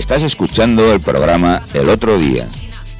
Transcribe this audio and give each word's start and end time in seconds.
Estás 0.00 0.22
escuchando 0.22 0.94
el 0.94 1.00
programa 1.02 1.62
El 1.74 1.90
Otro 1.90 2.16
Día. 2.16 2.48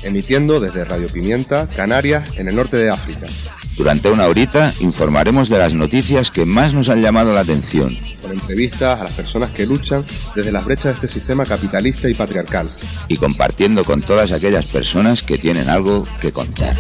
Emitiendo 0.02 0.60
desde 0.60 0.84
Radio 0.84 1.08
Pimienta, 1.08 1.66
Canarias, 1.66 2.36
en 2.36 2.46
el 2.46 2.54
norte 2.54 2.76
de 2.76 2.90
África. 2.90 3.26
Durante 3.74 4.10
una 4.10 4.26
horita 4.26 4.74
informaremos 4.80 5.48
de 5.48 5.56
las 5.56 5.72
noticias 5.72 6.30
que 6.30 6.44
más 6.44 6.74
nos 6.74 6.90
han 6.90 7.00
llamado 7.00 7.32
la 7.32 7.40
atención. 7.40 7.96
Con 8.20 8.32
entrevistas 8.32 9.00
a 9.00 9.04
las 9.04 9.12
personas 9.14 9.50
que 9.52 9.64
luchan 9.64 10.04
desde 10.36 10.52
las 10.52 10.62
brechas 10.66 10.84
de 10.84 10.92
este 11.06 11.08
sistema 11.08 11.46
capitalista 11.46 12.06
y 12.06 12.12
patriarcal. 12.12 12.68
Y 13.08 13.16
compartiendo 13.16 13.82
con 13.82 14.02
todas 14.02 14.30
aquellas 14.32 14.66
personas 14.66 15.22
que 15.22 15.38
tienen 15.38 15.70
algo 15.70 16.06
que 16.20 16.30
contar. 16.32 16.77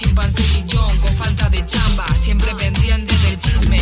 Chimpancé 0.00 0.42
chillón 0.42 0.98
con 0.98 1.12
falta 1.12 1.48
de 1.50 1.64
chamba. 1.66 2.06
Siempre 2.16 2.48
pendiente 2.54 3.14
del 3.14 3.38
chisme. 3.38 3.80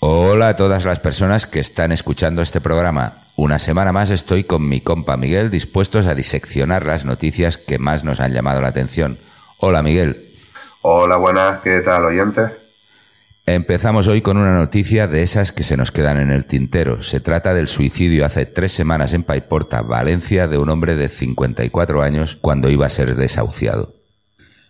Hola 0.00 0.48
a 0.48 0.56
todas 0.56 0.84
las 0.84 1.00
personas 1.00 1.46
que 1.46 1.60
están 1.60 1.92
escuchando 1.92 2.40
este 2.40 2.60
programa. 2.60 3.14
Una 3.36 3.58
semana 3.58 3.92
más 3.92 4.10
estoy 4.10 4.44
con 4.44 4.66
mi 4.66 4.80
compa 4.80 5.16
Miguel 5.16 5.50
dispuestos 5.50 6.06
a 6.06 6.14
diseccionar 6.14 6.86
las 6.86 7.04
noticias 7.04 7.58
que 7.58 7.78
más 7.78 8.04
nos 8.04 8.20
han 8.20 8.32
llamado 8.32 8.62
la 8.62 8.68
atención. 8.68 9.18
Hola 9.58 9.82
Miguel. 9.82 10.34
Hola, 10.80 11.16
buenas, 11.16 11.60
¿qué 11.60 11.80
tal, 11.80 12.04
oyentes? 12.04 12.65
Empezamos 13.48 14.08
hoy 14.08 14.22
con 14.22 14.38
una 14.38 14.56
noticia 14.56 15.06
de 15.06 15.22
esas 15.22 15.52
que 15.52 15.62
se 15.62 15.76
nos 15.76 15.92
quedan 15.92 16.18
en 16.18 16.32
el 16.32 16.46
tintero. 16.46 17.04
Se 17.04 17.20
trata 17.20 17.54
del 17.54 17.68
suicidio 17.68 18.26
hace 18.26 18.44
tres 18.44 18.72
semanas 18.72 19.12
en 19.12 19.22
Paiporta, 19.22 19.82
Valencia, 19.82 20.48
de 20.48 20.58
un 20.58 20.68
hombre 20.68 20.96
de 20.96 21.08
54 21.08 22.02
años 22.02 22.34
cuando 22.34 22.70
iba 22.70 22.86
a 22.86 22.88
ser 22.88 23.14
desahuciado. 23.14 23.94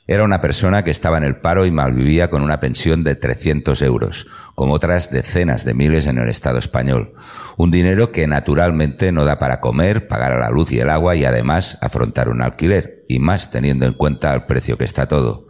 Era 0.06 0.24
una 0.24 0.42
persona 0.42 0.84
que 0.84 0.90
estaba 0.90 1.16
en 1.16 1.24
el 1.24 1.36
paro 1.36 1.64
y 1.64 1.70
malvivía 1.70 2.28
con 2.28 2.42
una 2.42 2.60
pensión 2.60 3.02
de 3.02 3.14
300 3.14 3.80
euros, 3.80 4.26
como 4.54 4.74
otras 4.74 5.10
decenas 5.10 5.64
de 5.64 5.72
miles 5.72 6.04
en 6.04 6.18
el 6.18 6.28
Estado 6.28 6.58
español. 6.58 7.14
Un 7.56 7.70
dinero 7.70 8.12
que 8.12 8.26
naturalmente 8.26 9.10
no 9.10 9.24
da 9.24 9.38
para 9.38 9.62
comer, 9.62 10.06
pagar 10.06 10.38
la 10.38 10.50
luz 10.50 10.70
y 10.70 10.80
el 10.80 10.90
agua 10.90 11.16
y 11.16 11.24
además 11.24 11.78
afrontar 11.80 12.28
un 12.28 12.42
alquiler, 12.42 13.06
y 13.08 13.20
más 13.20 13.50
teniendo 13.50 13.86
en 13.86 13.94
cuenta 13.94 14.34
el 14.34 14.44
precio 14.44 14.76
que 14.76 14.84
está 14.84 15.06
todo. 15.06 15.45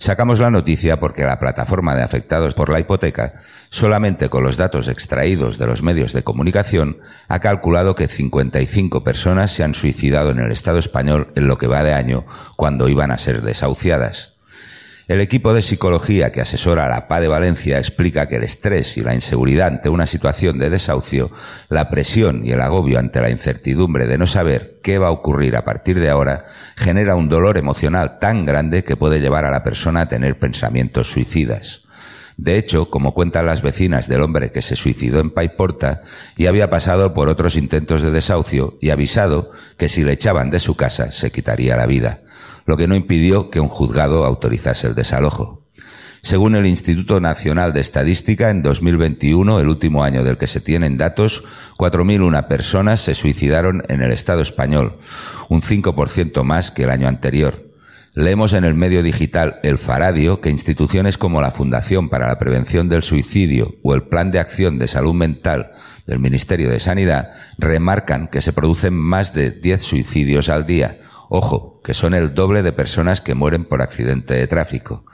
Sacamos 0.00 0.40
la 0.40 0.50
noticia 0.50 0.98
porque 0.98 1.24
la 1.24 1.38
plataforma 1.38 1.94
de 1.94 2.02
afectados 2.02 2.54
por 2.54 2.70
la 2.70 2.80
hipoteca, 2.80 3.34
solamente 3.68 4.30
con 4.30 4.42
los 4.42 4.56
datos 4.56 4.88
extraídos 4.88 5.58
de 5.58 5.66
los 5.66 5.82
medios 5.82 6.14
de 6.14 6.22
comunicación, 6.22 6.96
ha 7.28 7.40
calculado 7.40 7.94
que 7.94 8.08
55 8.08 9.04
personas 9.04 9.50
se 9.50 9.62
han 9.62 9.74
suicidado 9.74 10.30
en 10.30 10.38
el 10.38 10.52
Estado 10.52 10.78
español 10.78 11.30
en 11.36 11.48
lo 11.48 11.58
que 11.58 11.66
va 11.66 11.84
de 11.84 11.92
año 11.92 12.24
cuando 12.56 12.88
iban 12.88 13.10
a 13.10 13.18
ser 13.18 13.42
desahuciadas. 13.42 14.39
El 15.10 15.20
equipo 15.20 15.52
de 15.52 15.60
psicología 15.60 16.30
que 16.30 16.40
asesora 16.40 16.86
a 16.86 16.88
la 16.88 17.08
PA 17.08 17.20
de 17.20 17.26
Valencia 17.26 17.78
explica 17.78 18.28
que 18.28 18.36
el 18.36 18.44
estrés 18.44 18.96
y 18.96 19.02
la 19.02 19.12
inseguridad 19.12 19.66
ante 19.66 19.88
una 19.88 20.06
situación 20.06 20.56
de 20.60 20.70
desahucio, 20.70 21.32
la 21.68 21.90
presión 21.90 22.44
y 22.44 22.52
el 22.52 22.60
agobio 22.60 23.00
ante 23.00 23.20
la 23.20 23.28
incertidumbre 23.28 24.06
de 24.06 24.18
no 24.18 24.28
saber 24.28 24.78
qué 24.84 24.98
va 24.98 25.08
a 25.08 25.10
ocurrir 25.10 25.56
a 25.56 25.64
partir 25.64 25.98
de 25.98 26.10
ahora, 26.10 26.44
genera 26.76 27.16
un 27.16 27.28
dolor 27.28 27.58
emocional 27.58 28.20
tan 28.20 28.46
grande 28.46 28.84
que 28.84 28.94
puede 28.94 29.18
llevar 29.18 29.44
a 29.44 29.50
la 29.50 29.64
persona 29.64 30.02
a 30.02 30.08
tener 30.08 30.38
pensamientos 30.38 31.10
suicidas. 31.10 31.82
De 32.36 32.56
hecho, 32.56 32.88
como 32.88 33.12
cuentan 33.12 33.46
las 33.46 33.62
vecinas 33.62 34.06
del 34.06 34.22
hombre 34.22 34.52
que 34.52 34.62
se 34.62 34.76
suicidó 34.76 35.18
en 35.18 35.30
Paiporta, 35.30 36.02
y 36.36 36.46
había 36.46 36.70
pasado 36.70 37.14
por 37.14 37.28
otros 37.28 37.56
intentos 37.56 38.02
de 38.02 38.12
desahucio 38.12 38.78
y 38.80 38.90
avisado 38.90 39.50
que 39.76 39.88
si 39.88 40.04
le 40.04 40.12
echaban 40.12 40.50
de 40.50 40.60
su 40.60 40.76
casa 40.76 41.10
se 41.10 41.32
quitaría 41.32 41.76
la 41.76 41.86
vida 41.86 42.20
lo 42.70 42.76
que 42.76 42.86
no 42.86 42.94
impidió 42.94 43.50
que 43.50 43.58
un 43.58 43.66
juzgado 43.66 44.24
autorizase 44.24 44.86
el 44.86 44.94
desalojo. 44.94 45.66
Según 46.22 46.54
el 46.54 46.66
Instituto 46.66 47.18
Nacional 47.18 47.72
de 47.72 47.80
Estadística, 47.80 48.48
en 48.48 48.62
2021, 48.62 49.58
el 49.58 49.68
último 49.68 50.04
año 50.04 50.22
del 50.22 50.38
que 50.38 50.46
se 50.46 50.60
tienen 50.60 50.96
datos, 50.96 51.42
4.001 51.78 52.46
personas 52.46 53.00
se 53.00 53.16
suicidaron 53.16 53.82
en 53.88 54.02
el 54.02 54.12
Estado 54.12 54.40
español, 54.40 54.98
un 55.48 55.62
5% 55.62 56.44
más 56.44 56.70
que 56.70 56.84
el 56.84 56.90
año 56.90 57.08
anterior. 57.08 57.72
Leemos 58.14 58.52
en 58.52 58.62
el 58.62 58.74
medio 58.74 59.02
digital 59.02 59.58
El 59.64 59.76
Faradio 59.76 60.40
que 60.40 60.50
instituciones 60.50 61.18
como 61.18 61.42
la 61.42 61.50
Fundación 61.50 62.08
para 62.08 62.28
la 62.28 62.38
Prevención 62.38 62.88
del 62.88 63.02
Suicidio 63.02 63.74
o 63.82 63.94
el 63.94 64.04
Plan 64.04 64.30
de 64.30 64.38
Acción 64.38 64.78
de 64.78 64.86
Salud 64.86 65.14
Mental 65.14 65.72
del 66.06 66.20
Ministerio 66.20 66.70
de 66.70 66.78
Sanidad 66.78 67.32
remarcan 67.58 68.28
que 68.28 68.40
se 68.40 68.52
producen 68.52 68.94
más 68.94 69.34
de 69.34 69.50
10 69.50 69.82
suicidios 69.82 70.48
al 70.48 70.66
día, 70.66 70.98
Ojo, 71.32 71.80
que 71.84 71.94
son 71.94 72.12
el 72.14 72.34
doble 72.34 72.64
de 72.64 72.72
personas 72.72 73.20
que 73.20 73.36
mueren 73.36 73.64
por 73.64 73.82
accidente 73.82 74.34
de 74.34 74.48
tráfico. 74.48 75.06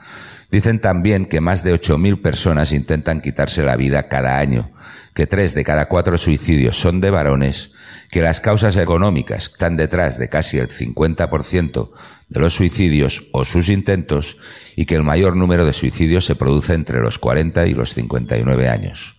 Dicen 0.49 0.81
también 0.81 1.27
que 1.27 1.41
más 1.41 1.63
de 1.63 1.79
8.000 1.79 2.23
personas 2.23 2.71
intentan 2.71 3.21
quitarse 3.21 3.61
la 3.61 3.75
vida 3.75 4.07
cada 4.07 4.39
año, 4.39 4.71
que 5.13 5.27
tres 5.27 5.53
de 5.53 5.63
cada 5.63 5.87
cuatro 5.87 6.17
suicidios 6.17 6.75
son 6.75 7.01
de 7.01 7.11
varones, 7.11 7.73
que 8.09 8.23
las 8.23 8.41
causas 8.41 8.77
económicas 8.77 9.49
están 9.49 9.77
detrás 9.77 10.17
de 10.17 10.27
casi 10.27 10.57
el 10.57 10.69
50% 10.69 11.91
de 12.29 12.39
los 12.39 12.55
suicidios 12.55 13.27
o 13.31 13.45
sus 13.45 13.69
intentos 13.69 14.37
y 14.75 14.85
que 14.85 14.95
el 14.95 15.03
mayor 15.03 15.35
número 15.35 15.67
de 15.67 15.73
suicidios 15.73 16.25
se 16.25 16.35
produce 16.35 16.73
entre 16.73 16.99
los 16.99 17.19
40 17.19 17.67
y 17.67 17.75
los 17.75 17.93
59 17.93 18.69
años. 18.69 19.16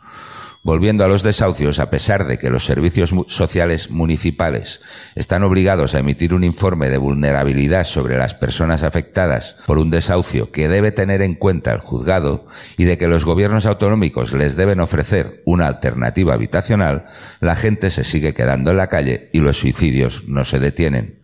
Volviendo 0.64 1.04
a 1.04 1.08
los 1.08 1.22
desahucios, 1.22 1.78
a 1.78 1.88
pesar 1.88 2.26
de 2.26 2.36
que 2.38 2.50
los 2.50 2.64
servicios 2.64 3.14
sociales 3.28 3.90
municipales 3.90 4.80
están 5.14 5.44
obligados 5.44 5.94
a 5.94 6.00
emitir 6.00 6.34
un 6.34 6.42
informe 6.42 6.90
de 6.90 6.98
vulnerabilidad 6.98 7.84
sobre 7.84 8.18
las 8.18 8.34
personas 8.34 8.82
afectadas 8.82 9.56
por 9.66 9.78
un 9.78 9.90
desahucio 9.90 10.50
que 10.50 10.68
debe 10.68 10.90
tener 10.90 11.22
en 11.22 11.36
cuenta 11.36 11.72
el 11.72 11.78
juzgado 11.78 12.46
y 12.76 12.84
de 12.84 12.98
que 12.98 13.06
los 13.06 13.24
gobiernos 13.24 13.66
autonómicos 13.66 14.32
les 14.32 14.56
deben 14.56 14.80
ofrecer 14.80 15.42
una 15.44 15.68
alternativa 15.68 16.34
habitacional, 16.34 17.04
la 17.40 17.54
gente 17.54 17.90
se 17.90 18.02
sigue 18.02 18.34
quedando 18.34 18.72
en 18.72 18.78
la 18.78 18.88
calle 18.88 19.30
y 19.32 19.40
los 19.40 19.58
suicidios 19.58 20.24
no 20.26 20.44
se 20.44 20.58
detienen. 20.58 21.20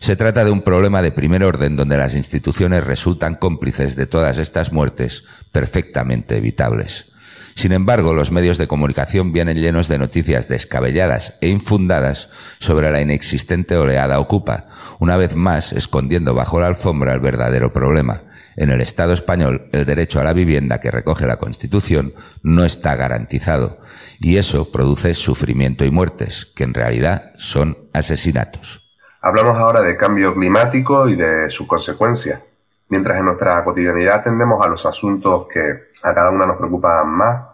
Se 0.00 0.16
trata 0.16 0.44
de 0.44 0.50
un 0.50 0.62
problema 0.62 1.02
de 1.02 1.12
primer 1.12 1.44
orden 1.44 1.76
donde 1.76 1.96
las 1.96 2.16
instituciones 2.16 2.82
resultan 2.82 3.36
cómplices 3.36 3.94
de 3.94 4.06
todas 4.06 4.38
estas 4.38 4.72
muertes 4.72 5.24
perfectamente 5.52 6.36
evitables. 6.36 7.11
Sin 7.54 7.72
embargo, 7.72 8.14
los 8.14 8.32
medios 8.32 8.58
de 8.58 8.66
comunicación 8.66 9.32
vienen 9.32 9.58
llenos 9.58 9.88
de 9.88 9.98
noticias 9.98 10.48
descabelladas 10.48 11.38
e 11.40 11.48
infundadas 11.48 12.30
sobre 12.58 12.90
la 12.90 13.00
inexistente 13.00 13.76
oleada 13.76 14.20
ocupa, 14.20 14.66
una 14.98 15.16
vez 15.16 15.36
más 15.36 15.72
escondiendo 15.72 16.34
bajo 16.34 16.60
la 16.60 16.68
alfombra 16.68 17.14
el 17.14 17.20
verdadero 17.20 17.72
problema. 17.72 18.22
En 18.56 18.70
el 18.70 18.80
Estado 18.80 19.12
español, 19.12 19.68
el 19.72 19.86
derecho 19.86 20.20
a 20.20 20.24
la 20.24 20.34
vivienda 20.34 20.80
que 20.80 20.90
recoge 20.90 21.26
la 21.26 21.38
Constitución 21.38 22.12
no 22.42 22.64
está 22.64 22.96
garantizado, 22.96 23.78
y 24.20 24.36
eso 24.36 24.70
produce 24.70 25.14
sufrimiento 25.14 25.84
y 25.84 25.90
muertes, 25.90 26.52
que 26.54 26.64
en 26.64 26.74
realidad 26.74 27.32
son 27.36 27.78
asesinatos. 27.92 28.98
Hablamos 29.22 29.56
ahora 29.56 29.82
de 29.82 29.96
cambio 29.96 30.34
climático 30.34 31.08
y 31.08 31.14
de 31.14 31.48
sus 31.48 31.66
consecuencias. 31.66 32.40
Mientras 32.88 33.18
en 33.18 33.24
nuestra 33.24 33.64
cotidianidad 33.64 34.16
atendemos 34.16 34.62
a 34.62 34.68
los 34.68 34.84
asuntos 34.84 35.46
que 35.52 35.91
a 36.02 36.14
cada 36.14 36.30
una 36.30 36.46
nos 36.46 36.56
preocupan 36.56 37.08
más, 37.08 37.46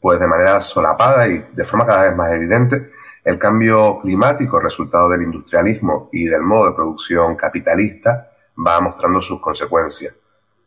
pues 0.00 0.20
de 0.20 0.26
manera 0.26 0.60
solapada 0.60 1.26
y 1.26 1.48
de 1.52 1.64
forma 1.64 1.86
cada 1.86 2.04
vez 2.04 2.16
más 2.16 2.32
evidente, 2.32 2.90
el 3.24 3.38
cambio 3.38 3.98
climático, 4.00 4.60
resultado 4.60 5.10
del 5.10 5.22
industrialismo 5.22 6.08
y 6.12 6.26
del 6.26 6.42
modo 6.42 6.68
de 6.68 6.74
producción 6.74 7.36
capitalista, 7.36 8.30
va 8.66 8.80
mostrando 8.80 9.20
sus 9.20 9.40
consecuencias. 9.40 10.14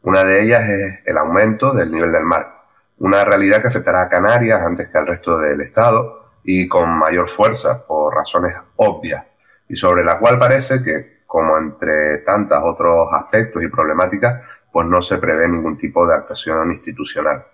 Una 0.04 0.24
de 0.24 0.44
ellas 0.44 0.70
es 0.70 1.00
el 1.06 1.18
aumento 1.18 1.74
del 1.74 1.92
nivel 1.92 2.12
del 2.12 2.24
mar, 2.24 2.62
una 3.00 3.24
realidad 3.24 3.62
que 3.62 3.70
afectará 3.70 4.04
a 4.04 4.10
Canarias 4.10 4.62
antes 4.62 4.90
que 4.90 4.98
al 4.98 5.08
resto 5.08 5.38
del 5.38 5.62
Estado 5.62 6.34
y 6.44 6.68
con 6.68 6.90
mayor 6.90 7.28
fuerza 7.28 7.86
por 7.86 8.14
razones 8.14 8.56
obvias, 8.76 9.26
y 9.68 9.76
sobre 9.76 10.04
la 10.04 10.20
cual 10.20 10.38
parece 10.38 10.84
que 10.84 11.22
como 11.32 11.58
entre 11.58 12.18
tantos 12.20 12.60
otros 12.62 13.08
aspectos 13.14 13.64
y 13.64 13.70
problemáticas, 13.70 14.42
pues 14.72 14.88
no 14.88 15.02
se 15.02 15.18
prevé 15.18 15.48
ningún 15.48 15.78
tipo 15.78 16.08
de 16.08 16.16
actuación 16.16 16.72
institucional. 16.72 17.46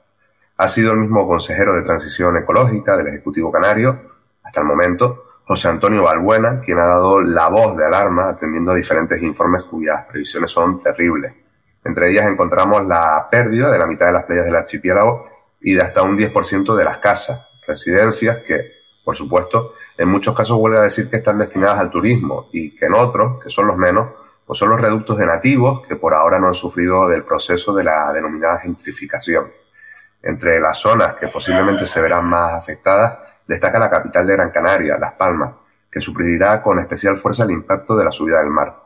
Ha 0.57 0.67
sido 0.67 0.91
el 0.93 0.99
mismo 0.99 1.27
consejero 1.27 1.75
de 1.75 1.83
Transición 1.83 2.37
Ecológica 2.37 2.97
del 2.97 3.07
Ejecutivo 3.07 3.51
Canario, 3.51 3.99
hasta 4.43 4.61
el 4.61 4.67
momento, 4.67 5.25
José 5.45 5.69
Antonio 5.69 6.03
Balbuena, 6.03 6.59
quien 6.59 6.79
ha 6.79 6.85
dado 6.85 7.21
la 7.21 7.47
voz 7.47 7.77
de 7.77 7.85
alarma 7.85 8.29
atendiendo 8.29 8.71
a 8.71 8.75
diferentes 8.75 9.21
informes 9.21 9.63
cuyas 9.63 10.05
previsiones 10.05 10.51
son 10.51 10.79
terribles. 10.81 11.33
Entre 11.83 12.11
ellas 12.11 12.27
encontramos 12.27 12.85
la 12.85 13.27
pérdida 13.31 13.71
de 13.71 13.79
la 13.79 13.85
mitad 13.85 14.07
de 14.07 14.11
las 14.11 14.23
playas 14.25 14.45
del 14.45 14.55
archipiélago 14.55 15.27
y 15.61 15.73
de 15.73 15.81
hasta 15.81 16.01
un 16.01 16.17
10% 16.17 16.75
de 16.75 16.83
las 16.83 16.97
casas, 16.97 17.47
residencias 17.65 18.39
que, 18.39 18.71
por 19.05 19.15
supuesto, 19.15 19.73
en 19.97 20.09
muchos 20.09 20.35
casos 20.35 20.57
huelga 20.59 20.81
decir 20.81 21.09
que 21.09 21.17
están 21.17 21.37
destinadas 21.39 21.79
al 21.79 21.89
turismo 21.89 22.49
y 22.51 22.75
que 22.75 22.85
en 22.85 22.93
otros, 22.93 23.41
que 23.41 23.49
son 23.49 23.67
los 23.67 23.77
menos, 23.77 24.09
pues 24.47 24.57
son 24.57 24.69
los 24.69 24.79
reductos 24.79 25.17
de 25.17 25.25
nativos 25.25 25.85
que 25.85 25.97
por 25.97 26.13
ahora 26.13 26.39
no 26.39 26.47
han 26.47 26.53
sufrido 26.53 27.05
del 27.09 27.25
proceso 27.25 27.75
de 27.75 27.83
la 27.83 28.13
denominada 28.13 28.59
gentrificación. 28.59 29.51
Entre 30.23 30.59
las 30.61 30.77
zonas 30.77 31.15
que 31.15 31.27
posiblemente 31.27 31.85
se 31.85 32.01
verán 32.01 32.25
más 32.25 32.53
afectadas 32.53 33.19
destaca 33.45 33.77
la 33.77 33.89
capital 33.89 34.25
de 34.25 34.33
Gran 34.33 34.51
Canaria, 34.51 34.97
Las 34.97 35.13
Palmas, 35.13 35.53
que 35.91 35.99
sufrirá 35.99 36.63
con 36.63 36.79
especial 36.79 37.17
fuerza 37.17 37.43
el 37.43 37.51
impacto 37.51 37.97
de 37.97 38.05
la 38.05 38.11
subida 38.11 38.39
del 38.39 38.49
mar. 38.49 38.83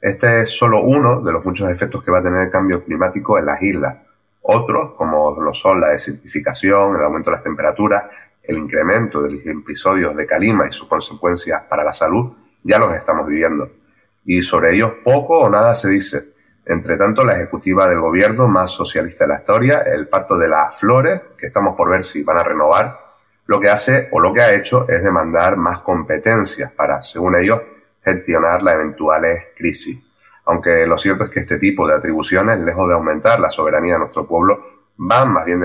Este 0.00 0.42
es 0.42 0.56
solo 0.56 0.80
uno 0.80 1.20
de 1.20 1.32
los 1.32 1.44
muchos 1.44 1.68
efectos 1.68 2.04
que 2.04 2.12
va 2.12 2.20
a 2.20 2.22
tener 2.22 2.42
el 2.42 2.50
cambio 2.50 2.84
climático 2.84 3.36
en 3.36 3.46
las 3.46 3.60
islas. 3.60 3.96
Otros, 4.42 4.92
como 4.92 5.40
lo 5.40 5.52
son 5.52 5.80
la 5.80 5.88
desertificación, 5.88 6.96
el 6.96 7.04
aumento 7.04 7.30
de 7.30 7.36
las 7.36 7.44
temperaturas, 7.44 8.04
el 8.42 8.58
incremento 8.58 9.20
de 9.22 9.32
los 9.32 9.44
episodios 9.44 10.14
de 10.14 10.24
calima 10.24 10.68
y 10.68 10.72
sus 10.72 10.88
consecuencias 10.88 11.64
para 11.64 11.82
la 11.82 11.92
salud, 11.92 12.32
ya 12.62 12.78
los 12.78 12.94
estamos 12.94 13.26
viviendo. 13.26 13.79
Y 14.24 14.42
sobre 14.42 14.74
ellos 14.74 14.92
poco 15.04 15.40
o 15.40 15.50
nada 15.50 15.74
se 15.74 15.88
dice. 15.88 16.34
Entre 16.66 16.96
tanto, 16.96 17.24
la 17.24 17.34
ejecutiva 17.34 17.88
del 17.88 18.00
gobierno 18.00 18.46
más 18.46 18.70
socialista 18.70 19.24
de 19.24 19.28
la 19.28 19.38
historia, 19.38 19.82
el 19.82 20.08
Pacto 20.08 20.36
de 20.36 20.48
las 20.48 20.78
Flores, 20.78 21.22
que 21.36 21.46
estamos 21.46 21.74
por 21.74 21.90
ver 21.90 22.04
si 22.04 22.22
van 22.22 22.38
a 22.38 22.44
renovar, 22.44 22.98
lo 23.46 23.58
que 23.58 23.68
hace 23.68 24.08
o 24.12 24.20
lo 24.20 24.32
que 24.32 24.40
ha 24.40 24.54
hecho 24.54 24.88
es 24.88 25.02
demandar 25.02 25.56
más 25.56 25.80
competencias 25.80 26.70
para, 26.72 27.02
según 27.02 27.34
ellos, 27.34 27.60
gestionar 28.04 28.62
las 28.62 28.74
eventuales 28.74 29.48
crisis. 29.56 30.00
Aunque 30.44 30.86
lo 30.86 30.96
cierto 30.98 31.24
es 31.24 31.30
que 31.30 31.40
este 31.40 31.58
tipo 31.58 31.86
de 31.88 31.94
atribuciones, 31.94 32.60
lejos 32.60 32.88
de 32.88 32.94
aumentar 32.94 33.40
la 33.40 33.50
soberanía 33.50 33.94
de 33.94 34.00
nuestro 34.00 34.26
pueblo, 34.26 34.64
van 34.96 35.32
más 35.32 35.44
bien 35.44 35.60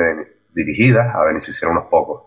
dirigidas 0.54 1.14
a 1.14 1.24
beneficiar 1.24 1.70
a 1.70 1.74
unos 1.74 1.86
pocos. 1.86 2.24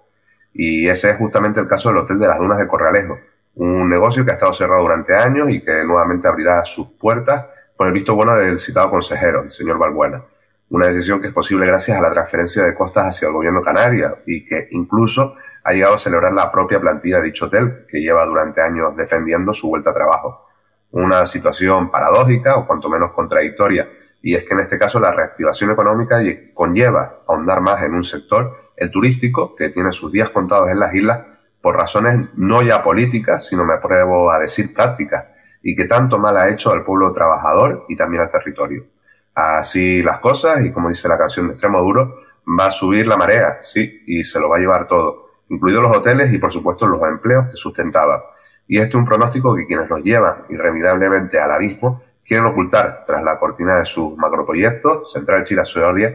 Y 0.52 0.88
ese 0.88 1.10
es 1.10 1.16
justamente 1.16 1.60
el 1.60 1.66
caso 1.66 1.88
del 1.88 1.98
Hotel 1.98 2.19
de 2.19 2.28
las 2.28 2.38
Dunas 2.38 2.58
de 2.58 2.66
Corralejo, 2.66 3.19
un 3.58 3.90
negocio 3.90 4.25
que 4.25 4.31
ha 4.31 4.34
estado 4.34 4.52
cerrado 4.52 4.82
durante 4.82 5.14
años 5.14 5.50
y 5.50 5.60
que 5.60 5.82
nuevamente 5.82 6.28
abrirá 6.28 6.64
sus 6.64 6.93
puertas 6.93 7.46
por 7.76 7.88
el 7.88 7.93
visto 7.93 8.14
bueno 8.14 8.37
del 8.37 8.58
citado 8.58 8.88
consejero, 8.90 9.43
el 9.43 9.50
señor 9.50 9.78
Balbuena. 9.78 10.22
Una 10.70 10.87
decisión 10.87 11.20
que 11.20 11.28
es 11.28 11.32
posible 11.32 11.66
gracias 11.66 11.99
a 11.99 12.00
la 12.00 12.12
transferencia 12.12 12.62
de 12.62 12.75
costas 12.75 13.06
hacia 13.06 13.26
el 13.26 13.34
gobierno 13.34 13.60
canario 13.60 14.19
y 14.26 14.44
que 14.44 14.69
incluso 14.70 15.34
ha 15.64 15.72
llegado 15.72 15.94
a 15.94 15.99
celebrar 15.99 16.32
la 16.32 16.52
propia 16.52 16.81
plantilla 16.81 17.19
de 17.19 17.26
dicho 17.26 17.46
hotel, 17.46 17.84
que 17.88 18.00
lleva 18.00 18.25
durante 18.26 18.60
años 18.60 18.96
defendiendo 18.96 19.52
su 19.52 19.69
vuelta 19.69 19.90
a 19.90 19.94
trabajo. 19.94 20.46
Una 20.93 21.26
situación 21.26 21.90
paradójica 21.90 22.56
o 22.56 22.66
cuanto 22.66 22.88
menos 22.88 23.12
contradictoria, 23.12 23.88
y 24.22 24.34
es 24.37 24.44
que 24.44 24.54
en 24.54 24.61
este 24.61 24.78
caso 24.78 25.00
la 25.00 25.11
reactivación 25.11 25.72
económica 25.72 26.20
conlleva 26.54 27.22
ahondar 27.26 27.61
más 27.61 27.82
en 27.82 27.94
un 27.94 28.04
sector, 28.04 28.72
el 28.76 28.90
turístico, 28.90 29.56
que 29.56 29.69
tiene 29.69 29.90
sus 29.90 30.12
días 30.12 30.31
contados 30.31 30.70
en 30.70 30.78
las 30.78 30.94
islas, 30.94 31.38
por 31.60 31.76
razones 31.76 32.28
no 32.37 32.62
ya 32.62 32.82
políticas, 32.82 33.46
sino 33.46 33.64
me 33.64 33.75
atrevo 33.75 34.31
a 34.31 34.38
decir 34.38 34.72
prácticas, 34.75 35.26
y 35.62 35.75
que 35.75 35.84
tanto 35.84 36.19
mal 36.19 36.37
ha 36.37 36.49
hecho 36.49 36.72
al 36.72 36.84
pueblo 36.84 37.12
trabajador 37.12 37.84
y 37.88 37.96
también 37.96 38.22
al 38.22 38.31
territorio. 38.31 38.87
Así 39.34 40.02
las 40.02 40.19
cosas, 40.19 40.64
y 40.64 40.72
como 40.72 40.88
dice 40.88 41.08
la 41.08 41.19
canción 41.19 41.46
de 41.46 41.52
Extremo 41.52 41.81
Duro, 41.81 42.20
va 42.58 42.66
a 42.66 42.70
subir 42.70 43.06
la 43.06 43.16
marea, 43.16 43.60
sí, 43.62 44.02
y 44.06 44.25
se 44.25 44.40
lo 44.40 44.49
va 44.49 44.56
a 44.56 44.60
llevar 44.60 44.87
todo 44.87 45.28
incluidos 45.50 45.82
los 45.82 45.96
hoteles 45.96 46.32
y 46.32 46.38
por 46.38 46.52
supuesto 46.52 46.87
los 46.87 47.02
empleos 47.02 47.46
que 47.46 47.56
sustentaba. 47.56 48.25
Y 48.66 48.76
este 48.76 48.90
es 48.90 48.94
un 48.96 49.04
pronóstico 49.04 49.54
que 49.56 49.66
quienes 49.66 49.88
nos 49.88 50.02
llevan 50.02 50.43
irremediablemente 50.50 51.38
al 51.38 51.50
abismo 51.50 52.02
quieren 52.25 52.46
ocultar 52.46 53.04
tras 53.06 53.22
la 53.22 53.38
cortina 53.38 53.76
de 53.76 53.87
sus 53.87 54.16
macroproyectos, 54.19 55.11
Central 55.11 55.44
Chile 55.44 55.64
Soria, 55.64 56.14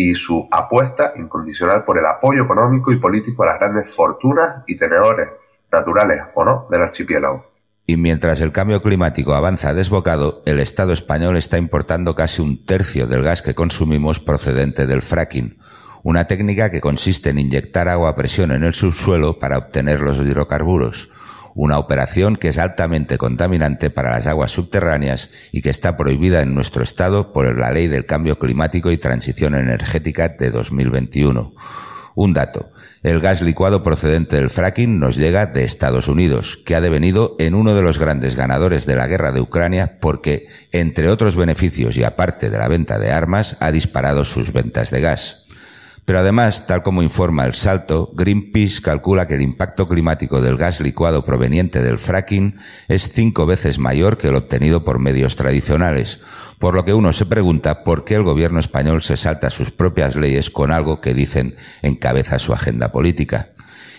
y 0.00 0.14
su 0.14 0.48
apuesta 0.52 1.12
incondicional 1.16 1.84
por 1.84 1.98
el 1.98 2.06
apoyo 2.06 2.44
económico 2.44 2.92
y 2.92 2.98
político 2.98 3.42
a 3.42 3.46
las 3.46 3.58
grandes 3.58 3.92
fortunas 3.92 4.62
y 4.68 4.76
tenedores, 4.76 5.28
naturales 5.72 6.22
o 6.36 6.44
no, 6.44 6.68
del 6.70 6.82
archipiélago. 6.82 7.46
Y 7.84 7.96
mientras 7.96 8.40
el 8.40 8.52
cambio 8.52 8.80
climático 8.80 9.34
avanza 9.34 9.74
desbocado, 9.74 10.42
el 10.46 10.60
Estado 10.60 10.92
español 10.92 11.36
está 11.36 11.58
importando 11.58 12.14
casi 12.14 12.42
un 12.42 12.64
tercio 12.64 13.08
del 13.08 13.24
gas 13.24 13.42
que 13.42 13.56
consumimos 13.56 14.20
procedente 14.20 14.86
del 14.86 15.02
fracking, 15.02 15.58
una 16.04 16.28
técnica 16.28 16.70
que 16.70 16.80
consiste 16.80 17.30
en 17.30 17.40
inyectar 17.40 17.88
agua 17.88 18.10
a 18.10 18.14
presión 18.14 18.52
en 18.52 18.62
el 18.62 18.74
subsuelo 18.74 19.40
para 19.40 19.58
obtener 19.58 20.00
los 20.00 20.18
hidrocarburos, 20.18 21.10
una 21.58 21.80
operación 21.80 22.36
que 22.36 22.48
es 22.48 22.58
altamente 22.58 23.18
contaminante 23.18 23.90
para 23.90 24.12
las 24.12 24.28
aguas 24.28 24.52
subterráneas 24.52 25.30
y 25.50 25.60
que 25.60 25.70
está 25.70 25.96
prohibida 25.96 26.40
en 26.40 26.54
nuestro 26.54 26.84
estado 26.84 27.32
por 27.32 27.58
la 27.58 27.72
Ley 27.72 27.88
del 27.88 28.06
Cambio 28.06 28.38
Climático 28.38 28.92
y 28.92 28.96
Transición 28.96 29.56
Energética 29.56 30.28
de 30.28 30.52
2021. 30.52 31.52
Un 32.14 32.32
dato. 32.32 32.70
El 33.02 33.18
gas 33.18 33.42
licuado 33.42 33.82
procedente 33.82 34.36
del 34.36 34.50
fracking 34.50 35.00
nos 35.00 35.16
llega 35.16 35.46
de 35.46 35.64
Estados 35.64 36.06
Unidos, 36.06 36.56
que 36.64 36.76
ha 36.76 36.80
devenido 36.80 37.34
en 37.40 37.54
uno 37.54 37.74
de 37.74 37.82
los 37.82 37.98
grandes 37.98 38.36
ganadores 38.36 38.86
de 38.86 38.94
la 38.94 39.08
guerra 39.08 39.32
de 39.32 39.40
Ucrania 39.40 39.98
porque, 40.00 40.46
entre 40.70 41.08
otros 41.08 41.34
beneficios 41.34 41.96
y 41.96 42.04
aparte 42.04 42.50
de 42.50 42.58
la 42.58 42.68
venta 42.68 43.00
de 43.00 43.10
armas, 43.10 43.56
ha 43.58 43.72
disparado 43.72 44.24
sus 44.24 44.52
ventas 44.52 44.92
de 44.92 45.00
gas. 45.00 45.47
Pero 46.08 46.20
además, 46.20 46.66
tal 46.66 46.82
como 46.82 47.02
informa 47.02 47.44
el 47.44 47.52
Salto, 47.52 48.10
Greenpeace 48.14 48.80
calcula 48.80 49.26
que 49.26 49.34
el 49.34 49.42
impacto 49.42 49.86
climático 49.86 50.40
del 50.40 50.56
gas 50.56 50.80
licuado 50.80 51.22
proveniente 51.22 51.82
del 51.82 51.98
fracking 51.98 52.56
es 52.88 53.12
cinco 53.12 53.44
veces 53.44 53.78
mayor 53.78 54.16
que 54.16 54.28
el 54.28 54.36
obtenido 54.36 54.84
por 54.84 55.00
medios 55.00 55.36
tradicionales, 55.36 56.20
por 56.58 56.72
lo 56.72 56.86
que 56.86 56.94
uno 56.94 57.12
se 57.12 57.26
pregunta 57.26 57.84
por 57.84 58.06
qué 58.06 58.14
el 58.14 58.22
gobierno 58.22 58.58
español 58.58 59.02
se 59.02 59.18
salta 59.18 59.50
sus 59.50 59.70
propias 59.70 60.16
leyes 60.16 60.48
con 60.48 60.72
algo 60.72 61.02
que 61.02 61.12
dicen 61.12 61.56
encabeza 61.82 62.38
su 62.38 62.54
agenda 62.54 62.90
política. 62.90 63.50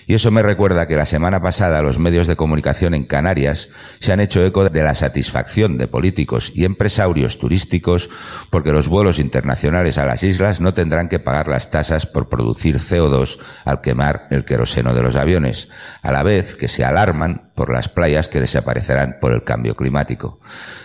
Y 0.09 0.15
eso 0.15 0.31
me 0.31 0.41
recuerda 0.41 0.87
que 0.87 0.95
la 0.95 1.05
semana 1.05 1.39
pasada 1.39 1.83
los 1.83 1.99
medios 1.99 2.25
de 2.25 2.35
comunicación 2.35 2.95
en 2.95 3.03
Canarias 3.03 3.69
se 3.99 4.11
han 4.11 4.19
hecho 4.19 4.43
eco 4.43 4.67
de 4.67 4.81
la 4.81 4.95
satisfacción 4.95 5.77
de 5.77 5.85
políticos 5.85 6.51
y 6.55 6.65
empresarios 6.65 7.37
turísticos 7.37 8.09
porque 8.49 8.71
los 8.71 8.87
vuelos 8.87 9.19
internacionales 9.19 9.99
a 9.99 10.07
las 10.07 10.23
islas 10.23 10.61
no 10.61 10.73
tendrán 10.73 11.09
que 11.09 11.19
pagar 11.19 11.47
las 11.47 11.69
tasas 11.69 12.07
por 12.07 12.27
producir 12.27 12.77
CO2 12.77 13.37
al 13.65 13.81
quemar 13.81 14.25
el 14.31 14.45
queroseno 14.45 14.95
de 14.95 15.03
los 15.03 15.15
aviones, 15.15 15.69
a 16.01 16.11
la 16.11 16.23
vez 16.23 16.55
que 16.55 16.67
se 16.67 16.83
alarman 16.83 17.48
por 17.59 17.73
las 17.73 17.89
playas 17.89 18.29
que 18.29 18.39
desaparecerán 18.39 19.17
por 19.19 19.33
el 19.33 19.43
cambio 19.43 19.75
climático. 19.75 20.39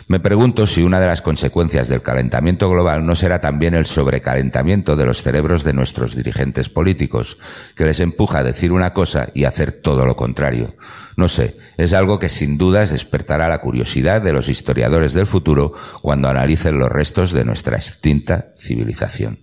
Me 0.09 0.19
pregunto 0.19 0.67
si 0.67 0.83
una 0.83 0.99
de 0.99 1.07
las 1.07 1.23
consecuencias 1.23 1.87
del 1.87 2.03
calentamiento 2.03 2.69
global 2.69 3.07
no 3.07 3.15
será 3.15 3.41
también 3.41 3.75
el 3.75 3.87
sobrecalentamiento 3.87 4.97
de 4.97 5.07
los 5.07 5.23
cerebros 5.23 5.63
de 5.63 5.73
nuestros 5.73 6.17
dirigentes 6.17 6.69
políticos, 6.69 7.39
que 7.77 7.85
les 7.85 8.01
empuja 8.01 8.39
a 8.39 8.43
decir 8.43 8.73
una 8.73 8.93
cosa 8.93 9.29
y 9.35 9.45
hacer 9.45 9.71
todo 9.71 10.05
lo 10.05 10.17
contrario. 10.17 10.75
No 11.17 11.29
sé, 11.29 11.57
es 11.77 11.93
algo 11.93 12.19
que 12.19 12.29
sin 12.29 12.59
dudas 12.59 12.91
despertará 12.91 13.47
la 13.49 13.61
curiosidad 13.61 14.21
de 14.21 14.33
los 14.33 14.49
historiadores 14.49 15.13
del 15.13 15.29
futuro 15.29 15.75
cuando 16.03 16.29
analicen 16.29 16.77
los 16.81 16.91
restos 16.91 17.31
de 17.31 17.45
nuestra 17.45 17.77
extinta 17.77 18.47
civilización. 18.57 19.39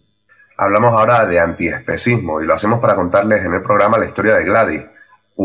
Hablamos 0.58 0.92
ahora 0.92 1.26
de 1.26 1.40
antiespecismo 1.40 2.42
y 2.42 2.46
lo 2.46 2.56
hacemos 2.56 2.82
para 2.82 2.96
contarles 2.96 3.46
en 3.46 3.54
el 3.54 3.64
programa 3.64 3.98
la 3.98 4.08
historia 4.08 4.36
de 4.36 4.44
Gladys, 4.44 4.82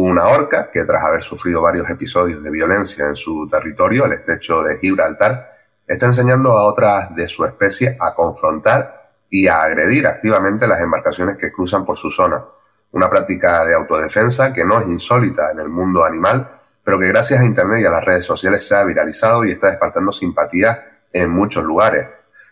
una 0.03 0.29
orca 0.29 0.71
que 0.71 0.85
tras 0.85 1.03
haber 1.05 1.23
sufrido 1.23 1.63
varios 1.63 1.89
episodios 1.89 2.43
de 2.43 2.51
violencia 2.51 3.07
en 3.07 3.17
su 3.17 3.49
territorio, 3.49 4.05
el 4.05 4.13
estrecho 4.13 4.63
de 4.63 4.79
Gibraltar, 4.79 5.47
está 5.87 6.07
enseñando 6.07 6.53
a 6.53 6.67
otras 6.67 7.15
de 7.15 7.27
su 7.29 7.45
especie 7.45 7.97
a 7.99 8.13
confrontar 8.15 9.13
y 9.31 9.47
a 9.49 9.63
agredir 9.63 10.07
activamente 10.07 10.67
las 10.67 10.81
embarcaciones 10.81 11.37
que 11.37 11.51
cruzan 11.51 11.85
por 11.85 11.97
su 11.97 12.11
zona. 12.11 12.45
Una 12.93 13.09
práctica 13.09 13.65
de 13.65 13.75
autodefensa 13.75 14.53
que 14.53 14.65
no 14.65 14.81
es 14.81 14.89
insólita 14.89 15.51
en 15.51 15.61
el 15.61 15.69
mundo 15.69 16.05
animal, 16.05 16.51
pero 16.85 16.99
que 16.99 17.09
gracias 17.09 17.41
a 17.41 17.45
Internet 17.45 17.81
y 17.81 17.87
a 17.87 17.91
las 17.91 18.05
redes 18.05 18.25
sociales 18.25 18.67
se 18.67 18.77
ha 18.77 18.85
viralizado 18.85 19.45
y 19.45 19.53
está 19.53 19.69
despertando 19.69 20.13
simpatía 20.13 21.01
en 21.13 21.31
muchos 21.31 21.65
lugares. 21.65 22.07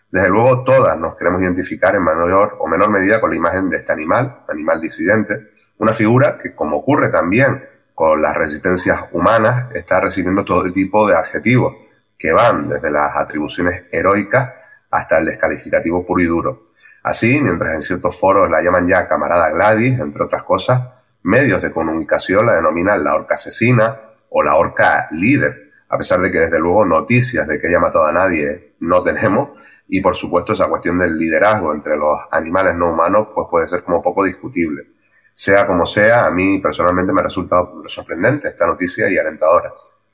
Desde 0.09 0.29
luego 0.29 0.63
todas 0.63 0.97
nos 0.97 1.15
queremos 1.15 1.41
identificar 1.41 1.95
en 1.95 2.03
mayor 2.03 2.57
o 2.59 2.67
menor 2.67 2.89
medida 2.89 3.21
con 3.21 3.29
la 3.29 3.35
imagen 3.35 3.69
de 3.69 3.77
este 3.77 3.91
animal, 3.91 4.43
animal 4.47 4.81
disidente, 4.81 5.47
una 5.77 5.93
figura 5.93 6.37
que, 6.37 6.55
como 6.55 6.77
ocurre 6.77 7.09
también 7.09 7.63
con 7.93 8.21
las 8.21 8.35
resistencias 8.35 9.05
humanas, 9.11 9.73
está 9.73 10.01
recibiendo 10.01 10.43
todo 10.43 10.71
tipo 10.71 11.07
de 11.07 11.15
adjetivos 11.15 11.75
que 12.17 12.31
van 12.31 12.69
desde 12.69 12.91
las 12.91 13.15
atribuciones 13.15 13.85
heroicas 13.91 14.53
hasta 14.91 15.17
el 15.17 15.25
descalificativo 15.25 16.05
puro 16.05 16.21
y 16.21 16.25
duro. 16.25 16.65
Así, 17.03 17.39
mientras 17.39 17.73
en 17.73 17.81
ciertos 17.81 18.19
foros 18.19 18.49
la 18.49 18.61
llaman 18.61 18.87
ya 18.87 19.07
camarada 19.07 19.51
Gladys, 19.51 19.99
entre 19.99 20.23
otras 20.23 20.43
cosas, 20.43 20.81
medios 21.23 21.61
de 21.61 21.71
comunicación 21.71 22.45
la 22.45 22.55
denominan 22.55 23.03
la 23.03 23.15
orca 23.15 23.35
asesina 23.35 23.99
o 24.29 24.43
la 24.43 24.55
orca 24.55 25.07
líder, 25.11 25.71
a 25.89 25.97
pesar 25.97 26.19
de 26.19 26.31
que 26.31 26.39
desde 26.39 26.59
luego 26.59 26.85
noticias 26.85 27.47
de 27.47 27.59
que 27.59 27.67
haya 27.67 27.79
matado 27.79 28.07
a 28.07 28.11
nadie 28.11 28.75
no 28.79 29.03
tenemos, 29.03 29.49
y 29.87 30.01
por 30.01 30.15
supuesto 30.15 30.53
esa 30.53 30.67
cuestión 30.67 30.97
del 30.97 31.17
liderazgo 31.17 31.73
entre 31.73 31.95
los 31.95 32.17
animales 32.31 32.75
no 32.75 32.91
humanos 32.91 33.27
pues 33.33 33.47
puede 33.49 33.67
ser 33.67 33.83
como 33.83 34.01
poco 34.01 34.23
discutible. 34.23 34.94
Sea 35.37 35.67
como 35.67 35.85
sea, 35.85 36.25
a 36.25 36.31
mí 36.31 36.59
personalmente 36.59 37.11
me 37.11 37.19
ha 37.19 37.25
resultado 37.25 37.83
sorprendente 37.87 38.47
esta 38.47 38.65
noticia 38.65 39.09
y 39.09 39.17
alentadora. 39.17 39.73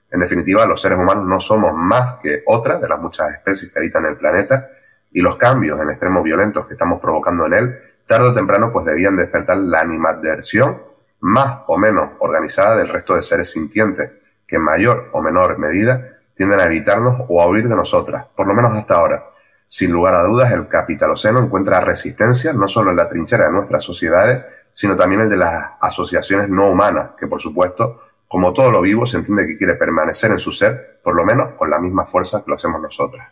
En 0.09 0.19
definitiva, 0.19 0.65
los 0.65 0.81
seres 0.81 0.97
humanos 0.97 1.25
no 1.27 1.39
somos 1.39 1.75
más 1.75 2.15
que 2.15 2.41
otra 2.47 2.79
de 2.79 2.89
las 2.89 2.99
muchas 2.99 3.31
especies 3.31 3.71
que 3.71 3.77
habitan 3.77 4.03
el 4.07 4.17
planeta 4.17 4.71
y 5.11 5.21
los 5.21 5.35
cambios 5.35 5.79
en 5.79 5.91
extremos 5.91 6.23
violentos 6.23 6.65
que 6.65 6.73
estamos 6.73 6.99
provocando 6.99 7.45
en 7.45 7.53
él, 7.53 7.79
tarde 8.07 8.29
o 8.29 8.33
temprano 8.33 8.71
pues 8.73 8.83
debían 8.83 9.15
despertar 9.15 9.57
la 9.57 9.81
animadversión 9.81 10.81
más 11.19 11.59
o 11.67 11.77
menos 11.77 12.13
organizada 12.19 12.75
del 12.75 12.89
resto 12.89 13.15
de 13.15 13.21
seres 13.21 13.51
sintientes, 13.51 14.11
que 14.47 14.55
en 14.55 14.63
mayor 14.63 15.09
o 15.13 15.21
menor 15.21 15.59
medida 15.59 16.17
tienden 16.35 16.59
a 16.59 16.65
evitarnos 16.65 17.25
o 17.29 17.43
a 17.43 17.47
huir 17.47 17.69
de 17.69 17.75
nosotras, 17.75 18.25
por 18.35 18.47
lo 18.47 18.55
menos 18.55 18.75
hasta 18.75 18.95
ahora. 18.95 19.27
Sin 19.67 19.91
lugar 19.91 20.15
a 20.15 20.23
dudas, 20.23 20.51
el 20.51 20.67
capitaloceno 20.67 21.39
encuentra 21.39 21.79
resistencia 21.79 22.51
no 22.53 22.67
solo 22.67 22.89
en 22.89 22.97
la 22.97 23.07
trinchera 23.07 23.45
de 23.45 23.51
nuestras 23.51 23.83
sociedades, 23.83 24.43
sino 24.73 24.95
también 24.95 25.21
en 25.21 25.29
de 25.29 25.37
las 25.37 25.71
asociaciones 25.79 26.49
no 26.49 26.69
humanas, 26.69 27.11
que 27.19 27.27
por 27.27 27.39
supuesto, 27.39 28.01
como 28.27 28.53
todo 28.53 28.71
lo 28.71 28.81
vivo, 28.81 29.05
se 29.05 29.17
entiende 29.17 29.47
que 29.47 29.57
quiere 29.57 29.75
permanecer 29.75 30.31
en 30.31 30.39
su 30.39 30.51
ser, 30.51 30.99
por 31.03 31.15
lo 31.15 31.25
menos 31.25 31.53
con 31.57 31.69
la 31.69 31.79
misma 31.79 32.05
fuerza 32.05 32.43
que 32.43 32.49
lo 32.49 32.55
hacemos 32.55 32.81
nosotras. 32.81 33.29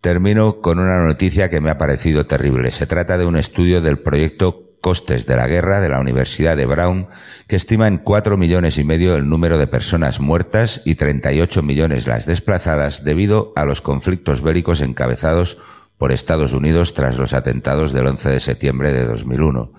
Termino 0.00 0.60
con 0.60 0.78
una 0.78 1.04
noticia 1.04 1.50
que 1.50 1.60
me 1.60 1.70
ha 1.70 1.78
parecido 1.78 2.26
terrible. 2.26 2.70
Se 2.70 2.86
trata 2.86 3.18
de 3.18 3.26
un 3.26 3.36
estudio 3.36 3.82
del 3.82 3.98
proyecto 3.98 4.70
Costes 4.80 5.26
de 5.26 5.36
la 5.36 5.46
Guerra 5.46 5.80
de 5.80 5.90
la 5.90 6.00
Universidad 6.00 6.56
de 6.56 6.64
Brown, 6.64 7.08
que 7.46 7.56
estima 7.56 7.86
en 7.86 7.98
cuatro 7.98 8.38
millones 8.38 8.78
y 8.78 8.84
medio 8.84 9.14
el 9.14 9.28
número 9.28 9.58
de 9.58 9.66
personas 9.66 10.20
muertas 10.20 10.80
y 10.86 10.94
38 10.94 11.62
millones 11.62 12.06
las 12.06 12.24
desplazadas 12.24 13.04
debido 13.04 13.52
a 13.56 13.66
los 13.66 13.82
conflictos 13.82 14.42
bélicos 14.42 14.80
encabezados 14.80 15.58
por 15.98 16.12
Estados 16.12 16.54
Unidos 16.54 16.94
tras 16.94 17.18
los 17.18 17.34
atentados 17.34 17.92
del 17.92 18.06
11 18.06 18.30
de 18.30 18.40
septiembre 18.40 18.92
de 18.92 19.04
2001 19.04 19.70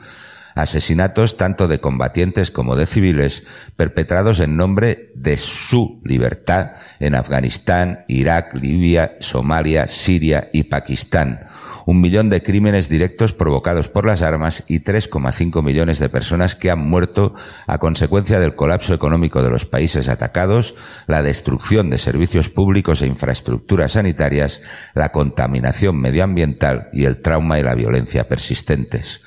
asesinatos 0.55 1.37
tanto 1.37 1.67
de 1.67 1.79
combatientes 1.79 2.51
como 2.51 2.75
de 2.75 2.85
civiles 2.85 3.43
perpetrados 3.75 4.39
en 4.39 4.57
nombre 4.57 5.11
de 5.15 5.37
su 5.37 6.01
libertad 6.03 6.71
en 6.99 7.15
Afganistán, 7.15 8.05
Irak, 8.07 8.53
Libia, 8.55 9.17
Somalia, 9.19 9.87
Siria 9.87 10.49
y 10.53 10.63
Pakistán. 10.63 11.47
Un 11.85 11.99
millón 11.99 12.29
de 12.29 12.43
crímenes 12.43 12.89
directos 12.89 13.33
provocados 13.33 13.87
por 13.87 14.05
las 14.05 14.21
armas 14.21 14.63
y 14.67 14.81
3,5 14.81 15.63
millones 15.63 15.99
de 15.99 16.09
personas 16.09 16.55
que 16.55 16.69
han 16.69 16.79
muerto 16.79 17.33
a 17.65 17.79
consecuencia 17.79 18.39
del 18.39 18.55
colapso 18.55 18.93
económico 18.93 19.41
de 19.41 19.49
los 19.49 19.65
países 19.65 20.07
atacados, 20.07 20.75
la 21.07 21.23
destrucción 21.23 21.89
de 21.89 21.97
servicios 21.97 22.49
públicos 22.49 23.01
e 23.01 23.07
infraestructuras 23.07 23.93
sanitarias, 23.93 24.61
la 24.93 25.11
contaminación 25.11 25.97
medioambiental 25.97 26.89
y 26.93 27.05
el 27.05 27.21
trauma 27.21 27.59
y 27.59 27.63
la 27.63 27.75
violencia 27.75 28.27
persistentes 28.27 29.21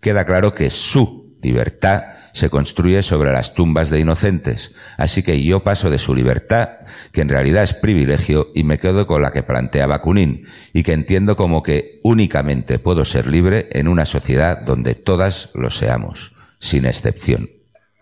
queda 0.00 0.24
claro 0.24 0.54
que 0.54 0.70
su 0.70 1.36
libertad 1.42 2.02
se 2.32 2.50
construye 2.50 3.02
sobre 3.02 3.32
las 3.32 3.54
tumbas 3.54 3.90
de 3.90 4.00
inocentes. 4.00 4.74
Así 4.96 5.22
que 5.22 5.42
yo 5.42 5.60
paso 5.60 5.90
de 5.90 5.98
su 5.98 6.14
libertad, 6.14 6.70
que 7.12 7.22
en 7.22 7.28
realidad 7.28 7.62
es 7.62 7.74
privilegio, 7.74 8.48
y 8.54 8.64
me 8.64 8.78
quedo 8.78 9.06
con 9.06 9.22
la 9.22 9.32
que 9.32 9.42
plantea 9.42 9.86
Bakunin, 9.86 10.46
y 10.72 10.82
que 10.82 10.92
entiendo 10.92 11.36
como 11.36 11.62
que 11.62 12.00
únicamente 12.02 12.78
puedo 12.78 13.04
ser 13.04 13.26
libre 13.26 13.68
en 13.72 13.88
una 13.88 14.04
sociedad 14.04 14.58
donde 14.58 14.94
todas 14.94 15.50
lo 15.54 15.70
seamos, 15.70 16.36
sin 16.58 16.86
excepción. 16.86 17.48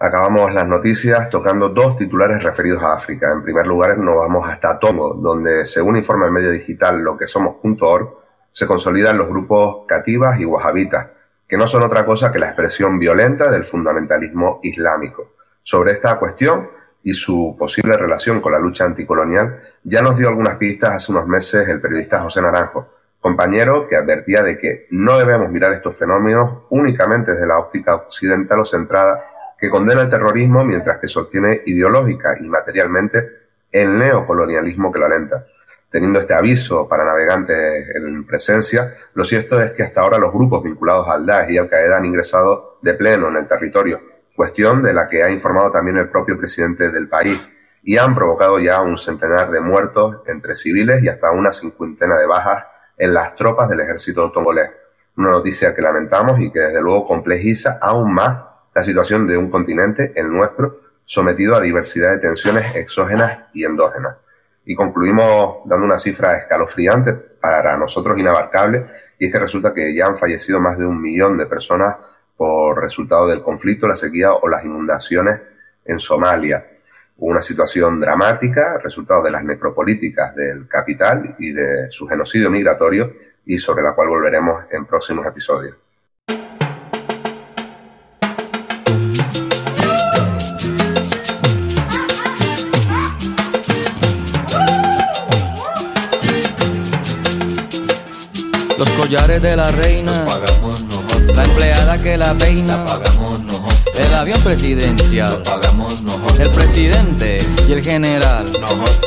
Acabamos 0.00 0.54
las 0.54 0.68
noticias 0.68 1.28
tocando 1.28 1.70
dos 1.70 1.96
titulares 1.96 2.42
referidos 2.42 2.82
a 2.82 2.94
África. 2.94 3.32
En 3.32 3.42
primer 3.42 3.66
lugar, 3.66 3.98
nos 3.98 4.16
vamos 4.16 4.48
hasta 4.48 4.78
Tongo, 4.78 5.14
donde, 5.14 5.66
según 5.66 5.96
informa 5.96 6.26
el 6.26 6.32
medio 6.32 6.52
digital 6.52 7.00
lo 7.00 7.16
que 7.16 7.26
somos.org, 7.26 8.14
se 8.52 8.66
consolidan 8.66 9.18
los 9.18 9.28
grupos 9.28 9.86
cativas 9.88 10.38
y 10.38 10.44
wahabitas 10.44 11.17
que 11.48 11.56
no 11.56 11.66
son 11.66 11.82
otra 11.82 12.04
cosa 12.04 12.30
que 12.30 12.38
la 12.38 12.48
expresión 12.48 12.98
violenta 12.98 13.50
del 13.50 13.64
fundamentalismo 13.64 14.60
islámico. 14.62 15.32
Sobre 15.62 15.92
esta 15.92 16.18
cuestión 16.18 16.68
y 17.02 17.14
su 17.14 17.56
posible 17.58 17.96
relación 17.96 18.40
con 18.40 18.52
la 18.52 18.58
lucha 18.58 18.84
anticolonial, 18.84 19.58
ya 19.82 20.02
nos 20.02 20.18
dio 20.18 20.28
algunas 20.28 20.56
pistas 20.56 20.92
hace 20.92 21.10
unos 21.10 21.26
meses 21.26 21.66
el 21.68 21.80
periodista 21.80 22.20
José 22.20 22.42
Naranjo, 22.42 22.88
compañero 23.18 23.86
que 23.86 23.96
advertía 23.96 24.42
de 24.42 24.58
que 24.58 24.86
no 24.90 25.18
debemos 25.18 25.48
mirar 25.48 25.72
estos 25.72 25.96
fenómenos 25.96 26.64
únicamente 26.68 27.32
desde 27.32 27.46
la 27.46 27.58
óptica 27.58 27.94
occidental 27.94 28.60
o 28.60 28.64
centrada 28.66 29.24
que 29.58 29.70
condena 29.70 30.02
el 30.02 30.10
terrorismo 30.10 30.64
mientras 30.64 30.98
que 30.98 31.08
sostiene 31.08 31.62
ideológica 31.64 32.36
y 32.38 32.48
materialmente 32.48 33.26
el 33.72 33.98
neocolonialismo 33.98 34.92
que 34.92 34.98
lo 34.98 35.06
alenta 35.06 35.46
teniendo 35.90 36.20
este 36.20 36.34
aviso 36.34 36.86
para 36.88 37.04
navegantes 37.04 37.94
en 37.94 38.26
presencia, 38.26 38.94
lo 39.14 39.24
cierto 39.24 39.60
es 39.60 39.72
que 39.72 39.82
hasta 39.82 40.02
ahora 40.02 40.18
los 40.18 40.32
grupos 40.32 40.62
vinculados 40.62 41.08
al 41.08 41.24
Daesh 41.24 41.50
y 41.50 41.58
al 41.58 41.68
Qaeda 41.68 41.96
han 41.96 42.04
ingresado 42.04 42.78
de 42.82 42.94
pleno 42.94 43.28
en 43.28 43.36
el 43.36 43.46
territorio, 43.46 44.00
cuestión 44.36 44.82
de 44.82 44.92
la 44.92 45.08
que 45.08 45.22
ha 45.22 45.30
informado 45.30 45.70
también 45.70 45.96
el 45.96 46.10
propio 46.10 46.36
presidente 46.36 46.90
del 46.90 47.08
país, 47.08 47.40
y 47.82 47.96
han 47.96 48.14
provocado 48.14 48.58
ya 48.58 48.82
un 48.82 48.98
centenar 48.98 49.50
de 49.50 49.60
muertos 49.60 50.18
entre 50.26 50.56
civiles 50.56 51.02
y 51.02 51.08
hasta 51.08 51.30
una 51.30 51.52
cincuentena 51.52 52.16
de 52.16 52.26
bajas 52.26 52.66
en 52.98 53.14
las 53.14 53.34
tropas 53.34 53.68
del 53.68 53.80
ejército 53.80 54.30
tongolés. 54.30 54.70
Una 55.16 55.30
noticia 55.30 55.74
que 55.74 55.80
lamentamos 55.80 56.38
y 56.40 56.50
que 56.50 56.60
desde 56.60 56.82
luego 56.82 57.04
complejiza 57.04 57.78
aún 57.80 58.12
más 58.12 58.44
la 58.74 58.82
situación 58.82 59.26
de 59.26 59.38
un 59.38 59.48
continente, 59.48 60.12
el 60.16 60.30
nuestro, 60.30 60.80
sometido 61.04 61.56
a 61.56 61.60
diversidad 61.60 62.10
de 62.10 62.18
tensiones 62.18 62.76
exógenas 62.76 63.46
y 63.54 63.64
endógenas 63.64 64.16
y 64.68 64.74
concluimos 64.74 65.60
dando 65.64 65.86
una 65.86 65.96
cifra 65.96 66.36
escalofriante 66.36 67.14
para 67.14 67.74
nosotros 67.78 68.18
inabarcable 68.18 68.84
y 69.18 69.24
es 69.24 69.32
que 69.32 69.38
resulta 69.38 69.72
que 69.72 69.94
ya 69.94 70.06
han 70.06 70.14
fallecido 70.14 70.60
más 70.60 70.76
de 70.76 70.84
un 70.84 71.00
millón 71.00 71.38
de 71.38 71.46
personas 71.46 71.96
por 72.36 72.78
resultado 72.78 73.26
del 73.26 73.40
conflicto, 73.40 73.88
la 73.88 73.96
sequía 73.96 74.34
o 74.34 74.46
las 74.46 74.62
inundaciones 74.66 75.40
en 75.86 75.98
Somalia. 75.98 76.66
Una 77.16 77.40
situación 77.40 77.98
dramática, 77.98 78.76
resultado 78.76 79.22
de 79.22 79.30
las 79.30 79.42
necropolíticas 79.42 80.34
del 80.34 80.68
capital 80.68 81.34
y 81.38 81.50
de 81.52 81.90
su 81.90 82.06
genocidio 82.06 82.50
migratorio 82.50 83.10
y 83.46 83.56
sobre 83.58 83.82
la 83.82 83.94
cual 83.94 84.08
volveremos 84.08 84.64
en 84.70 84.84
próximos 84.84 85.24
episodios. 85.24 85.87
Collares 99.08 99.40
de 99.40 99.56
la 99.56 99.70
reina, 99.70 100.26
pagamos 100.26 100.82
nosotros. 100.82 101.34
La 101.34 101.44
empleada 101.44 101.96
que 101.96 102.18
la 102.18 102.34
peina, 102.34 102.84
pagamos 102.84 103.40
nosotros. 103.40 103.82
El 103.96 104.14
avión 104.14 104.38
presidencial, 104.42 105.42
pagamos 105.44 106.02
nosotros. 106.02 106.38
El 106.38 106.50
presidente 106.50 107.38
y 107.66 107.72
el 107.72 107.82
general, 107.82 108.44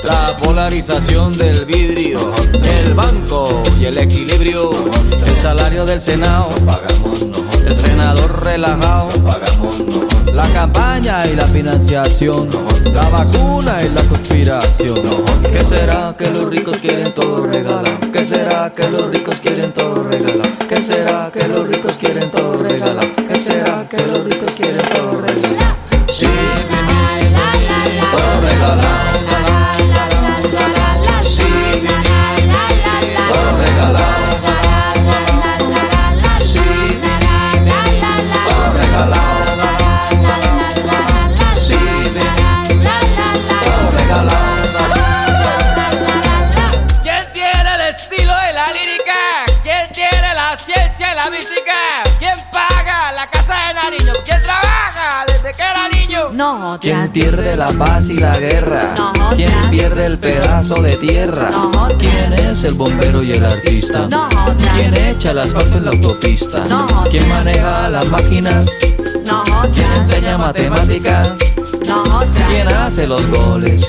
La 0.03 0.35
polarización 0.37 1.37
del 1.37 1.65
vidrio, 1.65 2.33
el 2.63 2.95
banco 2.95 3.61
y 3.79 3.85
el 3.85 3.97
equilibrio. 3.99 4.71
El 5.23 5.37
salario 5.39 5.85
del 5.85 6.01
Senado, 6.01 6.49
pagamos 6.65 7.27
nosotros. 7.27 7.61
El 7.63 7.77
senador 7.77 8.43
relajado, 8.43 9.09
pagamos 9.23 9.79
nosotros. 9.81 10.10
La 10.33 10.47
campaña 10.53 11.25
y 11.27 11.35
la 11.35 11.45
financiación, 11.47 12.49
la 12.93 13.09
vacuna 13.09 13.81
y 13.83 13.89
la 13.89 14.01
conspiración. 14.03 14.95
¿Qué 15.51 15.63
será 15.63 16.15
que 16.17 16.29
los 16.29 16.45
ricos 16.45 16.77
quieren 16.77 17.11
todo 17.11 17.45
regalar? 17.45 17.99
¿Qué 18.11 18.23
será 18.23 18.71
que 18.73 18.89
los 18.89 19.09
ricos 19.11 19.35
quieren 19.41 19.71
todo 19.71 20.03
regalar? 20.03 20.57
¿Qué 20.67 20.81
será 20.81 21.29
que 21.31 21.47
los 21.47 21.67
ricos 21.67 21.93
quieren 21.97 22.29
todo 22.29 22.53
regalar? 22.53 23.07
¿Qué 23.15 23.39
será 23.39 23.87
que 23.89 23.97
los 23.97 24.23
ricos 24.23 24.51
quieren 24.51 24.81
todo 24.93 25.21
regalar? 25.21 26.90
¿Quién 56.81 57.11
pierde 57.11 57.55
la 57.55 57.67
paz 57.73 58.09
y 58.09 58.15
la 58.15 58.35
guerra? 58.39 58.95
¿Quién 59.35 59.51
pierde 59.69 60.07
el 60.07 60.17
pedazo 60.17 60.81
de 60.81 60.97
tierra? 60.97 61.51
¿Quién 61.99 62.33
es 62.33 62.63
el 62.63 62.73
bombero 62.73 63.21
y 63.21 63.33
el 63.33 63.45
artista? 63.45 64.09
¿Quién 64.75 64.95
echa 64.95 65.29
el 65.29 65.39
asfalto 65.39 65.77
en 65.77 65.85
la 65.85 65.91
autopista? 65.91 66.63
¿Quién 67.11 67.29
maneja 67.29 67.87
las 67.87 68.07
máquinas? 68.07 68.65
¿Quién 69.73 69.91
enseña 69.95 70.39
matemáticas? 70.39 71.29
¿Quién 72.49 72.67
hace 72.67 73.05
los 73.05 73.27
goles? 73.27 73.85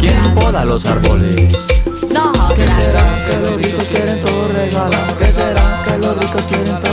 ¿Quién 0.00 0.34
poda 0.34 0.64
los 0.64 0.84
árboles? 0.86 1.56
¿Qué 2.56 2.66
será 2.66 3.24
que 3.24 3.36
los 3.38 3.54
ricos 3.54 3.84
quieren 3.84 4.20
todo 4.24 4.48
regalar? 4.48 5.16
¿Qué 5.16 5.32
será 5.32 5.84
que 5.84 5.98
los 5.98 6.16
ricos 6.18 6.42
quieren 6.48 6.83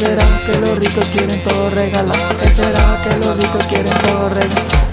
será 0.00 0.40
que 0.46 0.58
los 0.58 0.78
ricos 0.78 1.04
quieren 1.12 1.44
todo 1.44 1.68
regalar? 1.68 2.36
¿Qué 2.36 2.50
será 2.50 2.98
que 3.02 3.16
los 3.18 3.36
ricos 3.36 3.66
quieren 3.66 3.92
todo 4.02 4.30
regalar? 4.30 4.89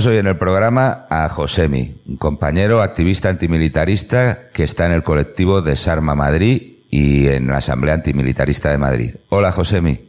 Tenemos 0.00 0.14
hoy 0.14 0.18
en 0.18 0.28
el 0.28 0.38
programa 0.38 1.06
a 1.10 1.28
Josemi, 1.28 1.94
un 2.06 2.16
compañero 2.16 2.80
activista 2.80 3.28
antimilitarista 3.28 4.48
que 4.50 4.62
está 4.62 4.86
en 4.86 4.92
el 4.92 5.02
colectivo 5.02 5.60
Desarma 5.60 6.14
Madrid 6.14 6.78
y 6.90 7.26
en 7.26 7.48
la 7.48 7.58
Asamblea 7.58 7.94
Antimilitarista 7.94 8.70
de 8.70 8.78
Madrid. 8.78 9.16
Hola, 9.28 9.52
Josemi. 9.52 10.08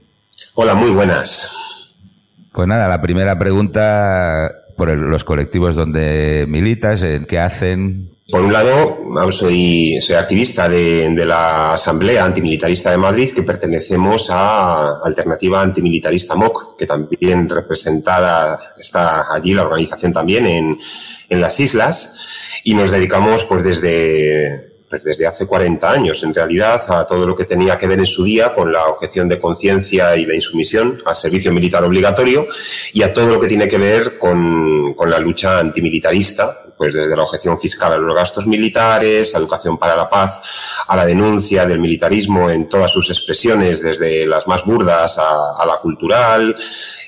Hola, 0.55 0.75
muy 0.75 0.91
buenas. 0.91 1.97
Pues 2.53 2.69
nada, 2.69 2.87
la 2.87 3.01
primera 3.01 3.37
pregunta 3.37 4.53
por 4.77 4.89
los 4.95 5.25
colectivos 5.25 5.75
donde 5.75 6.45
militas, 6.47 7.03
en 7.03 7.25
qué 7.25 7.39
hacen, 7.39 8.11
por 8.31 8.41
un 8.41 8.53
lado, 8.53 8.97
soy, 9.31 9.97
activista 10.17 10.69
de, 10.69 11.25
la 11.25 11.73
Asamblea 11.73 12.23
Antimilitarista 12.23 12.89
de 12.89 12.97
Madrid, 12.97 13.31
que 13.35 13.43
pertenecemos 13.43 14.29
a 14.31 15.01
Alternativa 15.03 15.61
Antimilitarista 15.61 16.35
MOC, 16.35 16.77
que 16.77 16.85
también 16.85 17.49
representada 17.49 18.73
está 18.77 19.33
allí 19.33 19.53
la 19.53 19.63
organización 19.63 20.13
también 20.13 20.47
en, 20.47 21.41
las 21.41 21.59
islas, 21.59 22.61
y 22.63 22.73
nos 22.73 22.91
dedicamos 22.91 23.45
pues 23.45 23.63
desde, 23.63 24.79
pues, 24.89 25.03
desde 25.03 25.27
hace 25.27 25.45
40 25.45 25.91
años, 25.91 26.23
en 26.23 26.33
realidad, 26.33 26.81
a 26.89 27.05
todo 27.05 27.27
lo 27.27 27.35
que 27.35 27.45
tenía 27.45 27.77
que 27.77 27.87
ver 27.87 27.99
en 27.99 28.05
su 28.05 28.23
día 28.23 28.53
con 28.53 28.71
la 28.71 28.85
objeción 28.85 29.27
de 29.27 29.39
conciencia 29.39 30.15
y 30.15 30.25
la 30.25 30.35
insumisión 30.35 30.97
al 31.05 31.15
servicio 31.15 31.51
militar 31.51 31.83
obligatorio 31.83 32.47
y 32.93 33.03
a 33.03 33.13
todo 33.13 33.27
lo 33.27 33.39
que 33.39 33.47
tiene 33.47 33.67
que 33.67 33.77
ver 33.77 34.17
con 34.17 34.95
la 35.05 35.19
lucha 35.19 35.59
antimilitarista 35.59 36.61
pues 36.81 36.95
desde 36.95 37.15
la 37.15 37.21
objeción 37.21 37.59
fiscal 37.59 37.93
a 37.93 37.97
los 37.99 38.15
gastos 38.15 38.47
militares, 38.47 39.35
a 39.35 39.37
educación 39.37 39.77
para 39.77 39.95
la 39.95 40.09
paz, 40.09 40.41
a 40.87 40.95
la 40.95 41.05
denuncia 41.05 41.67
del 41.67 41.77
militarismo 41.77 42.49
en 42.49 42.67
todas 42.67 42.89
sus 42.89 43.11
expresiones, 43.11 43.83
desde 43.83 44.25
las 44.25 44.47
más 44.47 44.65
burdas 44.65 45.19
a, 45.19 45.63
la 45.63 45.77
cultural 45.79 46.55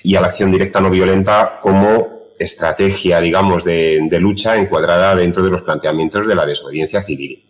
y 0.04 0.16
a 0.16 0.22
la 0.22 0.28
acción 0.28 0.52
directa 0.52 0.80
no 0.80 0.92
violenta 0.92 1.58
como 1.60 2.34
estrategia, 2.38 3.20
digamos, 3.20 3.64
de, 3.64 4.00
de 4.12 4.20
lucha 4.20 4.58
encuadrada 4.58 5.16
dentro 5.16 5.44
de 5.44 5.50
los 5.50 5.64
planteamientos 5.64 6.28
de 6.28 6.36
la 6.36 6.46
desobediencia 6.46 7.02
civil. 7.02 7.44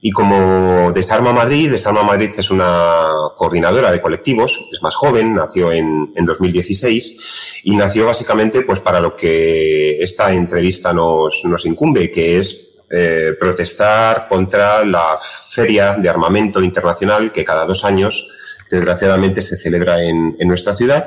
Y 0.00 0.10
como 0.10 0.92
Desarma 0.92 1.32
Madrid, 1.32 1.70
Desarma 1.70 2.02
Madrid 2.02 2.30
es 2.36 2.50
una 2.50 3.02
coordinadora 3.36 3.90
de 3.90 4.00
colectivos, 4.00 4.68
es 4.70 4.82
más 4.82 4.94
joven, 4.94 5.34
nació 5.34 5.72
en, 5.72 6.12
en 6.14 6.26
2016 6.26 7.62
y 7.64 7.74
nació 7.74 8.06
básicamente 8.06 8.60
pues 8.62 8.80
para 8.80 9.00
lo 9.00 9.16
que 9.16 9.98
esta 10.00 10.32
entrevista 10.32 10.92
nos, 10.92 11.42
incumbe, 11.64 12.10
que 12.10 12.38
es 12.38 12.76
eh, 12.90 13.32
protestar 13.40 14.28
contra 14.28 14.84
la 14.84 15.18
Feria 15.50 15.94
de 15.94 16.08
Armamento 16.08 16.62
Internacional 16.62 17.32
que 17.32 17.44
cada 17.44 17.64
dos 17.64 17.84
años 17.84 18.28
desgraciadamente 18.70 19.40
se 19.40 19.56
celebra 19.56 20.02
en, 20.02 20.36
nuestra 20.40 20.74
ciudad. 20.74 21.04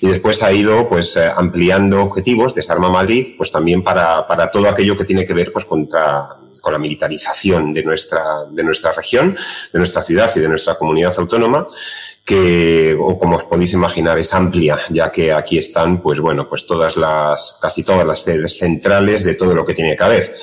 Y 0.00 0.08
después 0.08 0.42
ha 0.42 0.52
ido 0.52 0.88
pues 0.88 1.16
eh, 1.16 1.28
ampliando 1.34 2.02
objetivos. 2.02 2.54
Desarma 2.54 2.90
Madrid 2.90 3.28
pues 3.36 3.50
también 3.50 3.82
para 3.82 4.50
todo 4.50 4.68
aquello 4.68 4.96
que 4.96 5.04
tiene 5.04 5.24
que 5.24 5.34
ver 5.34 5.52
pues 5.52 5.64
contra 5.64 6.28
con 6.60 6.72
la 6.72 6.78
militarización 6.78 7.72
de 7.72 7.82
nuestra, 7.82 8.44
de 8.50 8.64
nuestra 8.64 8.92
región, 8.92 9.36
de 9.72 9.78
nuestra 9.78 10.02
ciudad 10.02 10.30
y 10.34 10.40
de 10.40 10.48
nuestra 10.48 10.76
comunidad 10.76 11.14
autónoma, 11.18 11.66
que, 12.24 12.96
como 13.20 13.36
os 13.36 13.44
podéis 13.44 13.74
imaginar, 13.74 14.18
es 14.18 14.32
amplia, 14.32 14.78
ya 14.88 15.12
que 15.12 15.32
aquí 15.32 15.58
están, 15.58 16.00
pues 16.02 16.20
bueno, 16.20 16.48
pues 16.48 16.64
todas 16.66 16.96
las, 16.96 17.58
casi 17.60 17.82
todas 17.82 18.06
las 18.06 18.22
sedes 18.22 18.58
centrales 18.58 19.24
de 19.24 19.34
todo 19.34 19.54
lo 19.54 19.64
que 19.64 19.74
tiene 19.74 19.94
que 19.94 20.04
haber. 20.04 20.34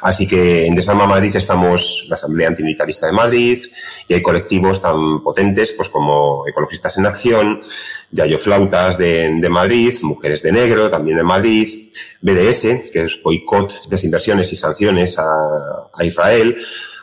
Así 0.00 0.26
que 0.26 0.66
en 0.66 0.74
Desarma 0.74 1.06
Madrid 1.06 1.34
estamos 1.36 2.06
la 2.08 2.14
Asamblea 2.14 2.48
Antimilitarista 2.48 3.06
de 3.06 3.12
Madrid 3.12 3.58
y 4.08 4.14
hay 4.14 4.22
colectivos 4.22 4.80
tan 4.80 5.22
potentes, 5.22 5.72
pues 5.72 5.90
como 5.90 6.46
Ecologistas 6.46 6.96
en 6.96 7.06
Acción, 7.06 7.60
Yayo 8.12 8.38
Flautas 8.38 8.96
de, 8.96 9.34
de 9.38 9.48
Madrid, 9.48 9.92
Mujeres 10.02 10.42
de 10.42 10.52
Negro 10.52 10.88
también 10.88 11.18
de 11.18 11.24
Madrid, 11.24 11.68
BDS, 12.22 12.90
que 12.92 13.02
es 13.06 13.22
Boicot, 13.22 13.88
Desinversiones 13.88 14.52
y 14.52 14.56
Sanciones 14.56 15.18
a, 15.18 15.24
a 15.92 16.04
Israel, 16.04 16.58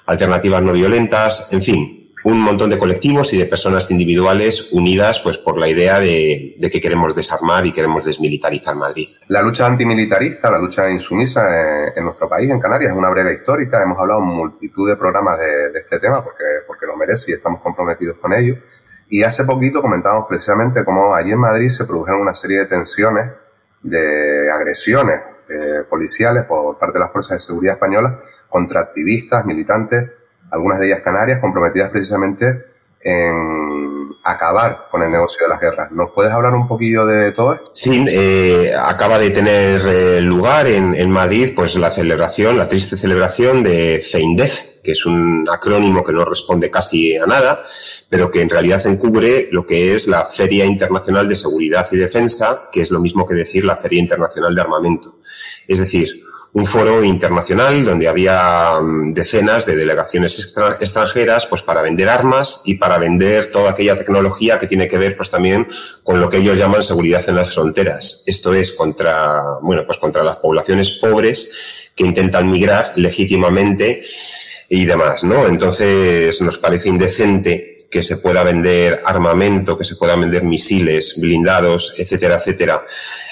Alternativas 0.06 0.62
No 0.62 0.74
Violentas, 0.74 1.54
en 1.54 1.62
fin, 1.62 2.04
un 2.24 2.42
montón 2.42 2.70
de 2.70 2.78
colectivos 2.78 3.34
y 3.34 3.38
de 3.38 3.46
personas 3.46 3.92
individuales 3.92 4.72
unidas 4.72 5.20
pues 5.20 5.38
por 5.38 5.58
la 5.58 5.68
idea 5.68 6.00
de, 6.00 6.56
de, 6.58 6.70
que 6.70 6.80
queremos 6.80 7.16
desarmar 7.16 7.66
y 7.66 7.72
queremos 7.72 8.06
desmilitarizar 8.06 8.76
Madrid. 8.76 9.08
La 9.28 9.42
lucha 9.42 9.66
antimilitarista, 9.66 10.50
la 10.50 10.58
lucha 10.58 10.90
insumisa 10.90 11.42
en, 11.60 11.94
en 11.98 12.06
nuestro 12.06 12.30
país, 12.30 12.50
en 12.50 12.60
Canarias, 12.60 12.92
es 12.92 12.98
una 12.98 13.10
breve 13.10 13.34
histórica. 13.34 13.84
Hemos 13.84 14.00
hablado 14.00 14.22
en 14.22 14.28
multitud 14.28 14.90
de 14.90 14.96
programas 14.96 15.38
de, 15.40 15.72
de, 15.72 15.80
este 15.80 16.00
tema 16.00 16.24
porque, 16.24 16.44
porque 16.66 16.86
lo 16.86 16.96
merece 16.96 17.32
y 17.32 17.34
estamos 17.34 17.62
comprometidos 17.62 18.18
con 18.18 18.34
ello. 18.34 18.56
Y 19.10 19.24
hace 19.24 19.44
poquito 19.44 19.82
comentábamos 19.82 20.26
precisamente 20.28 20.86
cómo 20.86 21.14
allí 21.14 21.32
en 21.32 21.40
Madrid 21.40 21.70
se 21.70 21.86
produjeron 21.86 22.22
una 22.22 22.34
serie 22.34 22.60
de 22.60 22.66
tensiones, 22.66 23.32
de 23.82 24.50
agresiones 24.50 25.20
eh, 25.50 25.84
policiales 25.90 26.46
por 26.46 26.80
parte 26.80 26.94
de 26.94 27.04
las 27.04 27.12
fuerzas 27.12 27.34
de 27.34 27.40
seguridad 27.42 27.74
españolas 27.74 28.14
contra 28.54 28.82
activistas, 28.82 29.46
militantes, 29.46 30.12
algunas 30.52 30.80
de 30.80 30.86
ellas 30.86 31.02
canarias, 31.04 31.40
comprometidas 31.40 31.90
precisamente 31.90 32.66
en 33.02 34.10
acabar 34.24 34.86
con 34.92 35.02
el 35.02 35.12
negocio 35.12 35.44
de 35.44 35.50
las 35.50 35.60
guerras. 35.60 35.92
¿Nos 35.92 36.12
puedes 36.14 36.32
hablar 36.32 36.54
un 36.54 36.68
poquillo 36.68 37.06
de 37.06 37.32
todo 37.32 37.54
esto? 37.54 37.70
Sí, 37.74 38.06
eh, 38.08 38.72
acaba 38.86 39.18
de 39.18 39.32
tener 39.32 39.82
eh, 39.86 40.22
lugar 40.22 40.68
en, 40.68 40.96
en, 40.96 41.10
Madrid 41.10 41.50
pues 41.56 41.76
la 41.76 41.92
celebración, 41.92 42.58
la 42.58 42.70
triste 42.70 42.96
celebración 42.96 43.64
de 43.64 44.02
Feindez, 44.10 44.82
que 44.84 44.92
es 44.92 45.06
un 45.06 45.46
acrónimo 45.52 46.04
que 46.04 46.14
no 46.14 46.24
responde 46.24 46.70
casi 46.70 47.18
a 47.18 47.26
nada, 47.26 47.66
pero 48.10 48.30
que 48.30 48.42
en 48.42 48.50
realidad 48.50 48.86
encubre 48.86 49.50
lo 49.52 49.66
que 49.66 49.96
es 49.96 50.08
la 50.08 50.24
Feria 50.24 50.64
Internacional 50.64 51.28
de 51.28 51.36
Seguridad 51.36 51.88
y 51.92 51.98
Defensa, 51.98 52.70
que 52.72 52.82
es 52.82 52.92
lo 52.92 53.00
mismo 53.00 53.26
que 53.26 53.34
decir 53.34 53.66
la 53.66 53.76
Feria 53.76 54.00
Internacional 54.00 54.54
de 54.54 54.62
Armamento. 54.62 55.18
Es 55.68 55.80
decir, 55.80 56.23
un 56.54 56.66
foro 56.66 57.04
internacional 57.04 57.84
donde 57.84 58.08
había 58.08 58.80
mm, 58.80 59.14
decenas 59.14 59.66
de 59.66 59.76
delegaciones 59.76 60.40
extra, 60.40 60.78
extranjeras 60.80 61.48
pues 61.48 61.64
para 61.64 61.82
vender 61.82 62.10
armas 62.10 62.62
y 62.66 62.76
para 62.76 63.00
vender 63.00 63.52
toda 63.52 63.72
aquella 63.72 63.98
tecnología 63.98 64.60
que 64.60 64.68
tiene 64.68 64.88
que 64.88 65.00
ver 65.00 65.18
pues 65.18 65.32
también 65.32 65.68
con 66.04 66.22
lo 66.22 66.30
que 66.30 66.38
ellos 66.38 66.60
llaman 66.60 66.84
seguridad 66.84 67.28
en 67.28 67.38
las 67.38 67.54
fronteras. 67.54 68.24
Esto 68.28 68.54
es 68.54 68.72
contra, 68.74 69.42
bueno, 69.62 69.84
pues 69.86 69.98
contra 69.98 70.24
las 70.24 70.36
poblaciones 70.38 70.92
pobres 71.02 71.92
que 71.96 72.06
intentan 72.06 72.50
migrar 72.52 72.94
legítimamente 72.98 74.04
y 74.70 74.86
demás, 74.86 75.24
¿no? 75.24 75.48
Entonces 75.48 76.40
nos 76.42 76.58
parece 76.58 76.90
indecente 76.90 77.73
que 77.94 78.02
se 78.02 78.18
pueda 78.18 78.44
vender 78.44 79.04
armamento, 79.06 79.78
que 79.78 79.84
se 79.84 79.96
pueda 79.96 80.16
vender 80.16 80.44
misiles, 80.44 81.14
blindados, 81.20 81.94
etcétera, 82.00 82.38
etcétera, 82.38 82.84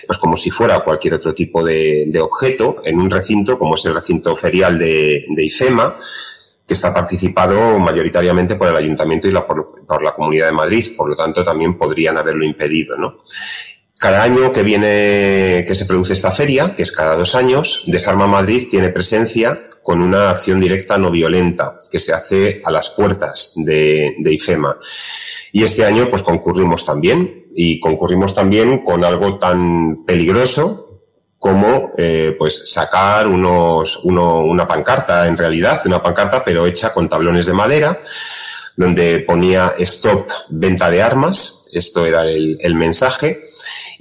pues 0.05 0.19
como 0.19 0.37
si 0.37 0.51
fuera 0.51 0.81
cualquier 0.81 1.15
otro 1.15 1.33
tipo 1.33 1.65
de, 1.65 2.07
objeto 2.21 2.79
en 2.85 2.99
un 2.99 3.09
recinto 3.09 3.57
como 3.57 3.73
es 3.73 3.83
el 3.85 3.95
recinto 3.95 4.37
ferial 4.37 4.77
de, 4.77 5.25
de 5.29 5.43
ICEMA, 5.43 5.95
que 6.67 6.75
está 6.75 6.93
participado 6.93 7.79
mayoritariamente 7.79 8.55
por 8.55 8.67
el 8.67 8.75
Ayuntamiento 8.75 9.27
y 9.27 9.31
por, 9.31 9.71
por, 9.87 10.03
la 10.03 10.13
Comunidad 10.13 10.45
de 10.45 10.53
Madrid, 10.53 10.85
por 10.95 11.09
lo 11.09 11.15
tanto 11.15 11.43
también 11.43 11.75
podrían 11.75 12.17
haberlo 12.17 12.45
impedido, 12.45 12.95
¿no? 12.97 13.23
Cada 14.01 14.23
año 14.23 14.51
que 14.51 14.63
viene, 14.63 15.63
que 15.67 15.75
se 15.75 15.85
produce 15.85 16.13
esta 16.13 16.31
feria, 16.31 16.73
que 16.75 16.81
es 16.81 16.91
cada 16.91 17.15
dos 17.15 17.35
años, 17.35 17.83
Desarma 17.85 18.25
Madrid 18.25 18.67
tiene 18.67 18.89
presencia 18.89 19.61
con 19.83 20.01
una 20.01 20.31
acción 20.31 20.59
directa 20.59 20.97
no 20.97 21.11
violenta 21.11 21.77
que 21.91 21.99
se 21.99 22.11
hace 22.11 22.63
a 22.65 22.71
las 22.71 22.89
puertas 22.89 23.53
de, 23.57 24.15
de 24.17 24.33
IFEMA. 24.33 24.75
Y 25.51 25.63
este 25.63 25.85
año, 25.85 26.09
pues 26.09 26.23
concurrimos 26.23 26.83
también, 26.83 27.45
y 27.53 27.79
concurrimos 27.79 28.33
también 28.33 28.83
con 28.83 29.05
algo 29.05 29.37
tan 29.37 30.03
peligroso 30.03 31.03
como 31.37 31.91
eh, 31.95 32.35
pues 32.39 32.71
sacar 32.71 33.27
unos, 33.27 33.99
uno, 34.03 34.39
una 34.39 34.67
pancarta, 34.67 35.27
en 35.27 35.37
realidad, 35.37 35.79
una 35.85 36.01
pancarta, 36.01 36.43
pero 36.43 36.65
hecha 36.65 36.91
con 36.91 37.07
tablones 37.07 37.45
de 37.45 37.53
madera, 37.53 37.99
donde 38.77 39.19
ponía 39.19 39.71
stop 39.77 40.27
venta 40.49 40.89
de 40.89 41.03
armas, 41.03 41.65
esto 41.71 42.03
era 42.03 42.23
el, 42.23 42.57
el 42.61 42.73
mensaje, 42.73 43.50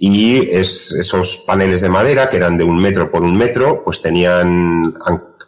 y 0.03 0.49
es, 0.51 0.93
esos 0.93 1.45
paneles 1.47 1.83
de 1.83 1.91
madera, 1.91 2.31
que 2.31 2.39
eran 2.39 2.57
de 2.57 2.65
un 2.65 2.79
metro 2.79 3.11
por 3.11 3.23
un 3.23 3.37
metro, 3.37 3.85
pues 3.85 4.01
tenían 4.01 4.95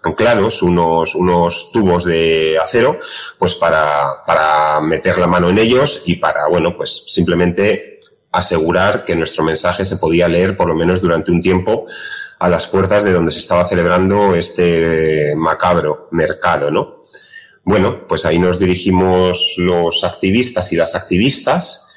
anclados 0.03 0.63
unos, 0.63 1.15
unos 1.15 1.73
tubos 1.73 2.05
de 2.05 2.59
acero, 2.63 2.99
pues 3.39 3.55
para, 3.55 3.83
para 4.27 4.83
meter 4.83 5.17
la 5.17 5.27
mano 5.27 5.49
en 5.49 5.59
ellos 5.59 6.03
y 6.05 6.17
para, 6.17 6.49
bueno, 6.49 6.77
pues 6.77 7.05
simplemente 7.07 7.99
asegurar 8.31 9.07
que 9.07 9.17
nuestro 9.17 9.43
mensaje 9.43 9.87
se 9.87 9.97
podía 9.97 10.29
leer 10.29 10.55
por 10.55 10.69
lo 10.69 10.75
menos 10.75 11.01
durante 11.01 11.31
un 11.31 11.41
tiempo 11.41 11.87
a 12.39 12.51
las 12.51 12.67
puertas 12.67 13.05
de 13.05 13.13
donde 13.13 13.33
se 13.33 13.39
estaba 13.39 13.65
celebrando 13.65 14.35
este 14.35 15.35
macabro 15.35 16.09
mercado, 16.11 16.71
¿no? 16.71 17.05
Bueno, 17.65 18.07
pues 18.07 18.27
ahí 18.27 18.39
nos 18.39 18.59
dirigimos 18.59 19.55
los 19.57 20.05
activistas 20.05 20.75
y 20.75 20.77
las 20.77 20.95
activistas, 20.95 21.92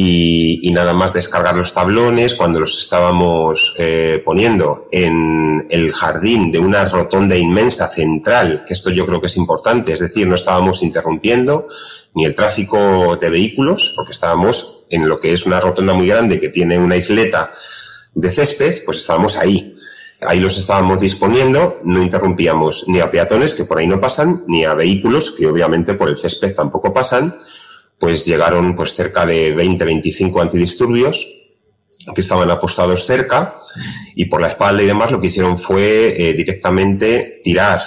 y, 0.00 0.70
nada 0.70 0.94
más 0.94 1.12
descargar 1.12 1.56
los 1.56 1.72
tablones 1.72 2.34
cuando 2.34 2.60
los 2.60 2.80
estábamos 2.80 3.74
eh, 3.78 4.22
poniendo 4.24 4.88
en 4.92 5.66
el 5.70 5.92
jardín 5.92 6.52
de 6.52 6.60
una 6.60 6.84
rotonda 6.84 7.34
inmensa 7.34 7.88
central, 7.88 8.64
que 8.64 8.74
esto 8.74 8.90
yo 8.90 9.04
creo 9.06 9.20
que 9.20 9.26
es 9.26 9.36
importante, 9.36 9.92
es 9.92 9.98
decir, 9.98 10.28
no 10.28 10.36
estábamos 10.36 10.84
interrumpiendo 10.84 11.66
ni 12.14 12.24
el 12.24 12.34
tráfico 12.36 13.16
de 13.16 13.28
vehículos, 13.28 13.92
porque 13.96 14.12
estábamos 14.12 14.84
en 14.90 15.08
lo 15.08 15.18
que 15.18 15.32
es 15.32 15.46
una 15.46 15.58
rotonda 15.58 15.94
muy 15.94 16.06
grande 16.06 16.38
que 16.38 16.50
tiene 16.50 16.78
una 16.78 16.94
isleta 16.94 17.52
de 18.14 18.30
césped, 18.30 18.84
pues 18.84 18.98
estábamos 18.98 19.36
ahí. 19.36 19.74
Ahí 20.20 20.38
los 20.38 20.58
estábamos 20.58 21.00
disponiendo, 21.00 21.76
no 21.84 22.00
interrumpíamos 22.00 22.84
ni 22.86 23.00
a 23.00 23.10
peatones 23.10 23.54
que 23.54 23.64
por 23.64 23.78
ahí 23.78 23.88
no 23.88 23.98
pasan, 23.98 24.44
ni 24.46 24.64
a 24.64 24.74
vehículos 24.74 25.32
que 25.36 25.48
obviamente 25.48 25.94
por 25.94 26.08
el 26.08 26.18
césped 26.18 26.54
tampoco 26.54 26.94
pasan. 26.94 27.36
Pues 27.98 28.24
llegaron 28.24 28.74
pues 28.76 28.92
cerca 28.92 29.26
de 29.26 29.52
20, 29.52 29.84
25 29.84 30.40
antidisturbios 30.40 31.38
que 32.14 32.20
estaban 32.20 32.50
apostados 32.50 33.04
cerca 33.04 33.60
y 34.14 34.26
por 34.26 34.40
la 34.40 34.48
espalda 34.48 34.82
y 34.82 34.86
demás 34.86 35.10
lo 35.10 35.20
que 35.20 35.26
hicieron 35.28 35.58
fue 35.58 36.14
eh, 36.16 36.32
directamente 36.34 37.40
tirar 37.42 37.80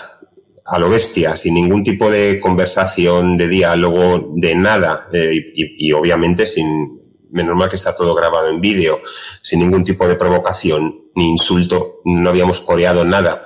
a 0.66 0.80
lo 0.80 0.90
bestia, 0.90 1.36
sin 1.36 1.56
ningún 1.56 1.84
tipo 1.84 2.10
de 2.10 2.40
conversación, 2.40 3.36
de 3.36 3.48
diálogo, 3.48 4.32
de 4.36 4.56
nada, 4.56 5.10
eh, 5.12 5.52
y, 5.54 5.92
obviamente 5.92 6.46
sin, 6.46 7.02
menos 7.32 7.56
mal 7.56 7.68
que 7.68 7.76
está 7.76 7.96
todo 7.96 8.16
grabado 8.16 8.48
en 8.50 8.62
vídeo, 8.62 9.00
sin 9.42 9.60
ningún 9.60 9.84
tipo 9.84 10.08
de 10.08 10.16
provocación 10.16 11.10
ni 11.16 11.30
insulto, 11.30 12.02
no 12.06 12.30
habíamos 12.30 12.62
coreado 12.62 13.04
nada. 13.04 13.44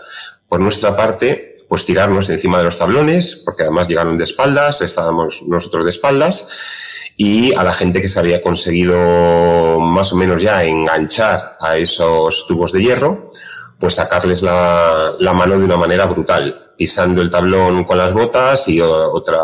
Por 0.48 0.60
nuestra 0.60 0.96
parte, 0.96 1.45
pues 1.68 1.86
tirarnos 1.86 2.30
encima 2.30 2.60
de 2.60 2.66
los 2.66 2.78
tablones, 2.78 3.42
porque 3.44 3.64
además 3.64 3.88
llegaron 3.88 4.18
de 4.18 4.24
espaldas, 4.24 4.82
estábamos 4.82 5.44
nosotros 5.48 5.86
de 5.86 5.92
espaldas, 5.92 7.14
y 7.18 7.54
a 7.56 7.64
la 7.64 7.74
gente 7.74 8.02
que 8.02 8.10
se 8.10 8.20
había 8.20 8.42
conseguido 8.42 9.80
más 9.80 10.14
o 10.14 10.16
menos 10.16 10.42
ya 10.42 10.64
enganchar 10.64 11.58
a 11.60 11.78
esos 11.78 12.46
tubos 12.48 12.72
de 12.72 12.82
hierro, 12.82 13.32
pues 13.80 13.96
sacarles 13.96 14.42
la, 14.42 15.16
la, 15.20 15.34
mano 15.34 15.58
de 15.60 15.66
una 15.66 15.78
manera 15.78 16.06
brutal, 16.06 16.58
pisando 16.78 17.22
el 17.22 17.30
tablón 17.30 17.84
con 17.84 17.98
las 17.98 18.14
botas 18.14 18.68
y 18.70 18.80
otra, 18.82 19.40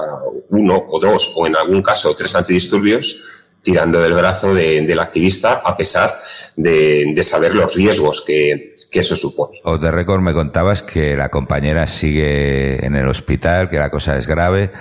uno 0.50 0.82
o 0.90 1.00
dos, 1.00 1.34
o 1.36 1.48
en 1.48 1.56
algún 1.56 1.82
caso 1.82 2.16
tres 2.16 2.36
antidisturbios, 2.36 3.41
tirando 3.62 4.02
del 4.02 4.14
brazo 4.14 4.54
de, 4.54 4.82
del 4.82 5.00
activista 5.00 5.62
a 5.64 5.78
pesar 5.78 6.12
de, 6.56 7.12
de 7.14 7.24
saber 7.24 7.54
los 7.56 7.76
riesgos 7.76 8.24
que, 8.26 8.76
que, 8.92 9.00
eso 9.00 9.16
supone. 9.16 9.60
O 9.64 9.78
de 9.78 9.92
récord 9.92 10.22
me 10.22 10.34
contabas 10.34 10.82
que 10.82 11.16
la 11.16 11.30
compañera 11.30 11.88
sigue 11.88 12.86
en 12.86 12.96
el 12.96 13.08
hospital, 13.08 13.70
que 13.70 13.78
la 13.78 13.90
cosa 13.90 14.18
es 14.18 14.28
grave. 14.28 14.72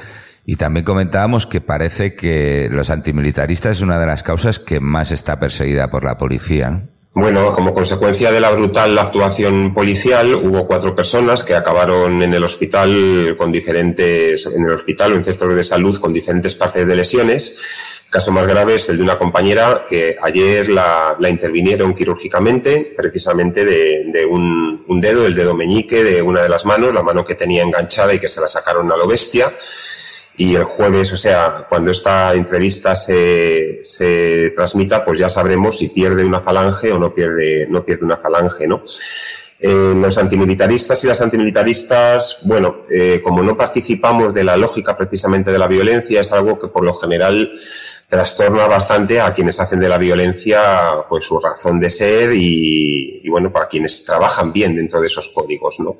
Y 0.47 0.57
también 0.57 0.85
comentábamos 0.85 1.47
que 1.47 1.61
parece 1.61 2.14
que 2.14 2.69
los 2.71 2.90
antimilitaristas 2.90 3.77
es 3.77 3.83
una 3.83 4.01
de 4.01 4.07
las 4.07 4.23
causas 4.23 4.59
que 4.59 4.81
más 4.81 5.12
está 5.12 5.38
perseguida 5.38 5.90
por 5.90 6.05
la 6.05 6.19
policía. 6.19 6.88
Bueno, 7.12 7.53
como 7.53 7.75
consecuencia 7.75 8.31
de 8.31 8.38
la 8.38 8.53
brutal 8.53 8.96
actuación 8.96 9.75
policial, 9.75 10.33
hubo 10.33 10.68
cuatro 10.68 10.94
personas 10.94 11.42
que 11.42 11.57
acabaron 11.57 12.23
en 12.23 12.33
el 12.35 12.44
hospital 12.44 13.35
con 13.37 13.51
diferentes, 13.51 14.46
en 14.46 14.62
el 14.62 14.70
hospital 14.70 15.12
o 15.12 15.16
en 15.16 15.25
centros 15.25 15.57
de 15.57 15.64
salud 15.64 15.99
con 15.99 16.12
diferentes 16.12 16.55
partes 16.55 16.87
de 16.87 16.94
lesiones. 16.94 18.03
El 18.07 18.12
caso 18.12 18.31
más 18.31 18.46
grave 18.46 18.77
es 18.77 18.88
el 18.90 18.99
de 18.99 19.03
una 19.03 19.18
compañera 19.18 19.87
que 19.88 20.14
ayer 20.23 20.68
la, 20.68 21.16
la 21.18 21.29
intervinieron 21.29 21.94
quirúrgicamente, 21.94 22.94
precisamente 22.96 23.64
de, 23.64 24.05
de 24.12 24.25
un, 24.25 24.85
un, 24.87 25.01
dedo, 25.01 25.27
el 25.27 25.35
dedo 25.35 25.55
meñique 25.55 26.05
de 26.05 26.23
una 26.23 26.42
de 26.42 26.49
las 26.49 26.64
manos, 26.64 26.94
la 26.94 27.03
mano 27.03 27.25
que 27.25 27.35
tenía 27.35 27.64
enganchada 27.64 28.14
y 28.14 28.20
que 28.20 28.29
se 28.29 28.40
la 28.40 28.46
sacaron 28.46 28.90
a 28.92 28.96
lo 28.96 29.09
bestia 29.09 29.53
y 30.40 30.55
el 30.55 30.64
jueves, 30.64 31.12
o 31.12 31.18
sea, 31.18 31.66
cuando 31.68 31.90
esta 31.90 32.33
entrevista 32.33 32.96
se, 32.96 33.81
se 33.83 34.50
transmita, 34.57 35.05
pues 35.05 35.18
ya 35.18 35.29
sabremos 35.29 35.76
si 35.76 35.90
pierde 35.90 36.24
una 36.24 36.40
falange 36.40 36.90
o 36.92 36.98
no 36.98 37.14
pierde, 37.14 37.66
no 37.68 37.85
pierde 37.85 38.07
una 38.07 38.16
falange, 38.16 38.66
¿no? 38.66 38.83
Eh, 39.59 39.92
los 39.94 40.16
antimilitaristas 40.16 41.05
y 41.05 41.09
las 41.09 41.20
antimilitaristas, 41.20 42.38
bueno, 42.44 42.87
eh, 42.90 43.20
como 43.22 43.42
no 43.42 43.55
participamos 43.55 44.33
de 44.33 44.44
la 44.44 44.57
lógica 44.57 44.96
precisamente 44.96 45.53
de 45.53 45.59
la 45.59 45.66
violencia, 45.66 46.22
es 46.22 46.33
algo 46.33 46.59
que 46.59 46.68
por 46.68 46.85
lo 46.85 46.94
general 46.94 47.53
trastorna 48.11 48.66
bastante 48.66 49.20
a 49.20 49.33
quienes 49.33 49.61
hacen 49.61 49.79
de 49.79 49.88
la 49.88 49.96
violencia 49.96 50.61
pues 51.09 51.25
su 51.25 51.38
razón 51.38 51.79
de 51.79 51.88
ser 51.88 52.33
y, 52.35 53.20
y, 53.23 53.31
bueno, 53.31 53.53
para 53.53 53.68
quienes 53.68 54.05
trabajan 54.05 54.53
bien 54.53 54.75
dentro 54.75 55.01
de 55.01 55.07
esos 55.07 55.29
códigos, 55.29 55.79
¿no? 55.79 55.96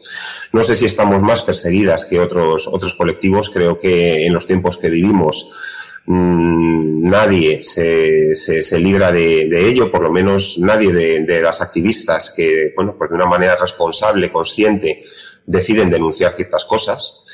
No 0.53 0.65
sé 0.65 0.75
si 0.75 0.87
estamos 0.87 1.23
más 1.23 1.43
perseguidas 1.43 2.05
que 2.05 2.19
otros, 2.19 2.67
otros 2.67 2.97
colectivos, 2.97 3.49
creo 3.49 3.79
que 3.79 4.27
en 4.27 4.35
los 4.35 4.45
tiempos 4.45 4.77
que 4.77 4.91
vivimos 4.91 6.01
mmm, 6.07 7.09
nadie 7.09 7.63
se, 7.63 8.35
se, 8.35 8.61
se 8.61 8.81
libra 8.81 9.13
de, 9.13 9.49
de, 9.49 9.69
ello, 9.69 9.93
por 9.93 10.03
lo 10.03 10.11
menos 10.11 10.59
nadie 10.59 10.93
de, 10.93 11.23
de 11.23 11.41
las 11.41 11.61
activistas 11.61 12.35
que, 12.37 12.73
bueno, 12.75 12.97
pues 12.99 13.09
de 13.11 13.17
una 13.17 13.27
manera 13.27 13.55
responsable, 13.55 14.31
consciente, 14.31 15.01
deciden 15.47 15.91
denunciar 15.91 16.33
ciertas 16.33 16.65
cosas. 16.65 17.25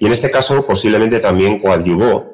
Y 0.00 0.06
en 0.06 0.12
este 0.12 0.32
caso 0.32 0.66
posiblemente 0.66 1.20
también 1.20 1.60
coadyuvó 1.60 2.33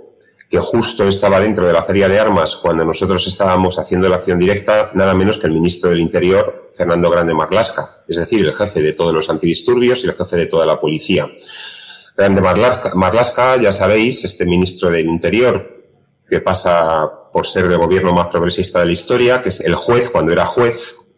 que 0.51 0.59
justo 0.59 1.07
estaba 1.07 1.39
dentro 1.39 1.65
de 1.65 1.73
la 1.73 1.85
feria 1.85 2.09
de 2.09 2.19
armas 2.19 2.57
cuando 2.57 2.85
nosotros 2.85 3.25
estábamos 3.29 3.79
haciendo 3.79 4.09
la 4.09 4.17
acción 4.17 4.37
directa, 4.37 4.91
nada 4.95 5.15
menos 5.15 5.39
que 5.39 5.47
el 5.47 5.53
ministro 5.53 5.91
del 5.91 6.01
Interior, 6.01 6.73
Fernando 6.77 7.09
Grande 7.09 7.33
Marlasca, 7.33 8.01
es 8.09 8.17
decir, 8.17 8.45
el 8.45 8.53
jefe 8.53 8.83
de 8.83 8.93
todos 8.93 9.15
los 9.15 9.31
antidisturbios 9.31 10.03
y 10.03 10.09
el 10.09 10.15
jefe 10.15 10.37
de 10.37 10.47
toda 10.47 10.67
la 10.67 10.81
policía. 10.81 11.31
Grande 12.17 12.41
Marlasca, 12.41 12.93
Marlasca 12.97 13.59
ya 13.59 13.71
sabéis, 13.71 14.25
este 14.25 14.45
ministro 14.45 14.91
del 14.91 15.07
Interior, 15.07 15.85
que 16.29 16.41
pasa 16.41 17.09
por 17.33 17.47
ser 17.47 17.69
de 17.69 17.77
gobierno 17.77 18.13
más 18.13 18.27
progresista 18.27 18.81
de 18.81 18.87
la 18.87 18.93
historia, 18.93 19.41
que 19.41 19.51
es 19.51 19.61
el 19.61 19.77
juez 19.77 20.11
cuando 20.11 20.33
era 20.33 20.45
juez, 20.45 21.10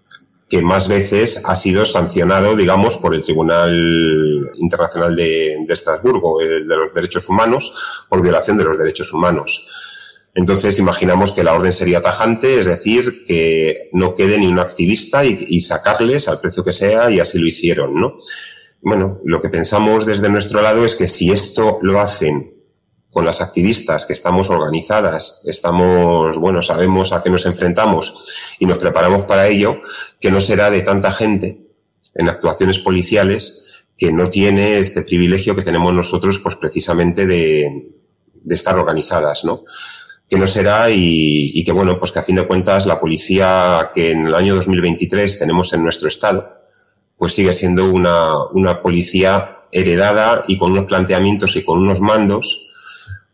que 0.53 0.61
más 0.61 0.87
veces 0.87 1.45
ha 1.47 1.57
sido 1.57 1.87
sancionado, 1.87 2.55
digamos, 2.55 2.99
por 2.99 3.15
el 3.15 3.23
Tribunal 3.23 4.53
Internacional 4.57 5.17
de, 5.17 5.57
de 5.67 5.73
Estrasburgo, 5.73 6.43
el 6.43 6.69
de 6.69 6.77
los 6.77 6.93
Derechos 6.93 7.27
Humanos, 7.31 8.05
por 8.11 8.21
violación 8.21 8.59
de 8.59 8.65
los 8.65 8.79
derechos 8.79 9.15
humanos. 9.15 10.29
Entonces, 10.35 10.79
imaginamos 10.79 11.33
que 11.33 11.43
la 11.43 11.55
orden 11.55 11.73
sería 11.73 12.03
tajante, 12.03 12.61
es 12.61 12.67
decir, 12.67 13.25
que 13.25 13.89
no 13.95 14.15
quede 14.15 14.37
ni 14.37 14.47
un 14.47 14.59
activista 14.59 15.25
y, 15.25 15.43
y 15.49 15.61
sacarles 15.61 16.29
al 16.29 16.39
precio 16.39 16.63
que 16.63 16.73
sea, 16.73 17.11
y 17.11 17.19
así 17.19 17.39
lo 17.39 17.47
hicieron, 17.47 17.95
¿no? 17.95 18.19
Bueno, 18.83 19.23
lo 19.25 19.41
que 19.41 19.49
pensamos 19.49 20.05
desde 20.05 20.29
nuestro 20.29 20.61
lado 20.61 20.85
es 20.85 20.97
que 20.97 21.09
si 21.09 21.31
esto 21.31 21.79
lo 21.81 21.99
hacen 21.99 22.62
con 23.13 23.27
las 23.27 23.43
activistas 23.43 24.07
que 24.07 24.15
estamos 24.15 24.49
organizadas, 24.49 25.43
estamos, 25.45 26.39
bueno, 26.39 26.63
sabemos 26.63 27.13
a 27.13 27.23
qué 27.23 27.29
nos 27.29 27.45
enfrentamos 27.45 28.25
y 28.59 28.65
nos 28.65 28.79
preparamos 28.79 29.27
para 29.27 29.47
ello, 29.49 29.81
que 30.19 30.31
no 30.31 30.41
será 30.41 30.71
de 30.71 30.81
tanta 30.81 31.13
gente 31.13 31.61
en 32.15 32.29
actuaciones 32.31 32.79
policiales 32.79 33.85
que 33.99 34.13
no 34.13 34.31
tiene 34.31 34.79
este 34.79 35.03
privilegio 35.03 35.55
que 35.55 35.63
tenemos 35.63 35.93
nosotros, 35.93 36.39
pues 36.39 36.57
precisamente 36.57 37.27
de, 37.27 37.91
de 38.33 38.55
estar 38.55 38.79
organizadas, 38.79 39.45
¿no? 39.45 39.63
Que 40.31 40.39
no 40.39 40.47
será 40.47 40.89
y, 40.89 41.53
y, 41.53 41.65
que, 41.65 41.73
bueno, 41.73 42.01
pues 42.01 42.13
que 42.13 42.19
a 42.19 42.23
fin 42.23 42.37
de 42.37 42.47
cuentas 42.47 42.87
la 42.87 42.99
policía 42.99 43.91
que 43.95 44.13
en 44.13 44.29
el 44.29 44.35
año 44.35 44.55
2023 44.55 45.39
tenemos 45.39 45.75
en 45.75 45.85
nuestro 45.85 46.09
estado, 46.09 46.63
pues 47.19 47.35
sigue 47.35 47.53
siendo 47.53 47.91
una, 47.91 48.47
una 48.55 48.81
policía 48.81 49.59
heredada 49.71 50.45
y 50.49 50.57
con 50.57 50.73
unos 50.73 50.87
planteamientos 50.87 51.57
y 51.57 51.63
con 51.63 51.79
unos 51.79 52.01
mandos 52.01 52.71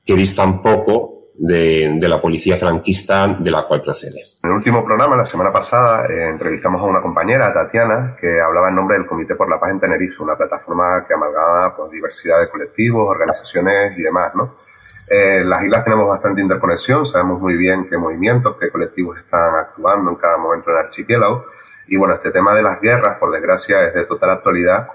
que 0.09 0.15
distan 0.15 0.63
poco 0.63 1.35
de, 1.35 1.95
de, 2.01 2.09
la 2.09 2.19
policía 2.19 2.57
franquista 2.57 3.37
de 3.39 3.51
la 3.51 3.65
cual 3.65 3.83
procede. 3.83 4.23
En 4.43 4.49
el 4.49 4.57
último 4.57 4.83
programa, 4.83 5.15
la 5.17 5.27
semana 5.27 5.53
pasada, 5.53 6.07
eh, 6.07 6.31
entrevistamos 6.31 6.81
a 6.81 6.87
una 6.87 7.03
compañera, 7.03 7.53
Tatiana, 7.53 8.17
que 8.19 8.41
hablaba 8.41 8.71
en 8.71 8.77
nombre 8.77 8.97
del 8.97 9.07
Comité 9.07 9.35
por 9.35 9.51
la 9.51 9.61
Paz 9.61 9.71
en 9.71 9.81
Tenerife, 9.81 10.23
una 10.23 10.35
plataforma 10.35 11.05
que 11.07 11.13
amalgama 11.13 11.77
pues, 11.77 11.91
diversidad 11.91 12.41
de 12.41 12.49
colectivos, 12.49 13.07
organizaciones 13.07 13.99
y 13.99 14.03
demás, 14.03 14.35
¿no? 14.35 14.55
Eh, 15.11 15.43
las 15.45 15.63
islas 15.63 15.85
tenemos 15.85 16.09
bastante 16.09 16.41
interconexión, 16.41 17.05
sabemos 17.05 17.39
muy 17.39 17.59
bien 17.59 17.87
qué 17.87 17.99
movimientos, 17.99 18.57
qué 18.59 18.71
colectivos 18.71 19.19
están 19.19 19.55
actuando 19.57 20.11
en 20.11 20.17
cada 20.17 20.39
momento 20.39 20.71
en 20.71 20.79
el 20.79 20.85
archipiélago. 20.85 21.45
Y 21.87 21.99
bueno, 21.99 22.15
este 22.15 22.31
tema 22.31 22.55
de 22.55 22.63
las 22.63 22.81
guerras, 22.81 23.19
por 23.19 23.31
desgracia, 23.31 23.85
es 23.85 23.93
de 23.93 24.07
total 24.07 24.31
actualidad 24.31 24.89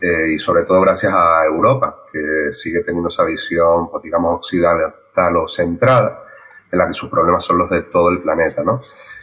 eh, 0.00 0.32
y 0.34 0.38
sobre 0.38 0.64
todo 0.64 0.80
gracias 0.80 1.12
a 1.14 1.44
Europa, 1.44 2.04
que 2.10 2.52
sigue 2.52 2.80
teniendo 2.80 3.08
esa 3.08 3.24
visión, 3.24 3.90
pues 3.90 4.02
digamos, 4.02 4.34
occidental 4.36 5.36
o 5.36 5.46
centrada, 5.46 6.24
en 6.72 6.78
la 6.78 6.86
que 6.86 6.92
sus 6.92 7.10
problemas 7.10 7.44
son 7.44 7.58
los 7.58 7.70
de 7.70 7.82
todo 7.82 8.10
el 8.10 8.20
planeta, 8.20 8.62
¿no? 8.62 8.80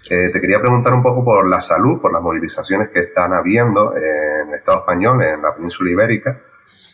Eh, 0.10 0.30
te 0.32 0.40
quería 0.40 0.60
preguntar 0.60 0.94
un 0.94 1.04
poco 1.04 1.24
por 1.24 1.48
la 1.48 1.60
salud, 1.60 2.00
por 2.00 2.14
las 2.14 2.22
movilizaciones 2.22 2.90
que 2.90 3.00
están 3.00 3.34
habiendo 3.34 3.94
en 3.96 4.50
el 4.50 4.54
Estado 4.54 4.80
español, 4.80 5.24
en 5.24 5.42
la 5.42 5.56
península 5.56 5.92
ibérica, 5.92 6.42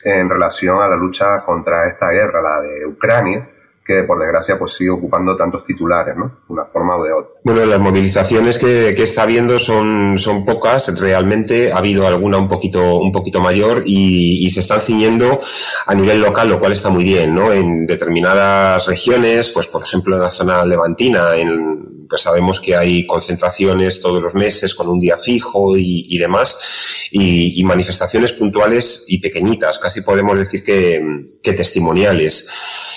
en 0.06 0.30
relación 0.30 0.82
a 0.82 0.88
la 0.88 0.96
lucha 0.96 1.44
contra 1.46 1.88
esta 1.88 2.10
guerra, 2.10 2.42
la 2.42 2.62
de 2.62 2.86
Ucrania, 2.86 3.50
que 3.86 4.04
por 4.04 4.20
desgracia 4.20 4.58
pues 4.58 4.74
sigue 4.74 4.90
ocupando 4.90 5.36
tantos 5.36 5.64
titulares, 5.66 6.16
¿no? 6.16 6.40
De 6.48 6.54
una 6.54 6.66
forma 6.66 6.96
o 6.96 7.04
de 7.04 7.12
otra. 7.12 7.32
Bueno, 7.44 7.66
las 7.66 7.80
movilizaciones 7.80 8.58
que, 8.58 8.94
que, 8.96 9.04
está 9.04 9.24
habiendo 9.24 9.60
son, 9.60 10.18
son 10.18 10.46
pocas, 10.46 10.98
realmente 11.00 11.74
ha 11.74 11.78
habido 11.78 12.08
alguna 12.08 12.38
un 12.38 12.48
poquito, 12.48 13.00
un 13.00 13.12
poquito 13.12 13.42
mayor 13.42 13.82
y, 13.86 14.46
y, 14.46 14.50
se 14.52 14.62
están 14.62 14.80
ciñendo 14.80 15.40
a 15.86 15.96
nivel 15.96 16.22
local, 16.22 16.50
lo 16.50 16.60
cual 16.60 16.72
está 16.72 16.90
muy 16.90 17.04
bien, 17.04 17.36
¿no? 17.36 17.52
En 17.52 17.86
determinadas 17.86 18.86
regiones, 18.86 19.50
pues 19.50 19.68
por 19.68 19.84
ejemplo 19.84 20.16
en 20.16 20.22
la 20.22 20.32
zona 20.32 20.66
levantina, 20.66 21.36
en, 21.36 22.08
pues 22.08 22.22
sabemos 22.22 22.62
que 22.62 22.76
hay 22.76 23.06
concentraciones 23.06 24.00
todos 24.00 24.22
los 24.22 24.36
meses 24.36 24.76
con 24.76 24.88
un 24.88 25.00
día 25.00 25.18
fijo 25.18 25.76
y, 25.76 26.06
y 26.10 26.18
demás, 26.20 27.10
y, 27.12 27.60
y, 27.60 27.64
manifestaciones 27.64 28.34
puntuales 28.34 29.06
y 29.08 29.20
pequeñitas, 29.20 29.80
casi 29.80 30.02
podemos 30.02 30.40
decir 30.40 30.64
que, 30.64 31.26
que 31.42 31.54
testimoniales. 31.54 32.48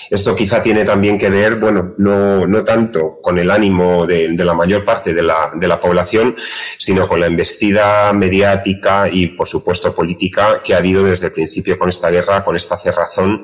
Esto 0.09 0.35
quizá 0.35 0.61
tiene 0.61 0.76
tiene 0.77 0.91
también 0.91 1.17
que 1.17 1.31
ver, 1.31 1.55
bueno, 1.55 1.95
no, 1.97 2.45
no 2.45 2.63
tanto 2.63 3.17
con 3.19 3.39
el 3.39 3.49
ánimo 3.49 4.05
de, 4.05 4.27
de 4.33 4.45
la 4.45 4.53
mayor 4.53 4.85
parte 4.85 5.11
de 5.11 5.23
la, 5.23 5.51
de 5.55 5.67
la, 5.67 5.79
población, 5.79 6.35
sino 6.77 7.07
con 7.07 7.19
la 7.19 7.25
embestida 7.25 8.13
mediática 8.13 9.09
y, 9.11 9.27
por 9.29 9.47
supuesto, 9.47 9.95
política 9.95 10.61
que 10.63 10.75
ha 10.75 10.77
habido 10.77 11.03
desde 11.03 11.27
el 11.27 11.31
principio 11.31 11.79
con 11.79 11.89
esta 11.89 12.11
guerra, 12.11 12.43
con 12.43 12.55
esta 12.55 12.77
cerrazón 12.77 13.43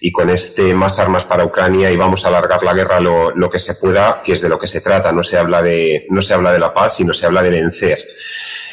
y 0.00 0.12
con 0.12 0.30
este 0.30 0.72
más 0.72 1.00
armas 1.00 1.24
para 1.24 1.44
Ucrania 1.44 1.90
y 1.90 1.96
vamos 1.96 2.24
a 2.24 2.28
alargar 2.28 2.62
la 2.62 2.74
guerra 2.74 3.00
lo, 3.00 3.32
lo 3.34 3.50
que 3.50 3.58
se 3.58 3.74
pueda, 3.74 4.22
que 4.22 4.34
es 4.34 4.40
de 4.40 4.48
lo 4.48 4.58
que 4.58 4.68
se 4.68 4.80
trata. 4.80 5.10
No 5.10 5.24
se 5.24 5.36
habla 5.36 5.62
de, 5.62 6.06
no 6.10 6.22
se 6.22 6.34
habla 6.34 6.52
de 6.52 6.60
la 6.60 6.72
paz, 6.72 6.96
sino 6.96 7.12
se 7.12 7.26
habla 7.26 7.42
de 7.42 7.50
vencer. 7.50 7.98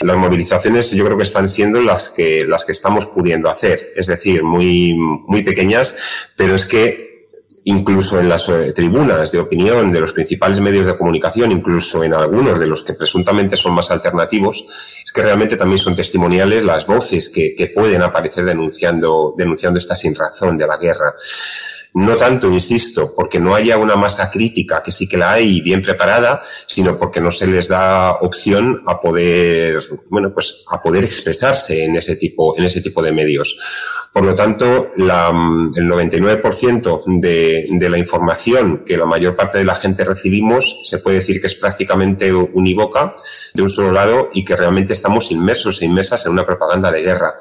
Las 0.01 0.17
movilizaciones 0.17 0.91
yo 0.91 1.05
creo 1.05 1.17
que 1.17 1.23
están 1.23 1.49
siendo 1.49 1.81
las 1.81 2.11
que, 2.11 2.45
las 2.47 2.65
que 2.65 2.71
estamos 2.71 3.07
pudiendo 3.07 3.49
hacer, 3.49 3.93
es 3.95 4.05
decir, 4.05 4.43
muy, 4.43 4.93
muy 4.93 5.41
pequeñas, 5.41 6.29
pero 6.35 6.53
es 6.53 6.65
que 6.65 7.14
incluso 7.65 8.19
en 8.19 8.29
las 8.29 8.47
eh, 8.49 8.73
tribunas 8.73 9.31
de 9.31 9.39
opinión 9.39 9.91
de 9.91 9.99
los 9.99 10.13
principales 10.13 10.59
medios 10.59 10.87
de 10.87 10.97
comunicación, 10.97 11.51
incluso 11.51 12.03
en 12.03 12.13
algunos 12.13 12.59
de 12.59 12.67
los 12.67 12.83
que 12.83 12.93
presuntamente 12.93 13.57
son 13.57 13.73
más 13.73 13.89
alternativos, 13.91 14.65
es 15.03 15.11
que 15.11 15.23
realmente 15.23 15.57
también 15.57 15.79
son 15.79 15.95
testimoniales 15.95 16.63
las 16.63 16.85
voces 16.85 17.29
que, 17.29 17.53
pueden 17.73 18.03
aparecer 18.03 18.45
denunciando, 18.45 19.33
denunciando 19.35 19.79
esta 19.79 19.95
sinrazón 19.95 20.57
de 20.57 20.67
la 20.67 20.77
guerra 20.77 21.13
no 21.95 22.17
tanto, 22.17 22.51
insisto, 22.51 23.13
porque 23.15 23.39
no 23.39 23.55
haya 23.55 23.77
una 23.77 23.95
masa 23.95 24.29
crítica, 24.29 24.83
que 24.83 24.91
sí 24.91 25.07
que 25.07 25.17
la 25.17 25.31
hay 25.31 25.61
bien 25.61 25.81
preparada, 25.81 26.43
sino 26.67 26.99
porque 26.99 27.21
no 27.21 27.31
se 27.31 27.47
les 27.47 27.69
da 27.69 28.17
opción 28.19 28.83
a 28.85 28.99
poder, 28.99 29.81
bueno, 30.09 30.33
pues 30.33 30.65
a 30.71 30.81
poder 30.81 31.05
expresarse 31.05 31.85
en 31.85 31.95
ese 31.95 32.17
tipo, 32.17 32.57
en 32.57 32.65
ese 32.65 32.81
tipo 32.81 33.01
de 33.01 33.13
medios. 33.13 34.09
Por 34.11 34.25
lo 34.25 34.35
tanto, 34.35 34.91
la, 34.97 35.29
el 35.29 35.89
99% 35.89 37.03
de, 37.21 37.54
de 37.69 37.89
la 37.89 37.97
información 37.97 38.83
que 38.85 38.97
la 38.97 39.05
mayor 39.05 39.35
parte 39.35 39.57
de 39.57 39.65
la 39.65 39.75
gente 39.75 40.03
recibimos 40.03 40.81
se 40.83 40.99
puede 40.99 41.17
decir 41.17 41.39
que 41.41 41.47
es 41.47 41.55
prácticamente 41.55 42.33
unívoca 42.33 43.13
de 43.53 43.61
un 43.61 43.69
solo 43.69 43.91
lado 43.91 44.29
y 44.33 44.43
que 44.43 44.55
realmente 44.55 44.93
estamos 44.93 45.31
inmersos 45.31 45.81
e 45.81 45.85
inmersas 45.85 46.25
en 46.25 46.33
una 46.33 46.45
propaganda 46.45 46.91
de 46.91 47.01
guerra, 47.01 47.35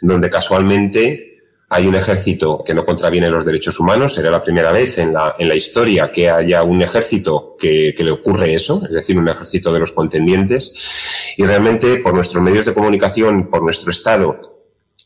donde 0.00 0.30
casualmente 0.30 1.36
hay 1.68 1.86
un 1.86 1.96
ejército 1.96 2.62
que 2.64 2.74
no 2.74 2.86
contraviene 2.86 3.28
los 3.28 3.44
derechos 3.44 3.80
humanos. 3.80 4.14
Será 4.14 4.30
la 4.30 4.42
primera 4.42 4.70
vez 4.70 4.98
en 4.98 5.12
la, 5.12 5.34
en 5.38 5.48
la 5.48 5.56
historia 5.56 6.12
que 6.12 6.30
haya 6.30 6.62
un 6.62 6.80
ejército 6.80 7.56
que, 7.58 7.92
que, 7.96 8.04
le 8.04 8.12
ocurre 8.12 8.54
eso, 8.54 8.80
es 8.84 8.92
decir, 8.92 9.18
un 9.18 9.28
ejército 9.28 9.72
de 9.72 9.80
los 9.80 9.92
contendientes. 9.92 11.34
Y 11.36 11.44
realmente, 11.44 11.98
por 11.98 12.14
nuestros 12.14 12.42
medios 12.42 12.66
de 12.66 12.74
comunicación, 12.74 13.50
por 13.50 13.62
nuestro 13.62 13.90
Estado, 13.90 14.55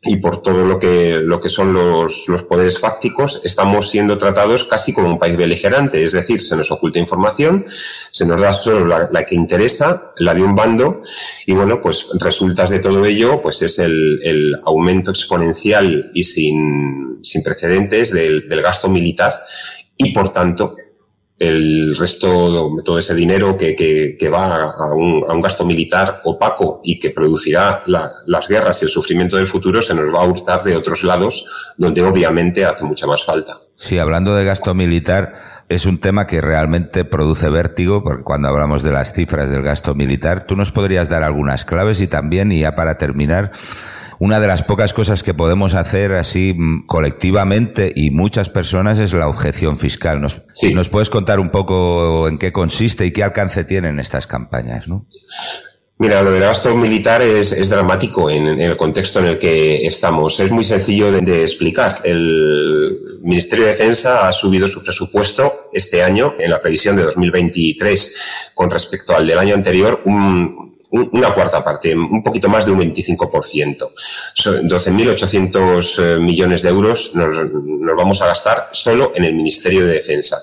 y 0.02 0.16
por 0.16 0.40
todo 0.40 0.64
lo 0.64 0.78
que, 0.78 1.20
lo 1.22 1.38
que 1.40 1.50
son 1.50 1.74
los, 1.74 2.26
los, 2.28 2.42
poderes 2.44 2.78
fácticos, 2.78 3.42
estamos 3.44 3.90
siendo 3.90 4.16
tratados 4.16 4.64
casi 4.64 4.94
como 4.94 5.08
un 5.08 5.18
país 5.18 5.36
beligerante. 5.36 6.02
Es 6.02 6.12
decir, 6.12 6.40
se 6.40 6.56
nos 6.56 6.70
oculta 6.70 6.98
información, 6.98 7.66
se 8.10 8.24
nos 8.24 8.40
da 8.40 8.54
solo 8.54 8.86
la, 8.86 9.24
que 9.24 9.34
interesa, 9.34 10.12
la 10.16 10.32
de 10.32 10.42
un 10.42 10.56
bando, 10.56 11.02
y 11.44 11.52
bueno, 11.52 11.82
pues 11.82 12.06
resultas 12.18 12.70
de 12.70 12.78
todo 12.78 13.04
ello, 13.04 13.42
pues 13.42 13.60
es 13.60 13.78
el, 13.78 14.20
el 14.22 14.56
aumento 14.64 15.10
exponencial 15.10 16.10
y 16.14 16.24
sin, 16.24 17.18
sin 17.22 17.42
precedentes 17.42 18.10
del, 18.10 18.48
del 18.48 18.62
gasto 18.62 18.88
militar, 18.88 19.44
y 19.98 20.12
por 20.12 20.30
tanto, 20.30 20.76
el 21.40 21.96
resto, 21.96 22.76
todo 22.84 22.98
ese 22.98 23.14
dinero 23.14 23.56
que, 23.56 23.74
que, 23.74 24.28
va 24.28 24.56
a 24.56 24.94
un, 24.94 25.40
gasto 25.40 25.64
militar 25.64 26.20
opaco 26.24 26.82
y 26.84 26.98
que 26.98 27.10
producirá 27.10 27.82
la, 27.86 28.10
las 28.26 28.46
guerras 28.46 28.82
y 28.82 28.84
el 28.84 28.90
sufrimiento 28.90 29.38
del 29.38 29.46
futuro 29.46 29.80
se 29.80 29.94
nos 29.94 30.14
va 30.14 30.20
a 30.20 30.26
hurtar 30.26 30.62
de 30.62 30.76
otros 30.76 31.02
lados 31.02 31.74
donde 31.78 32.02
obviamente 32.02 32.66
hace 32.66 32.84
mucha 32.84 33.06
más 33.06 33.24
falta. 33.24 33.58
Sí, 33.76 33.98
hablando 33.98 34.34
de 34.34 34.44
gasto 34.44 34.74
militar, 34.74 35.32
es 35.70 35.86
un 35.86 35.98
tema 35.98 36.26
que 36.26 36.42
realmente 36.42 37.06
produce 37.06 37.48
vértigo, 37.48 38.02
porque 38.02 38.22
cuando 38.22 38.48
hablamos 38.48 38.82
de 38.82 38.92
las 38.92 39.14
cifras 39.14 39.48
del 39.48 39.62
gasto 39.62 39.94
militar, 39.94 40.44
tú 40.46 40.56
nos 40.56 40.72
podrías 40.72 41.08
dar 41.08 41.22
algunas 41.22 41.64
claves 41.64 42.02
y 42.02 42.06
también, 42.06 42.52
y 42.52 42.60
ya 42.60 42.74
para 42.74 42.98
terminar, 42.98 43.52
una 44.20 44.38
de 44.38 44.46
las 44.46 44.62
pocas 44.62 44.92
cosas 44.92 45.22
que 45.22 45.32
podemos 45.32 45.72
hacer 45.72 46.12
así 46.12 46.54
mm, 46.54 46.86
colectivamente 46.86 47.90
y 47.96 48.10
muchas 48.10 48.50
personas 48.50 48.98
es 48.98 49.14
la 49.14 49.28
objeción 49.28 49.78
fiscal. 49.78 50.20
¿Nos, 50.20 50.36
sí. 50.52 50.74
¿Nos 50.74 50.90
puedes 50.90 51.08
contar 51.08 51.40
un 51.40 51.50
poco 51.50 52.28
en 52.28 52.38
qué 52.38 52.52
consiste 52.52 53.06
y 53.06 53.12
qué 53.12 53.24
alcance 53.24 53.64
tienen 53.64 53.98
estas 53.98 54.26
campañas? 54.26 54.88
¿no? 54.88 55.06
Mira, 55.96 56.20
lo 56.20 56.32
del 56.32 56.42
gasto 56.42 56.76
militar 56.76 57.22
es, 57.22 57.52
es 57.52 57.70
dramático 57.70 58.28
en, 58.28 58.46
en, 58.46 58.60
el 58.60 58.76
contexto 58.76 59.20
en 59.20 59.24
el 59.24 59.38
que 59.38 59.86
estamos. 59.86 60.38
Es 60.38 60.50
muy 60.50 60.64
sencillo 60.64 61.10
de, 61.10 61.22
de, 61.22 61.42
explicar. 61.42 62.02
El 62.04 62.98
Ministerio 63.22 63.64
de 63.64 63.72
Defensa 63.72 64.28
ha 64.28 64.32
subido 64.34 64.68
su 64.68 64.84
presupuesto 64.84 65.58
este 65.72 66.02
año, 66.02 66.34
en 66.38 66.50
la 66.50 66.60
previsión 66.60 66.94
de 66.94 67.04
2023, 67.04 68.50
con 68.52 68.70
respecto 68.70 69.16
al 69.16 69.26
del 69.26 69.38
año 69.38 69.54
anterior, 69.54 70.02
un, 70.04 70.70
una 70.90 71.32
cuarta 71.34 71.62
parte, 71.62 71.94
un 71.94 72.22
poquito 72.22 72.48
más 72.48 72.66
de 72.66 72.72
un 72.72 72.80
25%. 72.80 73.92
12.800 74.36 75.98
eh, 75.98 76.20
millones 76.20 76.62
de 76.62 76.68
euros 76.68 77.14
nos, 77.14 77.36
nos, 77.52 77.96
vamos 77.96 78.20
a 78.22 78.26
gastar 78.26 78.68
solo 78.72 79.12
en 79.14 79.24
el 79.24 79.34
Ministerio 79.34 79.84
de 79.84 79.92
Defensa. 79.92 80.36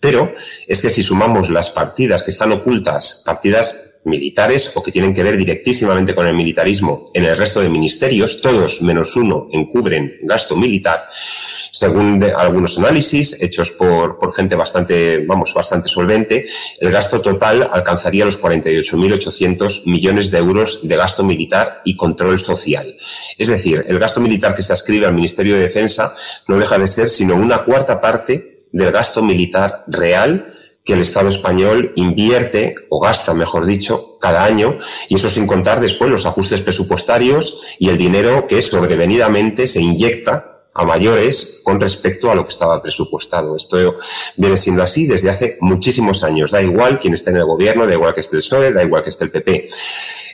Pero 0.00 0.34
es 0.66 0.82
que 0.82 0.90
si 0.90 1.02
sumamos 1.02 1.48
las 1.48 1.70
partidas 1.70 2.22
que 2.22 2.30
están 2.30 2.52
ocultas, 2.52 3.22
partidas 3.24 3.93
militares 4.04 4.72
o 4.74 4.82
que 4.82 4.90
tienen 4.90 5.14
que 5.14 5.22
ver 5.22 5.36
directísimamente 5.36 6.14
con 6.14 6.26
el 6.26 6.34
militarismo 6.34 7.04
en 7.14 7.24
el 7.24 7.36
resto 7.36 7.60
de 7.60 7.68
ministerios, 7.68 8.40
todos 8.40 8.82
menos 8.82 9.16
uno 9.16 9.48
encubren 9.52 10.18
gasto 10.22 10.56
militar, 10.56 11.08
según 11.10 12.22
algunos 12.36 12.78
análisis 12.78 13.42
hechos 13.42 13.70
por, 13.70 14.18
por 14.18 14.34
gente 14.34 14.56
bastante, 14.56 15.24
vamos, 15.26 15.52
bastante 15.54 15.88
solvente, 15.88 16.46
el 16.80 16.90
gasto 16.90 17.20
total 17.20 17.68
alcanzaría 17.72 18.24
los 18.24 18.40
48.800 18.40 19.86
millones 19.86 20.30
de 20.30 20.38
euros 20.38 20.86
de 20.86 20.96
gasto 20.96 21.24
militar 21.24 21.82
y 21.84 21.96
control 21.96 22.38
social. 22.38 22.96
Es 23.38 23.48
decir, 23.48 23.84
el 23.88 23.98
gasto 23.98 24.20
militar 24.20 24.54
que 24.54 24.62
se 24.62 24.72
ascribe 24.72 25.06
al 25.06 25.14
Ministerio 25.14 25.54
de 25.54 25.62
Defensa 25.62 26.14
no 26.48 26.58
deja 26.58 26.78
de 26.78 26.86
ser 26.86 27.08
sino 27.08 27.34
una 27.34 27.64
cuarta 27.64 28.00
parte 28.00 28.66
del 28.72 28.90
gasto 28.90 29.22
militar 29.22 29.84
real 29.86 30.52
que 30.84 30.92
el 30.92 31.00
Estado 31.00 31.30
español 31.30 31.94
invierte 31.96 32.74
o 32.90 33.00
gasta, 33.00 33.32
mejor 33.32 33.64
dicho, 33.64 34.18
cada 34.20 34.44
año, 34.44 34.76
y 35.08 35.14
eso 35.14 35.30
sin 35.30 35.46
contar 35.46 35.80
después 35.80 36.10
los 36.10 36.26
ajustes 36.26 36.60
presupuestarios 36.60 37.74
y 37.78 37.88
el 37.88 37.96
dinero 37.96 38.46
que 38.46 38.60
sobrevenidamente 38.60 39.66
se 39.66 39.80
inyecta 39.80 40.50
a 40.74 40.84
mayores 40.84 41.60
con 41.62 41.80
respecto 41.80 42.30
a 42.30 42.34
lo 42.34 42.44
que 42.44 42.50
estaba 42.50 42.82
presupuestado. 42.82 43.56
Esto 43.56 43.96
viene 44.36 44.56
siendo 44.56 44.82
así 44.82 45.06
desde 45.06 45.30
hace 45.30 45.56
muchísimos 45.60 46.24
años. 46.24 46.50
Da 46.50 46.60
igual 46.60 46.98
quién 46.98 47.14
esté 47.14 47.30
en 47.30 47.36
el 47.36 47.44
gobierno, 47.44 47.86
da 47.86 47.94
igual 47.94 48.12
que 48.12 48.20
esté 48.20 48.36
el 48.36 48.42
PSOE, 48.42 48.72
da 48.72 48.82
igual 48.82 49.02
que 49.02 49.10
esté 49.10 49.24
el 49.24 49.30
PP. 49.30 49.70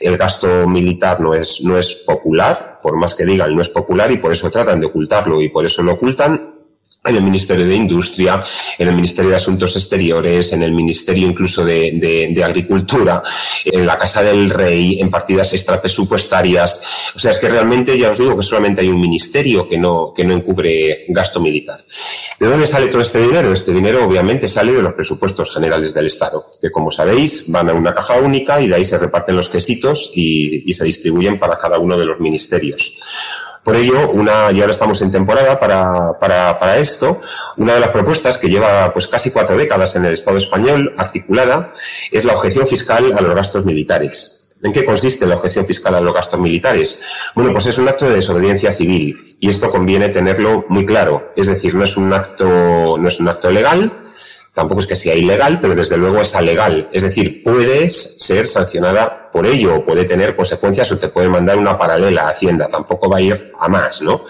El 0.01 0.17
gasto 0.17 0.67
militar 0.67 1.21
no 1.21 1.33
es, 1.33 1.61
no 1.61 1.77
es 1.77 1.93
popular, 1.93 2.79
por 2.81 2.97
más 2.97 3.13
que 3.13 3.23
digan, 3.23 3.55
no 3.55 3.61
es 3.61 3.69
popular 3.69 4.11
y 4.11 4.17
por 4.17 4.33
eso 4.33 4.49
tratan 4.49 4.79
de 4.79 4.87
ocultarlo 4.87 5.39
y 5.41 5.49
por 5.49 5.65
eso 5.65 5.83
lo 5.83 5.93
ocultan 5.93 6.50
en 7.03 7.15
el 7.15 7.23
Ministerio 7.23 7.65
de 7.65 7.75
Industria, 7.75 8.43
en 8.77 8.87
el 8.87 8.93
Ministerio 8.93 9.31
de 9.31 9.37
Asuntos 9.37 9.75
Exteriores, 9.75 10.53
en 10.53 10.61
el 10.61 10.71
Ministerio 10.71 11.27
incluso 11.27 11.65
de, 11.65 12.43
Agricultura, 12.45 13.23
en 13.65 13.87
la 13.87 13.97
Casa 13.97 14.21
del 14.21 14.51
Rey, 14.51 14.99
en 14.99 15.09
partidas 15.09 15.53
extrapresupuestarias. 15.53 17.11
O 17.15 17.19
sea, 17.19 17.31
es 17.31 17.39
que 17.39 17.49
realmente 17.49 17.97
ya 17.97 18.11
os 18.11 18.19
digo 18.19 18.37
que 18.37 18.43
solamente 18.43 18.81
hay 18.81 18.89
un 18.89 19.01
ministerio 19.01 19.67
que 19.67 19.79
no, 19.79 20.13
que 20.13 20.23
no 20.23 20.33
encubre 20.33 21.05
gasto 21.07 21.39
militar. 21.39 21.83
¿De 22.39 22.47
dónde 22.47 22.67
sale 22.67 22.87
todo 22.87 23.01
este 23.01 23.19
dinero? 23.19 23.51
Este 23.51 23.73
dinero 23.73 24.05
obviamente 24.05 24.47
sale 24.47 24.73
de 24.73 24.83
los 24.83 24.93
presupuestos 24.93 25.53
generales 25.53 25.95
del 25.95 26.05
Estado, 26.05 26.45
que 26.61 26.69
como 26.69 26.91
sabéis 26.91 27.51
van 27.51 27.69
a 27.69 27.73
una 27.73 27.95
caja 27.95 28.17
única 28.19 28.61
y 28.61 28.67
de 28.67 28.75
ahí 28.75 28.85
se 28.85 28.99
reparten 28.99 29.35
los 29.35 29.49
quesitos 29.49 30.11
y 30.13 30.71
se 30.71 30.85
distribuyen 30.85 31.39
para 31.39 31.57
cada 31.57 31.79
uno 31.79 31.97
de 31.97 32.05
los 32.05 32.19
ministerios. 32.19 32.99
Por 33.63 33.75
ello, 33.75 34.09
una, 34.11 34.51
y 34.51 34.59
ahora 34.59 34.71
estamos 34.71 35.01
en 35.01 35.11
temporada 35.11 35.59
para, 35.59 36.19
para, 36.19 36.57
para 36.59 36.77
esto, 36.77 37.21
una 37.57 37.75
de 37.75 37.79
las 37.79 37.89
propuestas 37.89 38.37
que 38.39 38.49
lleva 38.49 38.91
pues 38.91 39.07
casi 39.07 39.31
cuatro 39.31 39.55
décadas 39.55 39.95
en 39.95 40.05
el 40.05 40.13
Estado 40.13 40.37
español 40.37 40.93
articulada 40.97 41.71
es 42.11 42.25
la 42.25 42.33
objeción 42.33 42.67
fiscal 42.67 43.11
a 43.15 43.21
los 43.21 43.35
gastos 43.35 43.65
militares. 43.65 44.41
¿En 44.63 44.71
qué 44.71 44.85
consiste 44.85 45.25
la 45.25 45.35
objeción 45.35 45.65
fiscal 45.65 45.95
a 45.95 46.01
los 46.01 46.13
gastos 46.13 46.39
militares? 46.39 47.01
Bueno, 47.33 47.51
pues 47.51 47.65
es 47.65 47.77
un 47.77 47.87
acto 47.87 48.05
de 48.05 48.15
desobediencia 48.15 48.71
civil 48.71 49.27
y 49.39 49.49
esto 49.49 49.71
conviene 49.71 50.09
tenerlo 50.09 50.65
muy 50.69 50.85
claro. 50.85 51.31
Es 51.35 51.47
decir, 51.47 51.73
no 51.73 51.83
es 51.83 51.97
un 51.97 52.13
acto, 52.13 52.97
no 52.97 53.07
es 53.07 53.19
un 53.19 53.27
acto 53.27 53.49
legal, 53.49 53.91
tampoco 54.53 54.81
es 54.81 54.87
que 54.87 54.95
sea 54.95 55.15
ilegal, 55.15 55.59
pero 55.61 55.75
desde 55.75 55.97
luego 55.97 56.19
es 56.21 56.35
alegal. 56.35 56.89
Es 56.91 57.03
decir, 57.03 57.41
puedes 57.43 58.17
ser 58.19 58.47
sancionada 58.47 59.29
por 59.31 59.45
ello 59.45 59.75
o 59.75 59.85
puede 59.85 60.03
tener 60.03 60.35
consecuencias 60.35 60.91
o 60.91 60.97
te 60.97 61.07
puede 61.07 61.29
mandar 61.29 61.57
una 61.57 61.77
paralela 61.77 62.23
a 62.23 62.29
Hacienda. 62.31 62.67
Tampoco 62.67 63.09
va 63.09 63.17
a 63.17 63.21
ir 63.21 63.51
a 63.59 63.69
más, 63.69 64.01
¿no? 64.01 64.23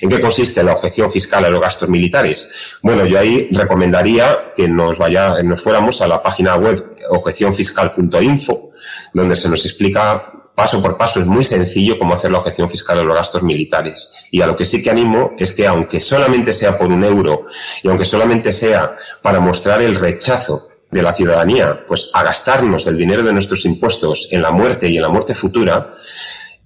¿En 0.00 0.08
qué 0.08 0.20
consiste 0.20 0.62
la 0.62 0.72
objeción 0.72 1.10
fiscal 1.10 1.44
a 1.44 1.50
los 1.50 1.60
gastos 1.60 1.88
militares? 1.88 2.78
Bueno, 2.82 3.04
yo 3.04 3.18
ahí 3.18 3.48
recomendaría 3.52 4.52
que 4.56 4.68
nos 4.68 4.98
vaya, 4.98 5.42
nos 5.42 5.62
fuéramos 5.62 6.00
a 6.00 6.06
la 6.06 6.22
página 6.22 6.56
web 6.56 6.96
objecionfiscal.info, 7.10 8.70
donde 9.12 9.36
se 9.36 9.48
nos 9.50 9.66
explica 9.66 10.32
paso 10.58 10.82
por 10.82 10.98
paso, 10.98 11.20
es 11.20 11.26
muy 11.26 11.44
sencillo 11.44 11.96
cómo 12.00 12.14
hacer 12.14 12.32
la 12.32 12.38
objeción 12.38 12.68
fiscal 12.68 12.98
a 12.98 13.04
los 13.04 13.14
gastos 13.14 13.44
militares. 13.44 14.26
Y 14.32 14.42
a 14.42 14.46
lo 14.48 14.56
que 14.56 14.66
sí 14.66 14.82
que 14.82 14.90
animo 14.90 15.34
es 15.38 15.52
que 15.52 15.68
aunque 15.68 16.00
solamente 16.00 16.52
sea 16.52 16.76
por 16.76 16.90
un 16.90 17.04
euro 17.04 17.46
y 17.84 17.86
aunque 17.86 18.04
solamente 18.04 18.50
sea 18.50 18.92
para 19.22 19.38
mostrar 19.38 19.80
el 19.82 19.94
rechazo 19.94 20.68
de 20.90 21.02
la 21.02 21.14
ciudadanía, 21.14 21.86
pues 21.86 22.10
a 22.12 22.24
gastarnos 22.24 22.88
el 22.88 22.98
dinero 22.98 23.22
de 23.22 23.32
nuestros 23.32 23.64
impuestos 23.66 24.32
en 24.32 24.42
la 24.42 24.50
muerte 24.50 24.88
y 24.88 24.96
en 24.96 25.02
la 25.02 25.10
muerte 25.10 25.32
futura, 25.32 25.92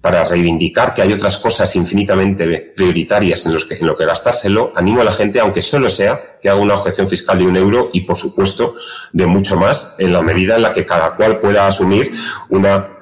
para 0.01 0.23
reivindicar 0.23 0.93
que 0.93 1.01
hay 1.01 1.13
otras 1.13 1.37
cosas 1.37 1.75
infinitamente 1.75 2.73
prioritarias 2.75 3.45
en, 3.45 3.53
los 3.53 3.63
que, 3.63 3.75
en 3.75 3.85
lo 3.85 3.95
que 3.95 4.05
gastárselo, 4.05 4.73
animo 4.75 4.99
a 5.01 5.05
la 5.05 5.13
gente, 5.13 5.39
aunque 5.39 5.61
solo 5.61 5.89
sea, 5.89 6.39
que 6.41 6.49
haga 6.49 6.59
una 6.59 6.73
objeción 6.73 7.07
fiscal 7.07 7.37
de 7.37 7.45
un 7.45 7.55
euro 7.55 7.87
y, 7.93 8.01
por 8.01 8.17
supuesto, 8.17 8.75
de 9.13 9.27
mucho 9.27 9.55
más, 9.55 9.95
en 9.99 10.11
la 10.11 10.21
medida 10.21 10.57
en 10.57 10.63
la 10.63 10.73
que 10.73 10.85
cada 10.85 11.15
cual 11.15 11.39
pueda 11.39 11.67
asumir 11.67 12.11
una 12.49 12.92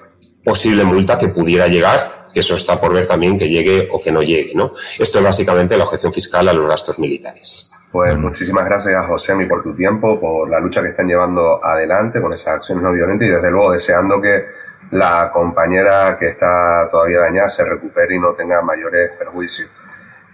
posible 0.43 0.83
multa 0.83 1.17
que 1.17 1.27
pudiera 1.27 1.67
llegar, 1.67 2.25
que 2.33 2.39
eso 2.39 2.55
está 2.55 2.79
por 2.79 2.93
ver 2.93 3.05
también 3.05 3.37
que 3.37 3.49
llegue 3.49 3.89
o 3.91 3.99
que 4.01 4.11
no 4.11 4.21
llegue, 4.21 4.53
¿no? 4.55 4.71
Esto 4.97 5.19
es 5.19 5.23
básicamente 5.23 5.77
la 5.77 5.83
objeción 5.83 6.13
fiscal 6.13 6.47
a 6.47 6.53
los 6.53 6.67
gastos 6.67 6.99
militares. 6.99 7.71
Pues 7.91 8.17
muchísimas 8.17 8.63
gracias, 8.65 9.05
José, 9.05 9.35
por 9.47 9.63
tu 9.63 9.75
tiempo, 9.75 10.19
por 10.19 10.49
la 10.49 10.59
lucha 10.59 10.81
que 10.81 10.89
están 10.89 11.07
llevando 11.07 11.63
adelante 11.63 12.21
con 12.21 12.31
esas 12.31 12.55
acciones 12.55 12.83
no 12.83 12.93
violentas 12.93 13.27
y 13.27 13.31
desde 13.31 13.51
luego 13.51 13.73
deseando 13.73 14.21
que 14.21 14.45
la 14.91 15.29
compañera 15.33 16.17
que 16.17 16.27
está 16.27 16.87
todavía 16.89 17.19
dañada 17.19 17.49
se 17.49 17.65
recupere 17.65 18.15
y 18.15 18.19
no 18.19 18.33
tenga 18.33 18.61
mayores 18.61 19.11
perjuicios. 19.19 19.69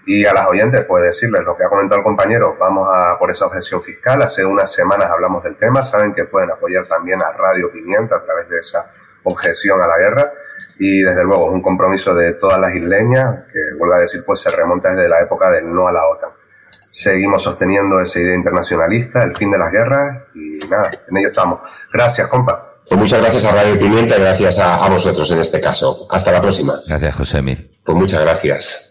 Y 0.05 0.23
a 0.25 0.33
las 0.33 0.47
oyentes, 0.47 0.85
pues 0.87 1.03
decirles 1.03 1.41
lo 1.43 1.57
que 1.57 1.65
ha 1.65 1.69
comentado 1.69 1.99
el 1.99 2.03
compañero, 2.03 2.55
vamos 2.59 2.87
a 2.93 3.17
por 3.19 3.29
esa 3.29 3.47
objeción 3.47 3.81
fiscal. 3.81 4.21
Hace 4.21 4.45
unas 4.45 4.71
semanas 4.71 5.09
hablamos 5.11 5.43
del 5.43 5.57
tema, 5.57 5.81
saben 5.81 6.13
que 6.13 6.25
pueden 6.25 6.51
apoyar 6.51 6.87
también 6.87 7.21
a 7.21 7.31
Radio 7.33 7.71
Pimienta 7.71 8.17
a 8.17 8.23
través 8.23 8.47
de 8.47 8.59
esa 8.59 8.89
objeción 9.27 9.81
a 9.81 9.87
la 9.87 9.97
guerra. 9.97 10.31
Y 10.79 11.01
desde 11.01 11.23
luego 11.23 11.47
es 11.47 11.53
un 11.53 11.61
compromiso 11.61 12.13
de 12.13 12.33
todas 12.33 12.59
las 12.59 12.73
isleñas, 12.75 13.43
que 13.51 13.77
vuelvo 13.77 13.95
a 13.95 13.99
decir, 13.99 14.21
pues 14.25 14.39
se 14.39 14.51
remonta 14.51 14.91
desde 14.91 15.09
la 15.09 15.21
época 15.21 15.49
del 15.49 15.73
no 15.73 15.87
a 15.87 15.91
la 15.91 16.05
OTAN. 16.07 16.29
Seguimos 16.69 17.43
sosteniendo 17.43 17.99
esa 17.99 18.19
idea 18.19 18.35
internacionalista, 18.35 19.23
el 19.23 19.35
fin 19.35 19.51
de 19.51 19.57
las 19.57 19.71
guerras, 19.71 20.23
y 20.35 20.57
nada, 20.69 20.89
en 21.07 21.17
ello 21.17 21.29
estamos. 21.29 21.59
Gracias, 21.91 22.27
compa. 22.27 22.73
Pues 22.87 22.99
muchas 22.99 23.21
gracias 23.21 23.45
a 23.45 23.51
Radio 23.51 23.77
Pimienta 23.77 24.17
y 24.17 24.21
gracias 24.21 24.59
a, 24.59 24.85
a 24.85 24.89
vosotros 24.89 25.29
en 25.31 25.39
este 25.39 25.59
caso. 25.59 26.07
Hasta 26.09 26.31
la 26.31 26.41
próxima. 26.41 26.75
Gracias, 26.87 27.15
Josemi. 27.15 27.79
Pues 27.83 27.97
muchas 27.97 28.21
gracias. 28.21 28.86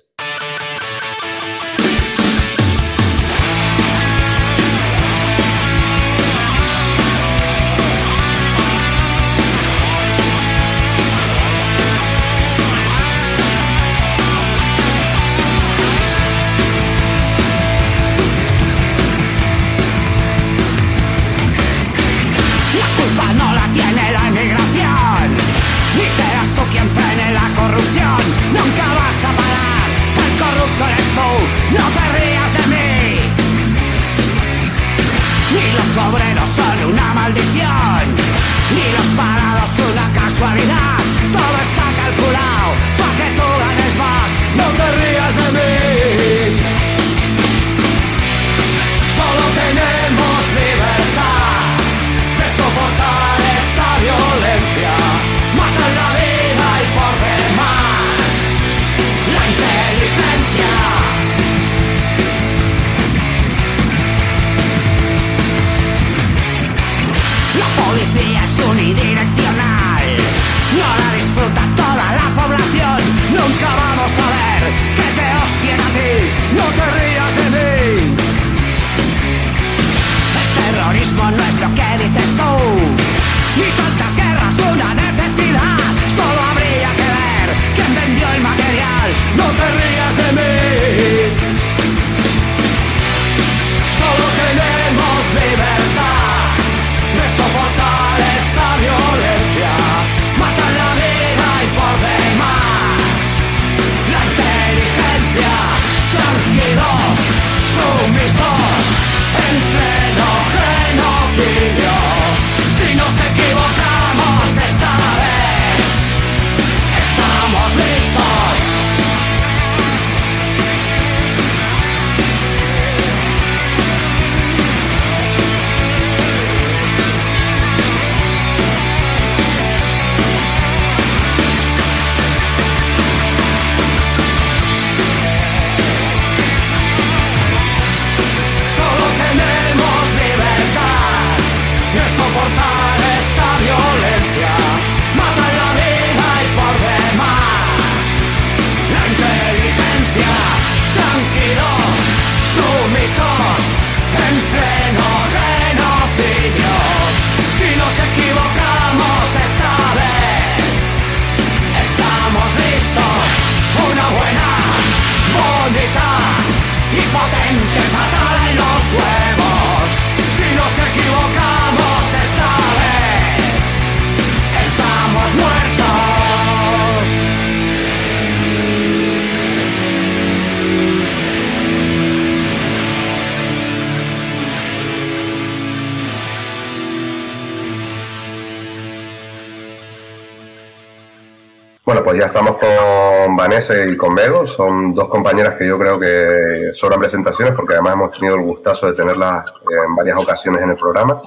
Ya 192.17 192.27
estamos 192.27 192.57
con 192.57 193.37
Vanessa 193.37 193.75
y 193.85 193.97
con 193.97 194.15
Bego. 194.15 194.47
Son 194.47 194.95
dos 194.95 195.09
compañeras 195.09 195.55
que 195.55 195.67
yo 195.67 195.79
creo 195.79 195.99
que 195.99 196.73
sobran 196.73 197.01
presentaciones 197.01 197.55
porque 197.55 197.75
además 197.75 197.95
hemos 197.95 198.11
tenido 198.13 198.37
el 198.37 198.43
gustazo 198.43 198.87
de 198.87 198.95
tenerlas 198.95 199.45
en 199.71 199.95
varias 199.95 200.19
ocasiones 200.19 200.63
en 200.63 200.71
el 200.71 200.77
programa. 200.77 201.21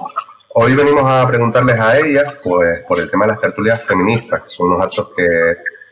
Hoy 0.54 0.74
venimos 0.74 1.04
a 1.06 1.26
preguntarles 1.28 1.78
a 1.78 1.98
ellas 1.98 2.38
pues, 2.42 2.84
por 2.86 2.98
el 2.98 3.08
tema 3.08 3.24
de 3.24 3.32
las 3.32 3.40
tertulias 3.40 3.84
feministas, 3.84 4.42
que 4.42 4.50
son 4.50 4.68
unos 4.68 4.82
actos 4.82 5.10
que 5.16 5.26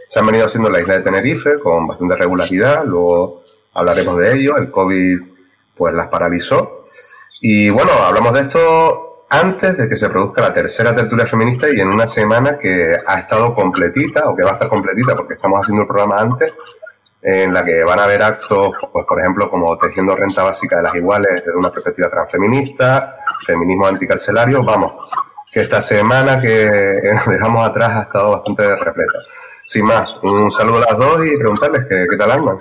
se 0.07 0.19
han 0.19 0.27
venido 0.27 0.47
haciendo 0.47 0.69
en 0.69 0.75
la 0.75 0.81
isla 0.81 0.95
de 0.95 1.05
Tenerife 1.05 1.61
con 1.61 1.87
bastante 1.87 2.17
regularidad. 2.17 2.85
Luego 2.85 3.45
hablaremos 3.75 4.17
de 4.19 4.33
ello. 4.33 4.57
El 4.57 4.71
COVID 4.71 5.19
pues 5.77 5.95
las 5.95 6.09
paralizó. 6.09 6.81
Y 7.41 7.71
bueno, 7.71 7.93
hablamos 7.93 8.35
de 8.35 8.41
esto 8.41 9.08
antes 9.31 9.77
de 9.77 9.89
que 9.89 9.97
se 9.97 10.09
produzca 10.09 10.41
la 10.41 10.55
tercera 10.55 10.95
tertulia 10.95 11.27
feminista 11.27 11.69
y 11.69 11.81
en 11.81 11.89
una 11.89 12.07
semana 12.07 12.59
que 12.59 12.97
ha 13.07 13.19
estado 13.19 13.55
completita 13.55 14.29
o 14.29 14.35
que 14.35 14.43
va 14.43 14.51
a 14.51 14.55
estar 14.55 14.69
completita 14.69 15.15
porque 15.15 15.35
estamos 15.35 15.61
haciendo 15.61 15.83
el 15.83 15.89
programa 15.89 16.21
antes 16.21 16.53
en 17.21 17.53
la 17.53 17.65
que 17.65 17.83
van 17.85 17.99
a 17.99 18.05
haber 18.05 18.23
actos, 18.23 18.71
pues 18.93 19.05
por 19.07 19.21
ejemplo, 19.21 19.51
como 19.51 19.77
tejiendo 19.77 20.15
renta 20.17 20.45
básica 20.45 20.77
de 20.77 20.83
las 20.85 20.95
iguales 20.95 21.45
desde 21.45 21.59
una 21.59 21.71
perspectiva 21.71 22.09
transfeminista, 22.09 23.15
feminismo 23.45 23.87
anticarcelario, 23.87 24.63
vamos, 24.63 24.93
que 25.53 25.61
esta 25.61 25.81
semana 25.81 26.41
que 26.41 26.49
dejamos 27.27 27.67
atrás 27.67 27.91
ha 27.97 28.03
estado 28.03 28.31
bastante 28.31 28.77
repleta. 28.77 29.19
Sin 29.65 29.85
más, 29.85 30.09
un 30.23 30.51
saludo 30.51 30.79
a 30.79 30.93
las 30.93 30.97
dos 30.97 31.27
y 31.27 31.37
preguntarles 31.37 31.87
qué, 31.89 32.07
qué 32.09 32.17
tal 32.17 32.31
andan. 32.31 32.59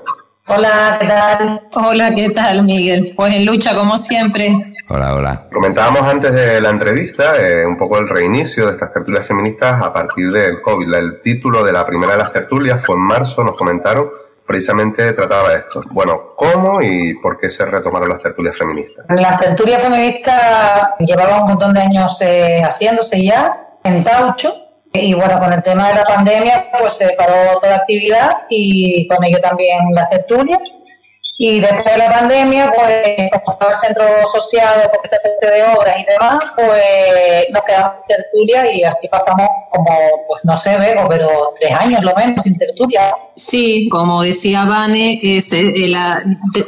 Hola, 0.47 0.97
¿qué 0.99 1.07
tal? 1.07 1.61
Hola, 1.74 2.15
¿qué 2.15 2.30
tal, 2.32 2.63
Miguel? 2.63 3.13
Pues 3.15 3.36
en 3.36 3.45
lucha, 3.45 3.76
como 3.76 3.97
siempre. 3.97 4.76
Hola, 4.89 5.15
hola. 5.15 5.41
Comentábamos 5.51 6.01
antes 6.03 6.33
de 6.33 6.61
la 6.61 6.69
entrevista 6.69 7.35
eh, 7.45 7.65
un 7.65 7.77
poco 7.77 7.97
el 7.97 8.07
reinicio 8.07 8.65
de 8.65 8.71
estas 8.71 8.93
tertulias 8.93 9.27
feministas 9.27 9.83
a 9.83 9.91
partir 9.91 10.31
del 10.31 10.61
COVID. 10.61 10.93
El 10.93 11.21
título 11.21 11.61
de 11.65 11.73
la 11.73 11.85
primera 11.85 12.13
de 12.13 12.19
las 12.19 12.31
tertulias 12.31 12.81
fue 12.85 12.95
en 12.95 13.01
marzo, 13.01 13.43
nos 13.43 13.57
comentaron, 13.57 14.09
precisamente 14.45 15.11
trataba 15.11 15.49
de 15.49 15.55
esto. 15.57 15.81
Bueno, 15.91 16.33
¿cómo 16.38 16.81
y 16.81 17.15
por 17.15 17.38
qué 17.38 17.49
se 17.49 17.65
retomaron 17.65 18.07
las 18.07 18.21
tertulias 18.21 18.55
feministas? 18.55 19.05
Las 19.09 19.38
tertulias 19.41 19.83
feministas 19.83 20.91
llevaban 20.99 21.41
un 21.41 21.49
montón 21.49 21.73
de 21.73 21.81
años 21.81 22.21
eh, 22.21 22.61
haciéndose 22.63 23.21
ya 23.21 23.67
en 23.83 24.05
Taucho 24.05 24.53
y 24.93 25.13
bueno, 25.13 25.38
con 25.38 25.51
el 25.51 25.61
tema 25.63 25.89
de 25.89 25.95
la 25.95 26.05
pandemia 26.05 26.67
pues 26.79 26.93
se 26.93 27.09
paró 27.17 27.59
toda 27.59 27.75
actividad 27.75 28.38
y 28.49 29.05
con 29.09 29.21
ello 29.25 29.41
también 29.41 29.79
las 29.91 30.09
tertulias. 30.09 30.59
Y 31.39 31.59
después 31.59 31.85
de 31.85 31.97
la 31.97 32.09
pandemia, 32.09 32.71
pues, 32.71 33.29
como 33.31 33.51
estaba 33.51 33.71
el 33.71 33.77
centro 33.77 34.03
asociado 34.23 34.91
por 34.91 35.05
esta 35.05 35.17
de 35.51 35.63
obras 35.63 35.95
y 35.99 36.05
demás, 36.05 36.45
pues 36.55 37.45
nos 37.51 37.63
quedamos 37.63 37.93
en 38.09 38.15
tertulia 38.15 38.71
y 38.71 38.83
así 38.83 39.07
pasamos 39.07 39.47
como, 39.71 40.25
pues 40.27 40.43
no 40.43 40.57
sé, 40.57 40.77
Bego, 40.77 41.07
pero 41.07 41.53
tres 41.55 41.73
años 41.73 42.01
lo 42.01 42.13
menos 42.15 42.41
sin 42.41 42.57
tertulia. 42.57 43.15
Sí, 43.38 43.88
como 43.91 44.23
decía 44.23 44.65
Vane, 44.65 45.19
eh, 45.21 45.39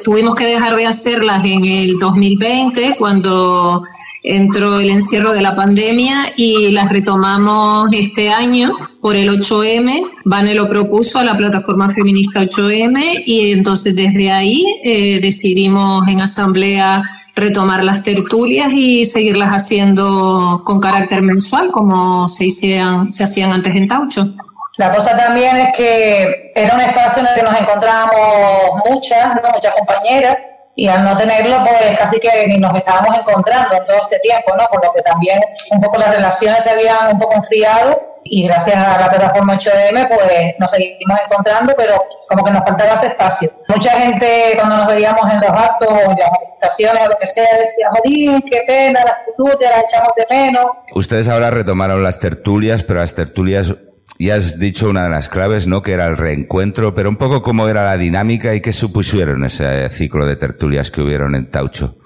tuvimos 0.03 0.35
que 0.35 0.45
dejar 0.45 0.75
de 0.75 0.85
hacerlas 0.85 1.43
en 1.43 1.65
el 1.65 1.97
2020 1.97 2.95
cuando 2.95 3.81
entró 4.21 4.79
el 4.79 4.91
encierro 4.91 5.33
de 5.33 5.41
la 5.41 5.55
pandemia 5.55 6.31
y 6.37 6.71
las 6.71 6.91
retomamos 6.91 7.89
este 7.91 8.29
año 8.29 8.71
por 9.01 9.15
el 9.15 9.29
8M. 9.29 10.03
Vane 10.25 10.53
lo 10.53 10.69
propuso 10.69 11.17
a 11.17 11.23
la 11.23 11.35
plataforma 11.35 11.89
feminista 11.89 12.41
8M 12.41 13.23
y 13.25 13.49
entonces 13.49 13.95
desde 13.95 14.31
ahí 14.31 14.63
eh, 14.83 15.19
decidimos 15.21 16.07
en 16.07 16.21
asamblea 16.21 17.01
retomar 17.35 17.83
las 17.83 18.03
tertulias 18.03 18.71
y 18.75 19.05
seguirlas 19.05 19.49
haciendo 19.49 20.61
con 20.63 20.79
carácter 20.79 21.23
mensual 21.23 21.71
como 21.71 22.27
se, 22.27 22.45
hicieran, 22.45 23.11
se 23.11 23.23
hacían 23.23 23.53
antes 23.53 23.75
en 23.75 23.87
Taucho. 23.87 24.35
La 24.79 24.93
cosa 24.93 25.17
también 25.17 25.57
es 25.57 25.75
que 25.75 26.53
era 26.55 26.73
un 26.73 26.79
espacio 26.79 27.21
en 27.21 27.27
el 27.27 27.35
que 27.35 27.43
nos 27.43 27.59
encontrábamos 27.59 28.81
muchas, 28.85 29.35
muchas 29.53 29.73
compañeras, 29.73 30.37
y 30.73 30.87
al 30.87 31.03
no 31.03 31.17
tenerlo, 31.17 31.57
pues 31.65 31.99
casi 31.99 32.17
que 32.17 32.47
ni 32.47 32.57
nos 32.59 32.73
estábamos 32.77 33.17
encontrando 33.17 33.75
en 33.75 33.85
todo 33.85 33.97
este 34.03 34.19
tiempo, 34.19 34.55
¿no? 34.57 34.65
Por 34.67 34.85
lo 34.85 34.93
que 34.93 35.01
también 35.01 35.41
un 35.71 35.81
poco 35.81 35.99
las 35.99 36.15
relaciones 36.15 36.63
se 36.63 36.69
habían 36.69 37.11
un 37.11 37.19
poco 37.19 37.35
enfriado 37.35 38.21
y 38.23 38.47
gracias 38.47 38.77
a 38.77 38.97
la 38.97 39.09
plataforma 39.09 39.57
8M, 39.57 40.07
pues 40.07 40.55
nos 40.57 40.71
seguimos 40.71 41.19
encontrando, 41.25 41.73
pero 41.75 42.01
como 42.29 42.45
que 42.45 42.51
nos 42.51 42.63
faltaba 42.63 42.93
ese 42.93 43.07
espacio. 43.07 43.51
Mucha 43.67 43.91
gente 43.99 44.53
cuando 44.55 44.77
nos 44.77 44.87
veíamos 44.87 45.29
en 45.29 45.41
los 45.41 45.49
actos 45.49 45.89
en 45.89 46.17
las 46.17 46.31
manifestaciones 46.31 47.05
o 47.05 47.09
lo 47.09 47.17
que 47.17 47.27
sea, 47.27 47.57
decía, 47.57 47.89
joder, 47.89 48.41
qué 48.49 48.63
pena, 48.65 49.03
las 49.03 49.25
tertulias 49.25 49.71
las 49.75 49.83
echamos 49.83 50.13
de 50.15 50.25
menos. 50.29 50.65
Ustedes 50.95 51.27
ahora 51.27 51.51
retomaron 51.51 52.01
las 52.01 52.19
tertulias, 52.19 52.83
pero 52.83 53.01
las 53.01 53.13
tertulias 53.13 53.75
y 54.17 54.31
has 54.31 54.59
dicho 54.59 54.89
una 54.89 55.03
de 55.03 55.09
las 55.09 55.29
claves, 55.29 55.67
¿no? 55.67 55.81
Que 55.81 55.91
era 55.91 56.07
el 56.07 56.17
reencuentro, 56.17 56.93
pero 56.93 57.09
un 57.09 57.17
poco 57.17 57.41
cómo 57.41 57.67
era 57.67 57.83
la 57.85 57.97
dinámica 57.97 58.55
y 58.55 58.61
qué 58.61 58.73
supusieron 58.73 59.45
ese 59.45 59.89
ciclo 59.89 60.25
de 60.25 60.35
tertulias 60.35 60.91
que 60.91 61.01
hubieron 61.01 61.35
en 61.35 61.49
Taucho. 61.51 61.98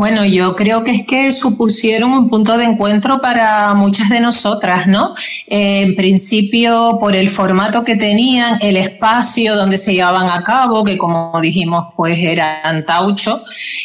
Bueno, 0.00 0.24
yo 0.24 0.56
creo 0.56 0.82
que 0.82 0.92
es 0.92 1.06
que 1.06 1.30
supusieron 1.30 2.14
un 2.14 2.26
punto 2.26 2.56
de 2.56 2.64
encuentro 2.64 3.20
para 3.20 3.74
muchas 3.74 4.08
de 4.08 4.18
nosotras, 4.18 4.86
¿no? 4.86 5.14
Eh, 5.46 5.82
en 5.82 5.94
principio, 5.94 6.96
por 6.98 7.14
el 7.14 7.28
formato 7.28 7.84
que 7.84 7.96
tenían, 7.96 8.56
el 8.62 8.78
espacio 8.78 9.54
donde 9.54 9.76
se 9.76 9.92
llevaban 9.92 10.30
a 10.30 10.42
cabo, 10.42 10.84
que 10.84 10.96
como 10.96 11.38
dijimos, 11.42 11.92
pues 11.94 12.16
era 12.18 12.62
Taucho, 12.86 13.42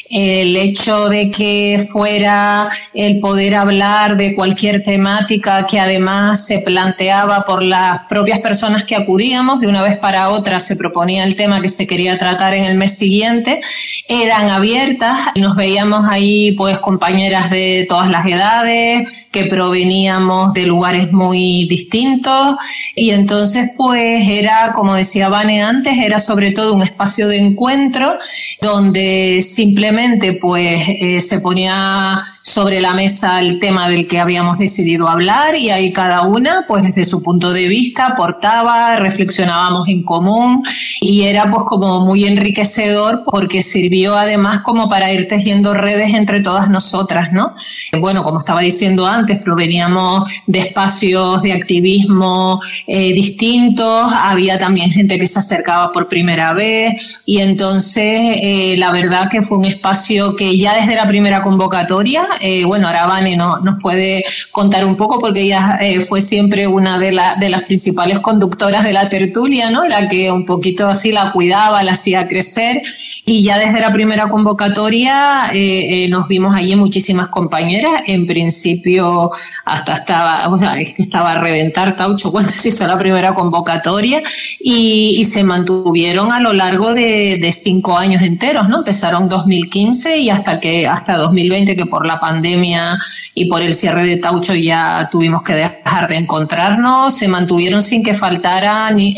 el 0.09 0.55
hecho 0.55 1.09
de 1.09 1.29
que 1.29 1.85
fuera 1.91 2.69
el 2.93 3.19
poder 3.19 3.53
hablar 3.53 4.15
de 4.15 4.35
cualquier 4.35 4.83
temática 4.83 5.65
que 5.65 5.81
además 5.81 6.47
se 6.47 6.59
planteaba 6.59 7.43
por 7.43 7.61
las 7.61 8.05
propias 8.07 8.39
personas 8.39 8.85
que 8.85 8.95
acudíamos, 8.95 9.59
de 9.59 9.67
una 9.67 9.81
vez 9.81 9.97
para 9.97 10.29
otra 10.29 10.61
se 10.61 10.77
proponía 10.77 11.25
el 11.25 11.35
tema 11.35 11.59
que 11.59 11.67
se 11.67 11.85
quería 11.85 12.17
tratar 12.17 12.53
en 12.53 12.63
el 12.63 12.75
mes 12.75 12.97
siguiente, 12.97 13.59
eran 14.07 14.49
abiertas, 14.49 15.19
nos 15.35 15.57
veíamos 15.57 16.04
ahí 16.09 16.53
pues 16.53 16.79
compañeras 16.79 17.49
de 17.49 17.85
todas 17.87 18.09
las 18.09 18.25
edades, 18.25 19.27
que 19.31 19.45
proveníamos 19.45 20.53
de 20.53 20.65
lugares 20.65 21.11
muy 21.11 21.67
distintos. 21.67 22.55
Y 22.95 23.11
entonces 23.11 23.71
pues 23.77 24.27
era, 24.27 24.71
como 24.73 24.95
decía 24.95 25.29
Vane 25.29 25.63
antes, 25.63 25.97
era 25.97 26.19
sobre 26.19 26.51
todo 26.51 26.73
un 26.73 26.83
espacio 26.83 27.27
de 27.27 27.37
encuentro 27.37 28.17
donde 28.61 29.39
simplemente 29.41 30.33
pues 30.33 30.87
eh, 30.87 31.19
se 31.21 31.39
ponía 31.39 32.21
sobre 32.45 32.79
la 32.79 32.93
mesa 32.93 33.39
el 33.39 33.57
tema 33.59 33.89
del 33.89 34.05
que 34.05 34.19
habíamos 34.19 34.59
decidido 34.59 35.09
hablar 35.09 35.55
y 35.57 35.71
ahí 35.71 35.91
cada 35.91 36.21
una 36.21 36.63
pues 36.67 36.83
desde 36.83 37.03
su 37.03 37.23
punto 37.23 37.51
de 37.53 37.67
vista 37.67 38.05
aportaba, 38.05 38.97
reflexionábamos 38.97 39.87
en 39.87 40.03
común 40.03 40.63
y 41.01 41.23
era 41.23 41.49
pues 41.49 41.63
como 41.63 42.01
muy 42.01 42.25
enriquecedor 42.25 43.23
porque 43.25 43.63
sirvió 43.63 44.15
además 44.15 44.59
como 44.59 44.87
para 44.87 45.11
ir 45.11 45.27
tejiendo 45.27 45.73
redes 45.73 46.13
entre 46.13 46.39
todas 46.39 46.69
nosotras, 46.69 47.33
¿no? 47.33 47.55
Bueno, 47.99 48.21
como 48.21 48.37
estaba 48.37 48.61
diciendo 48.61 49.07
antes, 49.07 49.43
proveníamos 49.43 50.31
de 50.45 50.59
espacios 50.59 51.41
de 51.41 51.51
activismo 51.51 52.61
eh, 52.85 53.11
distintos, 53.13 54.13
había 54.13 54.59
también 54.59 54.91
gente 54.91 55.17
que 55.17 55.25
se 55.25 55.39
acercaba 55.39 55.91
por 55.91 56.07
primera 56.07 56.53
vez 56.53 57.21
y 57.25 57.39
entonces 57.39 58.21
eh, 58.21 58.75
la 58.77 58.91
verdad 58.91 59.31
que 59.31 59.41
fue 59.41 59.57
un 59.57 59.65
espacio 59.65 60.35
que 60.35 60.55
ya 60.59 60.79
desde 60.79 60.93
la 60.93 61.07
primera 61.07 61.41
convocatoria, 61.41 62.27
eh, 62.41 62.65
bueno, 62.65 62.87
ahora 62.87 63.05
Vane 63.05 63.35
no, 63.35 63.59
nos 63.59 63.81
puede 63.81 64.23
contar 64.51 64.85
un 64.85 64.95
poco 64.95 65.19
porque 65.19 65.41
ella 65.41 65.79
fue 66.07 66.21
siempre 66.21 66.67
una 66.67 66.97
de, 66.97 67.19
de 67.39 67.49
las 67.49 67.61
principales 67.63 68.19
conductoras 68.19 68.83
de 68.83 68.93
la 68.93 69.09
tertulia, 69.09 69.69
¿no? 69.69 69.85
La 69.85 70.07
que 70.07 70.31
un 70.31 70.45
poquito 70.45 70.87
así 70.87 71.11
la 71.11 71.31
cuidaba, 71.31 71.83
la 71.83 71.93
hacía 71.93 72.27
crecer 72.27 72.81
y 73.25 73.43
ya 73.43 73.57
desde 73.57 73.79
la 73.79 73.91
primera 73.91 74.27
convocatoria 74.27 75.49
eh, 75.53 76.07
nos 76.09 76.27
vimos 76.27 76.55
allí 76.55 76.75
muchísimas 76.75 77.29
compañeras. 77.29 78.03
En 78.07 78.25
principio, 78.25 79.31
hasta 79.65 79.93
estaba, 79.93 80.49
o 80.49 80.59
sea, 80.59 80.79
estaba 80.79 81.33
a 81.33 81.35
reventar 81.35 81.95
Taucho 81.95 82.31
cuando 82.31 82.51
se 82.51 82.69
hizo 82.69 82.87
la 82.87 82.97
primera 82.97 83.33
convocatoria 83.33 84.21
y, 84.59 85.23
se 85.25 85.43
mantuvieron 85.43 86.31
a 86.31 86.39
lo 86.39 86.53
largo 86.53 86.93
de, 86.93 87.49
cinco 87.51 87.97
años 87.97 88.21
enteros, 88.21 88.69
¿no? 88.69 88.79
Empezaron 88.79 89.27
2015 89.27 90.17
y 90.17 90.29
hasta 90.29 90.59
que 90.59 90.87
hasta 90.87 91.17
2020 91.17 91.75
que 91.75 91.85
por 91.87 92.05
la 92.05 92.19
pandemia 92.25 92.97
y 93.33 93.45
por 93.45 93.61
el 93.61 93.73
cierre 93.73 94.03
de 94.03 94.17
Taucho 94.17 94.55
ya 94.55 95.07
tuvimos 95.11 95.43
que 95.43 95.53
dejar 95.53 96.07
de 96.07 96.15
encontrarnos, 96.15 97.15
se 97.15 97.27
mantuvieron 97.27 97.81
sin 97.81 98.03
que 98.03 98.13
faltara 98.13 98.89
ni, 98.91 99.13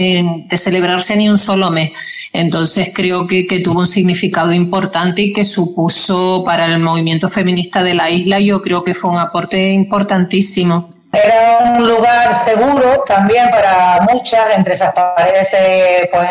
de 0.49 0.57
celebrarse 0.57 1.15
ni 1.15 1.29
un 1.29 1.37
solo 1.37 1.71
mes. 1.71 1.91
Entonces 2.33 2.91
creo 2.93 3.27
que, 3.27 3.47
que 3.47 3.59
tuvo 3.59 3.79
un 3.79 3.87
significado 3.87 4.51
importante 4.51 5.21
y 5.21 5.33
que 5.33 5.43
supuso 5.43 6.43
para 6.45 6.65
el 6.65 6.79
movimiento 6.79 7.29
feminista 7.29 7.83
de 7.83 7.93
la 7.93 8.09
isla, 8.09 8.39
yo 8.39 8.61
creo 8.61 8.83
que 8.83 8.93
fue 8.93 9.11
un 9.11 9.19
aporte 9.19 9.71
importantísimo. 9.71 10.89
Era 11.11 11.59
un 11.77 11.87
lugar 11.87 12.33
seguro 12.35 13.03
también 13.05 13.49
para 13.49 14.05
muchas, 14.11 14.55
entre 14.55 14.73
esas 14.73 14.93
paredes 14.93 15.53
eh, 15.53 16.09
pues, 16.11 16.29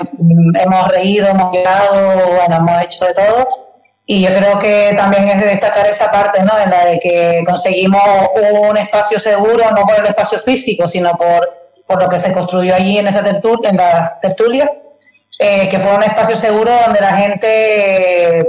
hemos 0.63 0.89
reído, 0.89 1.29
hemos 1.29 1.53
llorado, 1.53 2.37
bueno, 2.37 2.57
hemos 2.57 2.83
hecho 2.83 3.05
de 3.07 3.15
todo. 3.15 3.66
Y 4.09 4.23
yo 4.23 4.33
creo 4.33 4.59
que 4.61 4.95
también 4.97 5.29
es 5.29 5.41
de 5.41 5.47
destacar 5.47 5.85
esa 5.87 6.13
parte, 6.13 6.41
¿no? 6.43 6.53
En 6.63 6.71
la 6.71 6.85
de 6.85 7.01
que 7.01 7.43
conseguimos 7.45 8.01
un 8.71 8.77
espacio 8.77 9.19
seguro, 9.19 9.65
no 9.73 9.85
por 9.85 9.99
el 9.99 10.07
espacio 10.07 10.39
físico, 10.39 10.87
sino 10.87 11.17
por, 11.17 11.49
por 11.87 12.01
lo 12.01 12.09
que 12.09 12.21
se 12.21 12.33
construyó 12.33 12.75
allí 12.75 12.99
en 12.99 13.09
esa 13.09 13.25
tertulia, 13.25 13.71
en 13.71 13.77
la 13.77 14.19
tertulia, 14.23 14.71
eh, 15.41 15.69
que 15.69 15.81
fue 15.81 15.93
un 15.95 16.05
espacio 16.05 16.37
seguro 16.37 16.71
donde 16.87 17.01
la 17.01 17.17
gente 17.17 18.47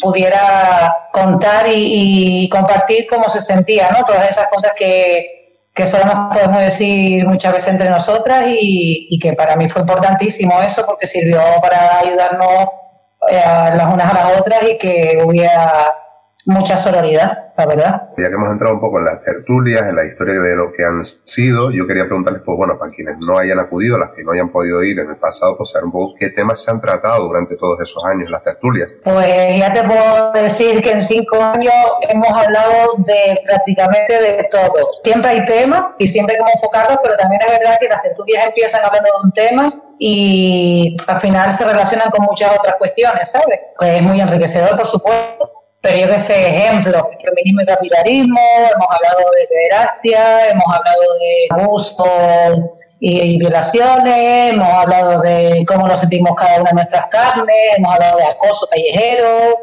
pudiera 0.00 0.96
contar 1.12 1.66
y, 1.68 2.48
compartir 2.48 3.06
cómo 3.06 3.28
se 3.28 3.40
sentía, 3.40 3.90
¿no? 3.90 4.04
Todas 4.04 4.30
esas 4.30 4.48
cosas 4.48 4.72
que, 4.74 5.60
que 5.74 5.86
solo 5.86 6.06
nos 6.06 6.34
podemos 6.34 6.60
decir 6.60 7.26
muchas 7.26 7.52
veces 7.52 7.72
entre 7.72 7.90
nosotras 7.90 8.44
y, 8.48 9.18
que 9.20 9.34
para 9.34 9.54
mí 9.56 9.68
fue 9.68 9.82
importantísimo 9.82 10.60
eso 10.62 10.84
porque 10.86 11.06
sirvió 11.06 11.40
para 11.60 11.98
ayudarnos 12.00 12.68
eh, 13.30 13.42
las 13.74 13.92
unas 13.92 14.10
a 14.10 14.14
las 14.14 14.40
otras 14.40 14.62
y 14.68 14.78
que 14.78 15.22
hubiera 15.24 16.07
mucha 16.46 16.76
sororidad, 16.76 17.52
la 17.56 17.66
verdad. 17.66 18.02
Ya 18.16 18.28
que 18.28 18.34
hemos 18.34 18.50
entrado 18.50 18.74
un 18.74 18.80
poco 18.80 18.98
en 18.98 19.04
las 19.04 19.22
tertulias, 19.22 19.86
en 19.86 19.96
la 19.96 20.04
historia 20.04 20.38
de 20.40 20.56
lo 20.56 20.72
que 20.72 20.84
han 20.84 21.04
sido, 21.04 21.70
yo 21.70 21.86
quería 21.86 22.04
preguntarles, 22.04 22.42
pues 22.44 22.56
bueno, 22.56 22.78
para 22.78 22.90
quienes 22.90 23.18
no 23.18 23.38
hayan 23.38 23.58
acudido, 23.58 23.98
las 23.98 24.10
que 24.16 24.24
no 24.24 24.32
hayan 24.32 24.48
podido 24.48 24.82
ir 24.82 24.98
en 24.98 25.10
el 25.10 25.16
pasado, 25.16 25.56
pues 25.56 25.70
saber 25.70 25.86
un 25.86 25.92
poco 25.92 26.14
qué 26.18 26.30
temas 26.30 26.62
se 26.62 26.70
han 26.70 26.80
tratado 26.80 27.26
durante 27.26 27.56
todos 27.56 27.80
esos 27.80 28.02
años 28.04 28.26
en 28.26 28.32
las 28.32 28.42
tertulias. 28.42 28.88
Pues 29.04 29.58
ya 29.58 29.72
te 29.72 29.84
puedo 29.84 30.32
decir 30.32 30.80
que 30.80 30.92
en 30.92 31.00
cinco 31.00 31.42
años 31.42 31.74
hemos 32.08 32.30
hablado 32.30 32.94
de 32.98 33.40
prácticamente 33.44 34.12
de 34.20 34.48
todo. 34.50 34.88
Siempre 35.02 35.30
hay 35.30 35.44
temas 35.44 35.84
y 35.98 36.08
siempre 36.08 36.36
hay 36.36 36.44
que 36.44 36.52
enfocarlos, 36.54 36.98
pero 37.02 37.16
también 37.16 37.42
es 37.42 37.58
verdad 37.58 37.76
que 37.80 37.88
las 37.88 38.02
tertulias 38.02 38.46
empiezan 38.46 38.84
hablando 38.84 39.08
de 39.08 39.26
un 39.26 39.32
tema 39.32 39.74
y 39.98 40.96
al 41.08 41.20
final 41.20 41.52
se 41.52 41.64
relacionan 41.64 42.08
con 42.10 42.24
muchas 42.24 42.56
otras 42.56 42.76
cuestiones, 42.76 43.30
¿sabes? 43.30 43.58
Que 43.78 43.96
es 43.96 44.02
muy 44.02 44.20
enriquecedor, 44.20 44.76
por 44.76 44.86
supuesto 44.86 45.57
pero 45.80 45.96
yo 45.96 46.08
que 46.08 46.18
sé, 46.18 46.48
ejemplos, 46.48 47.02
feminismo 47.24 47.62
y 47.62 47.66
capitalismo, 47.66 48.40
hemos 48.74 48.88
hablado 48.90 49.30
de 49.30 49.48
pederastia, 49.48 50.48
hemos 50.48 50.66
hablado 50.66 51.14
de 51.20 51.62
abuso 51.62 52.74
y, 53.00 53.38
violaciones, 53.38 54.52
hemos 54.52 54.68
hablado 54.68 55.20
de 55.20 55.64
cómo 55.68 55.86
nos 55.86 56.00
sentimos 56.00 56.34
cada 56.36 56.60
una 56.60 56.70
de 56.70 56.74
nuestras 56.74 57.06
carnes, 57.10 57.56
hemos 57.76 57.94
hablado 57.94 58.18
de 58.18 58.24
acoso 58.24 58.66
callejero, 58.68 59.58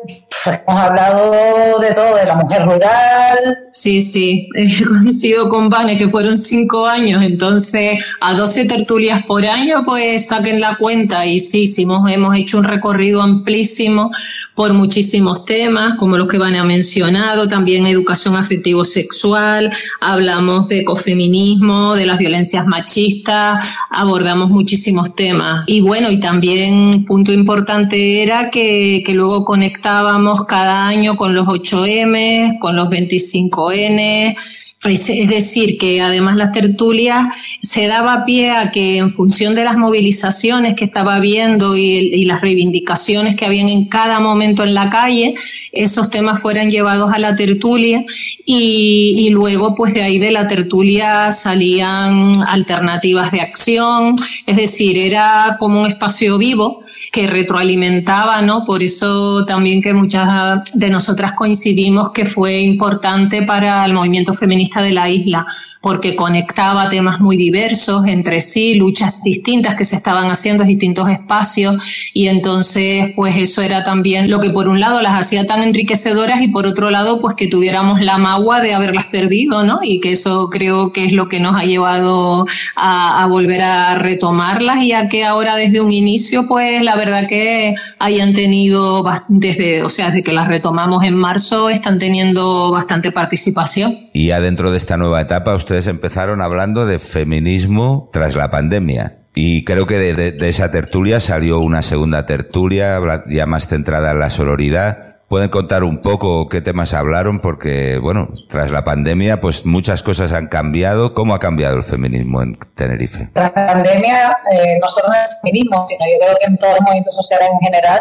hemos 0.48 0.82
hablado 0.82 1.80
de 1.80 1.94
todo, 1.94 2.16
de 2.16 2.26
la 2.26 2.36
mujer 2.36 2.66
rural. 2.66 3.58
Sí, 3.72 4.02
sí, 4.02 4.48
coincido 4.88 5.50
con 5.50 5.70
Vane 5.70 5.98
que 5.98 6.10
fueron 6.10 6.38
cinco 6.38 6.88
años, 6.88 7.22
entonces 7.24 8.00
a 8.22 8.34
12 8.34 8.66
tertulias 8.66 9.26
por 9.26 9.46
año, 9.46 9.84
pues 9.84 10.28
saquen 10.28 10.60
la 10.60 10.76
cuenta 10.76 11.26
y 11.26 11.40
sí, 11.40 11.68
sí 11.68 11.84
hemos, 11.84 12.10
hemos 12.10 12.36
hecho 12.36 12.58
un 12.58 12.64
recorrido 12.64 13.22
amplísimo 13.22 14.12
por 14.56 14.74
muchísimos 14.74 15.46
temas, 15.46 15.96
como 15.98 16.18
los 16.18 16.28
que 16.28 16.38
Vane 16.38 16.60
ha 16.60 16.64
mencionado, 16.64 17.48
también 17.48 17.86
educación 17.86 18.38
afectivo-sexual, 18.38 19.72
hablamos 20.00 20.70
de 20.70 20.80
ecofeminismo, 20.80 21.96
de 21.96 22.06
las 22.06 22.18
violencias 22.18 22.66
machistas, 22.66 23.68
abordamos 23.90 24.50
muchísimos 24.50 25.16
temas. 25.16 25.66
Y 25.68 25.82
bueno, 25.82 26.10
y 26.10 26.20
también 26.20 27.04
punto 27.06 27.34
importante 27.34 28.24
era 28.24 28.50
que, 28.50 29.04
que 29.06 29.14
luego 29.14 29.44
conectábamos 29.44 30.35
cada 30.44 30.88
año 30.88 31.16
con 31.16 31.34
los 31.34 31.48
8M, 31.48 32.60
con 32.60 32.76
los 32.76 32.88
25N, 32.90 34.36
es, 34.84 35.08
decir, 35.28 35.78
que 35.78 36.02
además 36.02 36.36
las 36.36 36.52
tertulias 36.52 37.26
se 37.62 37.88
daba 37.88 38.26
pie 38.26 38.52
a 38.52 38.72
que 38.72 38.98
en 38.98 39.10
función 39.10 39.56
de 39.56 39.64
las 39.64 39.78
movilizaciones 39.78 40.76
que 40.76 40.86
estaba 40.86 41.20
viendo 41.20 41.76
y, 41.76 42.26
las 42.26 42.42
reivindicaciones 42.42 43.36
que 43.36 43.46
habían 43.46 43.70
en 43.70 43.88
cada 43.88 44.20
momento 44.20 44.64
en 44.64 44.74
la 44.74 44.90
calle, 44.90 45.36
esos 45.72 46.10
temas 46.10 46.42
fueran 46.42 46.70
llevados 46.70 47.12
a 47.12 47.20
la 47.20 47.36
tertulia 47.36 48.04
y, 48.46 49.16
y 49.18 49.30
luego 49.30 49.76
pues 49.76 49.94
de 49.94 50.04
ahí 50.04 50.18
de 50.18 50.32
la 50.32 50.48
tertulia 50.48 51.32
salían 51.32 52.32
alternativas 52.48 53.32
de 53.32 53.42
acción, 53.42 54.16
es 54.46 54.56
decir, 54.56 54.98
era 54.98 55.58
como 55.60 55.82
un 55.82 55.88
espacio 55.88 56.38
vivo 56.38 56.84
que 57.12 57.28
retroalimentaba, 57.28 58.42
¿no? 58.42 58.66
Por 58.66 58.84
eso 58.84 59.46
también 59.46 59.82
que 59.82 59.94
muchas 59.94 60.28
de 60.74 60.90
nosotras 60.90 61.32
coincidimos 61.34 62.12
que 62.12 62.26
fue 62.26 62.60
importante 62.60 63.44
para 63.44 63.86
el 63.86 63.94
movimiento 63.94 64.34
feminista 64.34 64.65
de 64.82 64.92
la 64.92 65.10
isla, 65.10 65.46
porque 65.82 66.16
conectaba 66.16 66.90
temas 66.90 67.20
muy 67.20 67.38
diversos 67.38 68.08
entre 68.08 68.42
sí, 68.42 68.76
luchas 68.76 69.22
distintas 69.24 69.76
que 69.76 69.86
se 69.86 69.96
estaban 69.96 70.30
haciendo 70.30 70.64
en 70.64 70.70
distintos 70.70 71.10
espacios, 71.10 72.12
y 72.14 72.28
entonces, 72.28 73.12
pues 73.16 73.36
eso 73.38 73.62
era 73.62 73.84
también 73.84 74.30
lo 74.30 74.40
que 74.40 74.50
por 74.50 74.68
un 74.68 74.80
lado 74.80 75.02
las 75.02 75.20
hacía 75.20 75.46
tan 75.46 75.64
enriquecedoras 75.64 76.42
y 76.42 76.48
por 76.48 76.68
otro 76.68 76.92
lado, 76.92 77.20
pues 77.20 77.36
que 77.36 77.48
tuviéramos 77.48 78.02
la 78.02 78.18
magua 78.18 78.62
de 78.62 78.74
haberlas 78.74 79.06
perdido, 79.06 79.64
¿no? 79.64 79.80
Y 79.84 80.00
que 80.00 80.12
eso 80.12 80.50
creo 80.50 80.92
que 80.92 81.06
es 81.06 81.12
lo 81.12 81.28
que 81.28 81.40
nos 81.40 81.56
ha 81.56 81.64
llevado 81.64 82.46
a, 82.76 83.26
volver 83.30 83.62
a 83.62 83.96
retomarlas 83.96 84.84
y 84.84 84.94
a 84.94 85.08
que 85.08 85.26
ahora 85.26 85.56
desde 85.56 85.82
un 85.82 85.92
inicio, 85.92 86.48
pues 86.48 86.82
la 86.82 86.96
verdad 86.96 87.28
que 87.28 87.74
hayan 88.00 88.34
tenido, 88.34 89.04
desde, 89.28 89.84
o 89.84 89.90
sea, 89.90 90.08
desde 90.08 90.24
que 90.24 90.32
las 90.32 90.48
retomamos 90.48 91.04
en 91.04 91.16
marzo, 91.16 91.70
están 91.70 92.00
teniendo 92.00 92.72
bastante 92.72 93.12
participación. 93.12 94.10
Y 94.14 94.28
ya 94.28 94.40
dentro 94.56 94.72
de 94.72 94.78
esta 94.78 94.96
nueva 94.96 95.20
etapa, 95.20 95.54
ustedes 95.54 95.86
empezaron 95.88 96.42
hablando 96.42 96.86
de 96.86 96.98
feminismo 96.98 98.10
tras 98.14 98.38
la 98.38 98.50
pandemia. 98.50 99.18
Y 99.36 99.66
creo 99.66 99.86
que 99.86 99.98
de, 99.98 100.32
de, 100.32 100.48
esa 100.48 100.72
tertulia 100.72 101.20
salió 101.20 101.60
una 101.60 101.82
segunda 101.82 102.26
tertulia, 102.26 103.02
ya 103.28 103.46
más 103.48 103.68
centrada 103.68 104.12
en 104.12 104.20
la 104.22 104.30
sororidad 104.30 105.18
pueden 105.28 105.50
contar 105.50 105.84
un 105.84 106.02
poco 106.02 106.48
qué 106.48 106.62
temas 106.62 106.94
hablaron 106.94 107.42
porque, 107.42 107.98
bueno, 107.98 108.30
tras 108.48 108.72
la 108.72 108.86
pandemia, 108.86 109.42
pues 109.42 109.66
muchas 109.66 110.04
cosas 110.04 110.32
han 110.32 110.48
cambiado. 110.48 111.14
¿Cómo 111.14 111.34
ha 111.34 111.40
cambiado 111.40 111.76
el 111.76 111.84
feminismo 111.84 112.42
en 112.42 112.58
Tenerife? 112.76 113.30
Tras 113.34 113.52
la 113.54 113.68
pandemia, 113.68 114.38
eh, 114.52 114.78
no 114.82 114.88
solo 114.88 115.08
en 115.08 115.20
el 115.20 115.38
feminismo, 115.42 115.86
sino 115.90 116.06
yo 116.06 116.26
creo 116.26 116.38
que 116.40 116.46
en 116.46 116.58
todos 116.58 116.74
los 116.76 116.82
movimientos 116.84 117.16
sociales 117.16 117.50
en 117.52 117.60
general, 117.60 118.00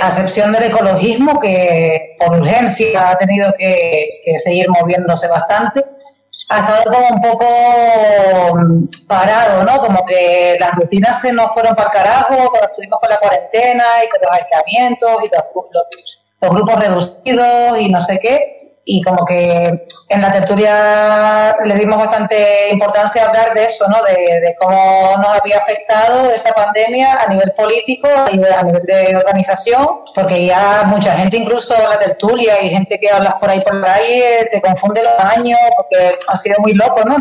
a 0.00 0.08
excepción 0.08 0.52
del 0.52 0.64
ecologismo, 0.64 1.38
que 1.38 2.16
por 2.18 2.38
urgencia 2.38 3.10
ha 3.10 3.18
tenido 3.18 3.52
que, 3.58 4.22
seguir 4.38 4.68
moviéndose 4.68 5.28
bastante, 5.28 5.84
ha 6.48 6.58
estado 6.60 6.92
como 6.92 7.08
un 7.08 7.20
poco 7.20 7.46
mm, 8.56 9.06
parado, 9.06 9.64
¿no? 9.64 9.78
Como 9.80 10.04
que 10.04 10.56
las 10.58 10.72
rutinas 10.72 11.20
se 11.20 11.32
nos 11.32 11.52
fueron 11.52 11.74
para 11.76 11.88
el 11.88 11.92
carajo 11.92 12.50
cuando 12.50 12.66
estuvimos 12.66 12.98
con 13.00 13.10
la 13.10 13.18
cuarentena 13.18 13.84
y 14.04 14.08
con 14.08 14.20
los 14.22 14.36
aislamientos 14.36 15.24
y 15.24 15.30
los, 15.34 15.84
los 16.40 16.50
grupos 16.50 16.80
reducidos 16.80 17.80
y 17.80 17.88
no 17.88 18.00
sé 18.00 18.18
qué. 18.18 18.59
Y 18.92 19.00
como 19.02 19.24
que 19.24 19.86
en 20.08 20.20
la 20.20 20.32
tertulia 20.32 21.56
le 21.64 21.76
dimos 21.76 21.96
bastante 21.96 22.70
importancia 22.70 23.22
a 23.22 23.26
hablar 23.28 23.54
de 23.54 23.66
eso, 23.66 23.86
¿no? 23.86 24.02
De, 24.02 24.56
cómo 24.58 25.16
nos 25.16 25.38
había 25.38 25.58
afectado 25.58 26.28
esa 26.32 26.52
pandemia 26.52 27.22
a 27.22 27.28
nivel 27.28 27.52
político, 27.52 28.08
a 28.08 28.24
a 28.24 28.62
nivel 28.64 28.82
de 28.82 29.16
organización, 29.16 30.00
porque 30.12 30.44
ya 30.44 30.82
mucha 30.86 31.12
gente, 31.12 31.36
incluso 31.36 31.72
en 31.80 31.88
la 31.88 32.00
tertulia 32.00 32.60
y 32.60 32.70
gente 32.70 32.98
que 32.98 33.08
hablas 33.08 33.34
por 33.34 33.48
ahí 33.48 33.60
por 33.60 33.76
la 33.76 33.94
calle, 33.94 34.48
te 34.50 34.60
confunde 34.60 35.04
los 35.04 35.24
años, 35.36 35.60
porque 35.76 36.18
ha 36.26 36.36
sido 36.36 36.58
muy 36.58 36.74
loco, 36.74 37.04
¿no? 37.04 37.16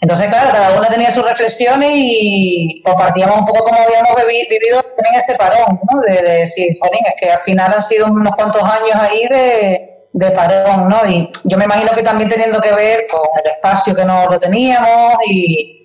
entonces, 0.00 0.28
claro, 0.28 0.50
cada 0.52 0.78
una 0.78 0.88
tenía 0.88 1.10
sus 1.10 1.28
reflexiones 1.28 1.90
y 1.92 2.80
compartíamos 2.84 3.40
un 3.40 3.44
poco 3.44 3.64
cómo 3.64 3.82
habíamos 3.82 4.14
vivido 4.48 4.80
también 4.82 5.16
ese 5.16 5.34
parón, 5.34 5.78
¿no? 5.90 6.00
De, 6.00 6.22
decir, 6.22 6.78
es 6.80 7.14
que 7.20 7.30
al 7.30 7.40
final 7.40 7.74
han 7.74 7.82
sido 7.82 8.06
unos 8.06 8.32
cuantos 8.34 8.62
años 8.62 8.94
ahí 8.94 9.26
de, 9.26 9.97
de 10.18 10.32
parón, 10.32 10.88
¿no? 10.88 11.06
Y 11.06 11.30
yo 11.44 11.56
me 11.56 11.64
imagino 11.64 11.92
que 11.92 12.02
también 12.02 12.28
teniendo 12.28 12.60
que 12.60 12.72
ver 12.72 13.06
con 13.08 13.20
el 13.42 13.50
espacio 13.52 13.94
que 13.94 14.04
no 14.04 14.26
lo 14.26 14.38
teníamos 14.38 15.14
y, 15.26 15.77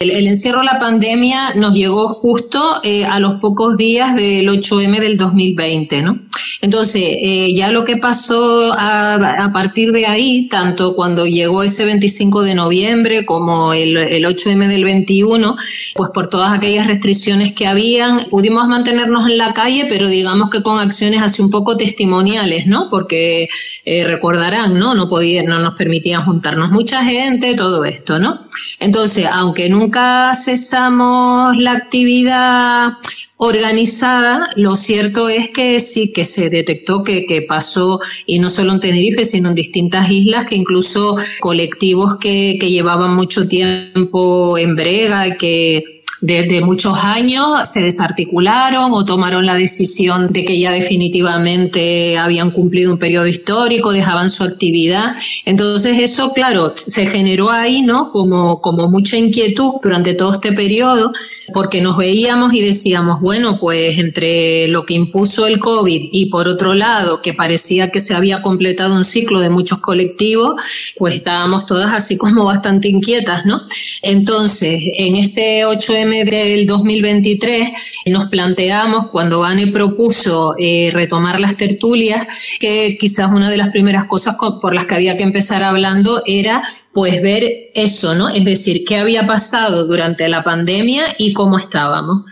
El, 0.00 0.26
encierro 0.26 0.60
de 0.60 0.66
la 0.66 0.78
pandemia 0.78 1.54
nos 1.54 1.74
llegó 1.74 2.08
justo 2.08 2.80
eh, 2.82 3.04
a 3.04 3.18
los 3.18 3.40
pocos 3.40 3.76
días 3.76 4.14
del 4.14 4.48
8M 4.48 5.00
del 5.00 5.16
2020, 5.16 6.02
¿no? 6.02 6.18
Entonces, 6.60 7.02
eh, 7.04 7.52
ya 7.54 7.72
lo 7.72 7.84
que 7.84 7.96
pasó 7.96 8.72
a, 8.76 9.50
partir 9.52 9.92
de 9.92 10.06
ahí, 10.06 10.48
tanto 10.48 10.94
cuando 10.94 11.26
llegó 11.26 11.62
ese 11.62 11.84
25 11.84 12.42
de 12.42 12.54
noviembre 12.54 13.26
como 13.26 13.72
el, 13.72 13.96
el 13.96 14.24
8M 14.24 14.68
del 14.68 14.84
21, 14.84 15.56
pues 15.94 16.10
por 16.14 16.28
todas 16.28 16.52
aquellas 16.52 16.86
restricciones 16.86 17.54
que 17.54 17.66
habían, 17.66 18.28
pudimos 18.30 18.66
mantenernos 18.68 19.28
en 19.28 19.38
la 19.38 19.52
calle, 19.52 19.86
pero 19.88 20.08
digamos 20.08 20.50
que 20.50 20.62
con 20.62 20.78
acciones 20.78 21.20
así 21.22 21.42
un 21.42 21.50
poco 21.50 21.76
testimoniales, 21.76 22.66
¿no? 22.66 22.88
Porque 22.90 23.48
eh, 23.84 24.04
recordarán, 24.04 24.78
¿no? 24.78 24.94
No, 24.94 25.08
podían, 25.08 25.46
no 25.46 25.58
nos 25.58 25.74
permitían 25.74 26.24
juntarnos 26.24 26.70
mucha 26.70 27.04
gente, 27.04 27.56
todo 27.56 27.84
esto, 27.84 28.18
¿no? 28.18 28.40
Entonces, 28.78 29.26
aunque 29.30 29.68
nunca 29.68 30.32
cesamos 30.34 31.56
la 31.56 31.72
actividad 31.72 32.92
organizada, 33.38 34.50
lo 34.54 34.76
cierto 34.76 35.28
es 35.28 35.50
que 35.50 35.80
sí 35.80 36.12
que 36.12 36.24
se 36.24 36.48
detectó 36.48 37.02
que, 37.02 37.26
que, 37.26 37.42
pasó, 37.42 37.98
y 38.24 38.38
no 38.38 38.50
solo 38.50 38.70
en 38.72 38.80
Tenerife, 38.80 39.24
sino 39.24 39.48
en 39.48 39.56
distintas 39.56 40.08
islas, 40.08 40.46
que 40.46 40.54
incluso 40.54 41.16
colectivos 41.40 42.18
que, 42.20 42.56
que 42.60 42.70
llevaban 42.70 43.16
mucho 43.16 43.48
tiempo 43.48 44.56
en 44.58 44.76
brega, 44.76 45.36
que 45.36 45.82
desde 46.22 46.60
muchos 46.60 46.96
años 47.02 47.68
se 47.68 47.80
desarticularon 47.80 48.92
o 48.92 49.04
tomaron 49.04 49.44
la 49.44 49.56
decisión 49.56 50.32
de 50.32 50.44
que 50.44 50.58
ya 50.58 50.70
definitivamente 50.70 52.16
habían 52.16 52.52
cumplido 52.52 52.92
un 52.92 52.98
periodo 52.98 53.26
histórico, 53.26 53.90
dejaban 53.90 54.30
su 54.30 54.44
actividad. 54.44 55.16
Entonces 55.44 55.98
eso, 55.98 56.32
claro, 56.32 56.74
se 56.76 57.06
generó 57.06 57.50
ahí, 57.50 57.82
¿no? 57.82 58.10
Como, 58.12 58.60
como 58.60 58.88
mucha 58.88 59.16
inquietud 59.16 59.72
durante 59.82 60.14
todo 60.14 60.34
este 60.34 60.52
periodo 60.52 61.12
porque 61.52 61.80
nos 61.80 61.96
veíamos 61.96 62.54
y 62.54 62.62
decíamos, 62.62 63.20
bueno, 63.20 63.58
pues 63.58 63.98
entre 63.98 64.68
lo 64.68 64.84
que 64.84 64.94
impuso 64.94 65.46
el 65.46 65.58
COVID 65.58 66.08
y 66.10 66.26
por 66.26 66.48
otro 66.48 66.74
lado, 66.74 67.20
que 67.20 67.34
parecía 67.34 67.90
que 67.90 68.00
se 68.00 68.14
había 68.14 68.42
completado 68.42 68.94
un 68.94 69.04
ciclo 69.04 69.40
de 69.40 69.50
muchos 69.50 69.80
colectivos, 69.80 70.54
pues 70.96 71.14
estábamos 71.16 71.66
todas 71.66 71.92
así 71.92 72.16
como 72.16 72.44
bastante 72.44 72.88
inquietas, 72.88 73.44
¿no? 73.44 73.62
Entonces, 74.02 74.80
en 74.96 75.16
este 75.16 75.66
8M 75.66 76.11
Del 76.12 76.66
2023 76.66 77.70
nos 78.06 78.26
planteamos, 78.26 79.08
cuando 79.10 79.40
Vane 79.40 79.68
propuso 79.68 80.54
eh, 80.58 80.90
retomar 80.92 81.40
las 81.40 81.56
tertulias, 81.56 82.26
que 82.60 82.98
quizás 83.00 83.30
una 83.32 83.50
de 83.50 83.56
las 83.56 83.70
primeras 83.70 84.04
cosas 84.04 84.36
por 84.60 84.74
las 84.74 84.84
que 84.84 84.94
había 84.94 85.16
que 85.16 85.22
empezar 85.22 85.62
hablando 85.62 86.22
era 86.26 86.62
pues 86.92 87.22
ver 87.22 87.70
eso, 87.74 88.14
¿no? 88.14 88.28
Es 88.28 88.44
decir, 88.44 88.84
qué 88.86 88.96
había 88.96 89.26
pasado 89.26 89.86
durante 89.86 90.28
la 90.28 90.44
pandemia 90.44 91.14
y 91.18 91.32
cómo 91.32 91.56
estábamos. 91.56 92.24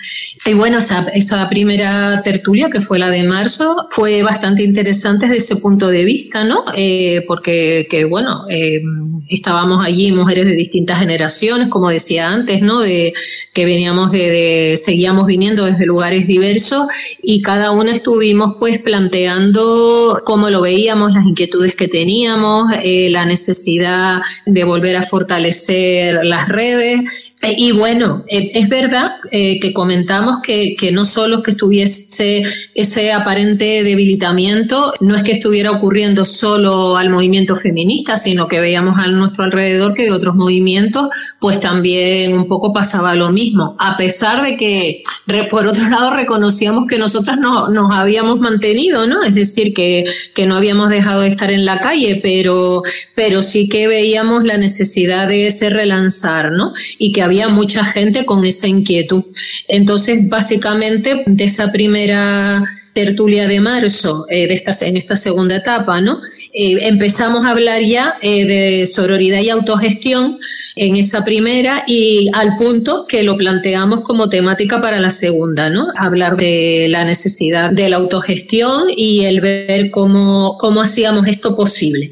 Y 0.44 0.52
bueno, 0.52 0.78
esa, 0.78 1.08
esa 1.14 1.48
primera 1.48 2.22
tertulia, 2.22 2.68
que 2.68 2.82
fue 2.82 2.98
la 2.98 3.08
de 3.08 3.24
marzo, 3.24 3.86
fue 3.88 4.22
bastante 4.22 4.62
interesante 4.62 5.26
desde 5.26 5.38
ese 5.38 5.56
punto 5.56 5.88
de 5.88 6.04
vista, 6.04 6.44
¿no? 6.44 6.64
Eh, 6.76 7.24
porque, 7.26 7.86
que, 7.88 8.04
bueno, 8.04 8.44
eh, 8.50 8.82
estábamos 9.30 9.84
allí 9.84 10.12
mujeres 10.12 10.46
de 10.46 10.52
distintas 10.54 10.98
generaciones, 10.98 11.68
como 11.68 11.88
decía 11.88 12.28
antes, 12.28 12.60
¿no? 12.62 12.80
De 12.80 13.14
que 13.54 13.64
veníamos 13.64 14.10
de, 14.10 14.74
seguíamos 14.76 15.26
viniendo 15.26 15.64
desde 15.64 15.86
lugares 15.86 16.26
diversos 16.26 16.86
y 17.22 17.40
cada 17.40 17.70
una 17.70 17.92
estuvimos 17.92 18.56
pues 18.58 18.80
planteando 18.80 20.20
cómo 20.24 20.50
lo 20.50 20.60
veíamos, 20.60 21.12
las 21.12 21.24
inquietudes 21.24 21.74
que 21.76 21.88
teníamos, 21.88 22.72
eh, 22.82 23.08
la 23.10 23.24
necesidad 23.24 24.20
de 24.46 24.64
volver 24.64 24.96
a 24.96 25.02
fortalecer 25.04 26.24
las 26.24 26.48
redes 26.48 27.29
y 27.42 27.72
bueno, 27.72 28.22
eh, 28.28 28.50
es 28.54 28.68
verdad 28.68 29.12
eh, 29.30 29.58
que 29.60 29.72
comentamos 29.72 30.40
que, 30.42 30.74
que, 30.78 30.92
no 30.92 31.06
solo 31.06 31.42
que 31.42 31.52
estuviese 31.52 32.42
ese 32.74 33.12
aparente 33.12 33.82
debilitamiento, 33.82 34.92
no 35.00 35.16
es 35.16 35.22
que 35.22 35.32
estuviera 35.32 35.70
ocurriendo 35.70 36.26
solo 36.26 36.98
al 36.98 37.08
movimiento 37.08 37.56
feminista, 37.56 38.18
sino 38.18 38.46
que 38.46 38.60
veíamos 38.60 38.98
a 38.98 39.06
nuestro 39.06 39.44
alrededor 39.44 39.94
que 39.94 40.02
de 40.04 40.12
otros 40.12 40.34
movimientos, 40.36 41.08
pues 41.38 41.60
también 41.60 42.36
un 42.36 42.46
poco 42.46 42.74
pasaba 42.74 43.14
lo 43.14 43.30
mismo, 43.30 43.74
a 43.78 43.96
pesar 43.96 44.42
de 44.42 44.56
que 44.56 45.02
por 45.50 45.66
otro 45.66 45.88
lado 45.88 46.10
reconocíamos 46.10 46.86
que 46.86 46.98
nosotras 46.98 47.38
no, 47.38 47.68
nos 47.68 47.94
habíamos 47.94 48.38
mantenido, 48.38 49.06
¿no? 49.06 49.22
Es 49.22 49.34
decir, 49.34 49.72
que, 49.72 50.04
que 50.34 50.46
no 50.46 50.56
habíamos 50.56 50.90
dejado 50.90 51.22
de 51.22 51.28
estar 51.28 51.50
en 51.50 51.64
la 51.64 51.80
calle, 51.80 52.20
pero, 52.22 52.82
pero 53.14 53.42
sí 53.42 53.68
que 53.68 53.86
veíamos 53.86 54.44
la 54.44 54.58
necesidad 54.58 55.28
de 55.28 55.46
ese 55.46 55.70
relanzar, 55.70 56.52
¿no? 56.52 56.72
Y 56.98 57.12
que 57.12 57.22
había 57.30 57.48
mucha 57.48 57.84
gente 57.84 58.26
con 58.26 58.44
esa 58.44 58.66
inquietud. 58.66 59.24
Entonces, 59.68 60.28
básicamente, 60.28 61.22
de 61.26 61.44
esa 61.44 61.70
primera 61.70 62.62
tertulia 62.92 63.46
de 63.46 63.60
marzo, 63.60 64.26
eh, 64.28 64.48
esta, 64.50 64.72
en 64.84 64.96
esta 64.96 65.16
segunda 65.16 65.56
etapa, 65.56 66.00
¿no? 66.00 66.20
Eh, 66.52 66.88
empezamos 66.88 67.46
a 67.46 67.50
hablar 67.50 67.80
ya 67.82 68.16
eh, 68.20 68.44
de 68.44 68.86
sororidad 68.86 69.40
y 69.40 69.50
autogestión 69.50 70.40
en 70.76 70.96
esa 70.96 71.24
primera 71.24 71.84
y 71.86 72.30
al 72.32 72.56
punto 72.56 73.06
que 73.06 73.22
lo 73.22 73.36
planteamos 73.36 74.02
como 74.02 74.28
temática 74.28 74.80
para 74.80 75.00
la 75.00 75.10
segunda, 75.10 75.70
¿no? 75.70 75.88
Hablar 75.96 76.36
de 76.36 76.86
la 76.88 77.04
necesidad 77.04 77.70
de 77.70 77.88
la 77.88 77.96
autogestión 77.96 78.84
y 78.94 79.24
el 79.24 79.40
ver 79.40 79.90
cómo, 79.90 80.56
cómo 80.58 80.82
hacíamos 80.82 81.26
esto 81.26 81.56
posible. 81.56 82.10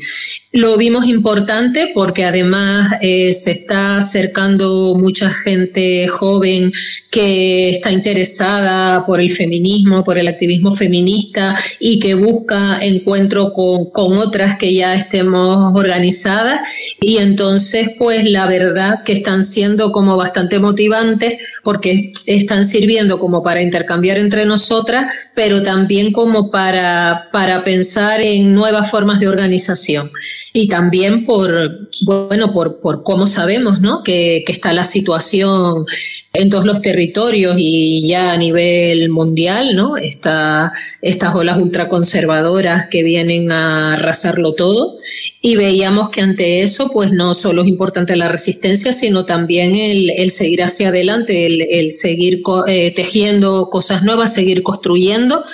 Lo 0.52 0.78
vimos 0.78 1.06
importante 1.06 1.90
porque 1.94 2.24
además 2.24 2.92
eh, 3.02 3.34
se 3.34 3.52
está 3.52 3.98
acercando 3.98 4.94
mucha 4.96 5.30
gente 5.30 6.08
joven 6.08 6.72
que 7.10 7.76
está 7.76 7.92
interesada 7.92 9.04
por 9.04 9.20
el 9.20 9.30
feminismo, 9.30 10.02
por 10.02 10.18
el 10.18 10.26
activismo 10.26 10.72
feminista 10.72 11.54
y 11.78 11.98
que 11.98 12.14
busca 12.14 12.78
encuentro 12.80 13.52
con, 13.52 13.90
con 13.90 14.16
otras 14.16 14.56
que 14.56 14.74
ya 14.74 14.94
estemos 14.94 15.72
organizadas 15.76 16.60
y 17.00 17.18
entonces 17.18 17.90
pues 17.98 18.24
la 18.24 18.46
verdad 18.48 19.02
que 19.04 19.12
están 19.12 19.42
siendo 19.42 19.92
como 19.92 20.16
bastante 20.16 20.58
motivantes 20.58 21.40
porque 21.62 22.12
están 22.26 22.64
sirviendo 22.64 23.18
como 23.18 23.42
para 23.42 23.60
intercambiar 23.60 24.18
entre 24.18 24.44
nosotras 24.44 25.12
pero 25.34 25.62
también 25.62 26.12
como 26.12 26.50
para, 26.50 27.28
para 27.32 27.64
pensar 27.64 28.20
en 28.20 28.54
nuevas 28.54 28.90
formas 28.90 29.20
de 29.20 29.28
organización 29.28 30.10
y 30.52 30.68
también 30.68 31.24
por, 31.24 31.88
bueno, 32.02 32.52
por, 32.52 32.80
por 32.80 33.02
cómo 33.02 33.26
sabemos 33.26 33.80
¿no? 33.80 34.02
que, 34.02 34.42
que 34.46 34.52
está 34.52 34.72
la 34.72 34.84
situación 34.84 35.86
en 36.32 36.50
todos 36.50 36.64
los 36.64 36.82
territorios 36.82 37.56
y 37.58 38.06
ya 38.06 38.32
a 38.32 38.36
nivel 38.36 39.08
mundial, 39.08 39.74
¿no? 39.74 39.96
Está, 39.96 40.72
estas 41.00 41.34
olas 41.34 41.58
ultraconservadoras 41.58 42.86
que 42.88 43.02
vienen 43.02 43.50
a 43.50 43.94
arrasarlo 43.94 44.54
todo 44.54 44.98
y 45.40 45.54
veíamos 45.54 46.10
que 46.10 46.20
ante 46.20 46.62
eso, 46.62 46.90
pues 46.92 47.12
no 47.12 47.32
solo 47.32 47.62
es 47.62 47.68
importante 47.68 48.16
la 48.16 48.28
resistencia, 48.28 48.92
sino 48.92 49.24
también 49.24 49.76
el, 49.76 50.30
seguir 50.32 50.64
hacia 50.64 50.88
adelante, 50.88 51.46
el, 51.78 51.92
seguir 51.92 52.42
eh, 52.66 52.92
tejiendo 52.94 53.70
cosas 53.70 54.02
nuevas, 54.02 54.34
seguir 54.34 54.64
construyendo. 54.64 55.44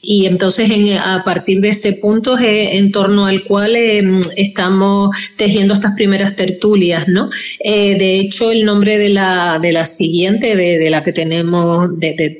Y 0.00 0.26
entonces 0.26 0.70
a 0.98 1.24
partir 1.24 1.60
de 1.60 1.70
ese 1.70 1.94
punto 1.94 2.38
es 2.38 2.68
en 2.72 2.90
torno 2.90 3.26
al 3.26 3.44
cual 3.44 3.76
em, 3.76 4.20
estamos 4.36 5.10
tejiendo 5.36 5.74
estas 5.74 5.92
primeras 5.94 6.36
tertulias, 6.36 7.06
¿no? 7.08 7.28
Eh, 7.60 7.98
de 7.98 8.16
hecho, 8.16 8.50
el 8.50 8.64
nombre 8.64 8.96
de 8.96 9.10
la, 9.10 9.58
de 9.60 9.72
la 9.72 9.84
siguiente, 9.84 10.56
de, 10.56 10.88
la 10.88 11.02
que 11.02 11.12
tenemos, 11.12 11.90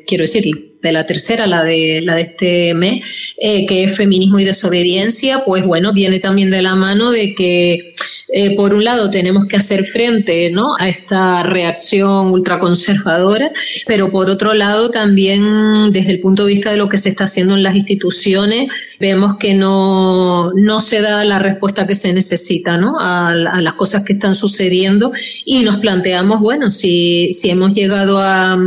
quiero 0.07 0.23
decir, 0.23 0.74
de 0.85 0.93
la 0.93 1.07
tercera, 1.07 1.47
la 1.47 1.64
de, 1.64 2.01
la 2.03 2.14
de 2.16 2.22
este 2.22 2.74
mes, 2.74 3.03
eh, 3.39 3.64
que 3.66 3.85
es 3.85 3.97
feminismo 3.97 4.39
y 4.39 4.45
desobediencia, 4.45 5.43
pues 5.45 5.64
bueno, 5.64 5.93
viene 5.93 6.20
también 6.20 6.51
de 6.51 6.61
la 6.61 6.74
mano 6.74 7.11
de 7.11 7.35
que 7.35 7.93
eh, 8.37 8.57
por 8.57 8.74
un 8.74 8.82
lado 8.82 9.11
tenemos 9.11 9.47
que 9.47 9.57
hacer 9.57 9.85
frente 9.85 10.51
¿no? 10.51 10.74
a 10.76 10.89
esta 10.89 11.45
reacción 11.45 12.32
ultraconservadora, 12.32 13.53
pero 13.87 14.11
por 14.11 14.28
otro 14.28 14.55
lado 14.55 14.91
también 14.91 15.93
desde 15.93 16.11
el 16.11 16.18
punto 16.18 16.45
de 16.45 16.55
vista 16.55 16.72
de 16.72 16.76
lo 16.76 16.89
que 16.89 16.99
se 16.99 17.11
está 17.11 17.24
haciendo 17.24 17.55
en 17.55 17.62
las 17.62 17.76
instituciones, 17.76 18.72
vemos 18.99 19.37
que 19.37 19.55
no, 19.55 20.49
no 20.49 20.80
se 20.80 21.01
da 21.01 21.24
la 21.24 21.39
respuesta 21.39 21.87
que 21.87 21.95
se 21.95 22.12
necesita 22.12 22.76
¿no? 22.76 22.99
a, 22.99 23.32
las 23.35 23.74
cosas 23.74 24.05
que 24.05 24.14
están 24.14 24.35
sucediendo 24.35 25.12
y 25.45 25.62
nos 25.62 25.78
planteamos, 25.78 26.41
bueno, 26.41 26.70
si, 26.70 27.30
si 27.30 27.51
hemos 27.51 27.72
llegado 27.72 28.18
a, 28.18 28.59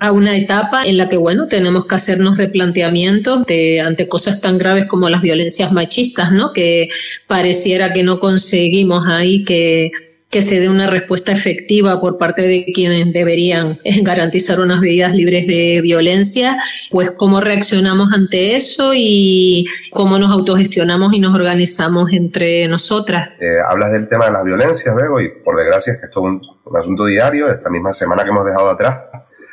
a 0.00 0.12
una 0.12 0.36
etapa 0.36 0.84
en 0.84 0.98
la 0.98 1.08
que, 1.08 1.16
bueno, 1.16 1.48
tenemos 1.48 1.86
que 1.86 1.94
hacernos 1.94 2.36
replanteamientos 2.36 3.46
de, 3.46 3.80
ante 3.80 4.06
cosas 4.06 4.42
tan 4.42 4.58
graves 4.58 4.84
como 4.84 5.08
las 5.08 5.22
violencias 5.22 5.72
machistas, 5.72 6.30
¿no? 6.30 6.52
que 6.52 6.90
pareciera 7.26 7.94
que 7.94 8.02
no 8.02 8.18
conseguimos 8.18 8.97
ahí 9.06 9.44
que, 9.44 9.90
que 10.30 10.42
se 10.42 10.60
dé 10.60 10.68
una 10.68 10.88
respuesta 10.88 11.32
efectiva 11.32 12.00
por 12.00 12.18
parte 12.18 12.42
de 12.42 12.66
quienes 12.74 13.12
deberían 13.12 13.80
garantizar 14.02 14.60
unas 14.60 14.80
vidas 14.80 15.14
libres 15.14 15.46
de 15.46 15.80
violencia, 15.82 16.56
pues 16.90 17.12
cómo 17.12 17.40
reaccionamos 17.40 18.08
ante 18.12 18.54
eso 18.54 18.92
y 18.94 19.66
cómo 19.92 20.18
nos 20.18 20.30
autogestionamos 20.30 21.14
y 21.14 21.20
nos 21.20 21.34
organizamos 21.34 22.10
entre 22.12 22.68
nosotras. 22.68 23.30
Eh, 23.40 23.56
hablas 23.66 23.92
del 23.92 24.08
tema 24.08 24.26
de 24.26 24.32
las 24.32 24.44
violencias, 24.44 24.94
Bego, 24.94 25.20
y 25.20 25.30
por 25.30 25.56
desgracia 25.56 25.94
es 25.94 25.98
que 25.98 26.06
esto 26.06 26.20
es 26.20 26.32
un, 26.32 26.42
un, 26.64 26.76
asunto 26.76 27.06
diario. 27.06 27.48
Esta 27.48 27.70
misma 27.70 27.94
semana 27.94 28.22
que 28.22 28.30
hemos 28.30 28.44
dejado 28.44 28.68
atrás 28.68 29.04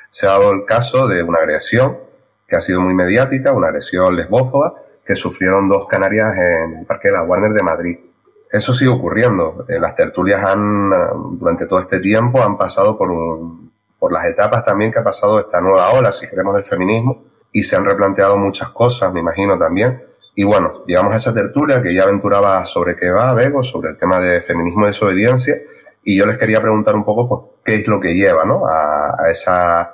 se 0.09 0.27
ha 0.27 0.31
dado 0.31 0.51
el 0.51 0.65
caso 0.65 1.07
de 1.07 1.23
una 1.23 1.39
agresión 1.39 1.97
que 2.47 2.57
ha 2.57 2.59
sido 2.59 2.81
muy 2.81 2.93
mediática, 2.93 3.53
una 3.53 3.67
agresión 3.67 4.15
lesbófoba 4.15 4.75
que 5.05 5.15
sufrieron 5.15 5.69
dos 5.69 5.87
canarias 5.87 6.33
en 6.35 6.79
el 6.79 6.85
Parque 6.85 7.09
de 7.09 7.13
la 7.13 7.23
Warner 7.23 7.51
de 7.51 7.63
Madrid 7.63 7.97
eso 8.51 8.73
sigue 8.73 8.91
ocurriendo. 8.91 9.63
Eh, 9.67 9.79
las 9.79 9.95
tertulias 9.95 10.43
han, 10.43 10.91
eh, 10.93 10.97
durante 11.33 11.65
todo 11.65 11.79
este 11.79 11.99
tiempo, 11.99 12.41
han 12.41 12.57
pasado 12.57 12.97
por, 12.97 13.09
por 13.99 14.11
las 14.11 14.25
etapas 14.25 14.63
también 14.63 14.91
que 14.91 14.99
ha 14.99 15.03
pasado 15.03 15.39
esta 15.39 15.61
nueva 15.61 15.91
ola, 15.91 16.11
si 16.11 16.27
queremos, 16.27 16.55
del 16.55 16.65
feminismo, 16.65 17.23
y 17.51 17.63
se 17.63 17.75
han 17.75 17.85
replanteado 17.85 18.37
muchas 18.37 18.69
cosas, 18.69 19.11
me 19.13 19.19
imagino 19.19 19.57
también. 19.57 20.03
Y 20.35 20.43
bueno, 20.43 20.83
llegamos 20.85 21.13
a 21.13 21.17
esa 21.17 21.33
tertulia 21.33 21.81
que 21.81 21.93
ya 21.93 22.03
aventuraba 22.03 22.63
sobre 22.65 22.95
qué 22.95 23.09
va, 23.09 23.33
Bego, 23.33 23.63
sobre 23.63 23.91
el 23.91 23.97
tema 23.97 24.19
de 24.19 24.41
feminismo 24.41 24.83
y 24.83 24.87
desobediencia, 24.87 25.55
y 26.03 26.17
yo 26.17 26.25
les 26.25 26.37
quería 26.37 26.61
preguntar 26.61 26.95
un 26.95 27.05
poco 27.05 27.27
pues, 27.27 27.61
qué 27.63 27.81
es 27.81 27.87
lo 27.87 27.99
que 27.99 28.13
lleva 28.13 28.45
¿no? 28.45 28.67
a, 28.67 29.15
a 29.17 29.31
esa 29.31 29.91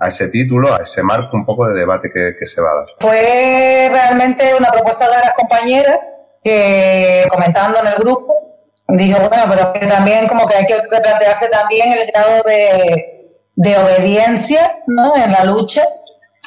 a 0.00 0.08
ese 0.08 0.28
título, 0.28 0.72
a 0.72 0.82
ese 0.82 1.02
marco 1.02 1.36
un 1.36 1.44
poco 1.44 1.66
de 1.66 1.74
debate 1.74 2.10
que, 2.10 2.36
que 2.38 2.46
se 2.46 2.60
va 2.60 2.70
a 2.70 2.74
dar. 2.76 2.86
Fue 3.00 3.88
realmente 3.90 4.54
una 4.56 4.70
propuesta 4.70 5.06
de 5.06 5.10
las 5.10 5.32
compañeras 5.36 5.98
que 6.48 7.26
comentando 7.28 7.78
en 7.80 7.86
el 7.88 7.94
grupo, 7.98 8.34
dijo, 8.88 9.18
bueno, 9.28 9.44
pero 9.48 9.72
que 9.72 9.86
también 9.86 10.26
como 10.26 10.46
que 10.46 10.56
hay 10.56 10.66
que 10.66 10.76
plantearse 10.88 11.48
también 11.48 11.92
el 11.92 12.06
grado 12.06 12.42
de, 12.44 13.34
de 13.54 13.76
obediencia 13.76 14.80
¿no? 14.86 15.16
en 15.16 15.32
la 15.32 15.44
lucha. 15.44 15.82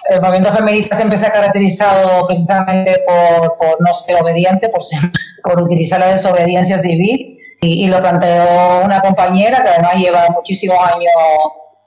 El 0.10 0.22
movimiento 0.22 0.52
feminista 0.52 0.96
siempre 0.96 1.18
se 1.18 1.28
ha 1.28 1.32
caracterizado 1.32 2.26
precisamente 2.26 3.04
por, 3.06 3.58
por 3.58 3.82
no 3.82 3.94
ser 3.94 4.20
obediente, 4.22 4.70
por, 4.70 4.82
por 5.44 5.62
utilizar 5.62 6.00
la 6.00 6.08
desobediencia 6.08 6.80
civil. 6.80 7.38
Y, 7.64 7.86
y, 7.86 7.88
lo 7.88 8.00
planteó 8.00 8.82
una 8.84 9.02
compañera 9.02 9.62
que 9.62 9.70
además 9.70 9.94
lleva 9.94 10.30
muchísimos 10.34 10.80
años 10.80 11.12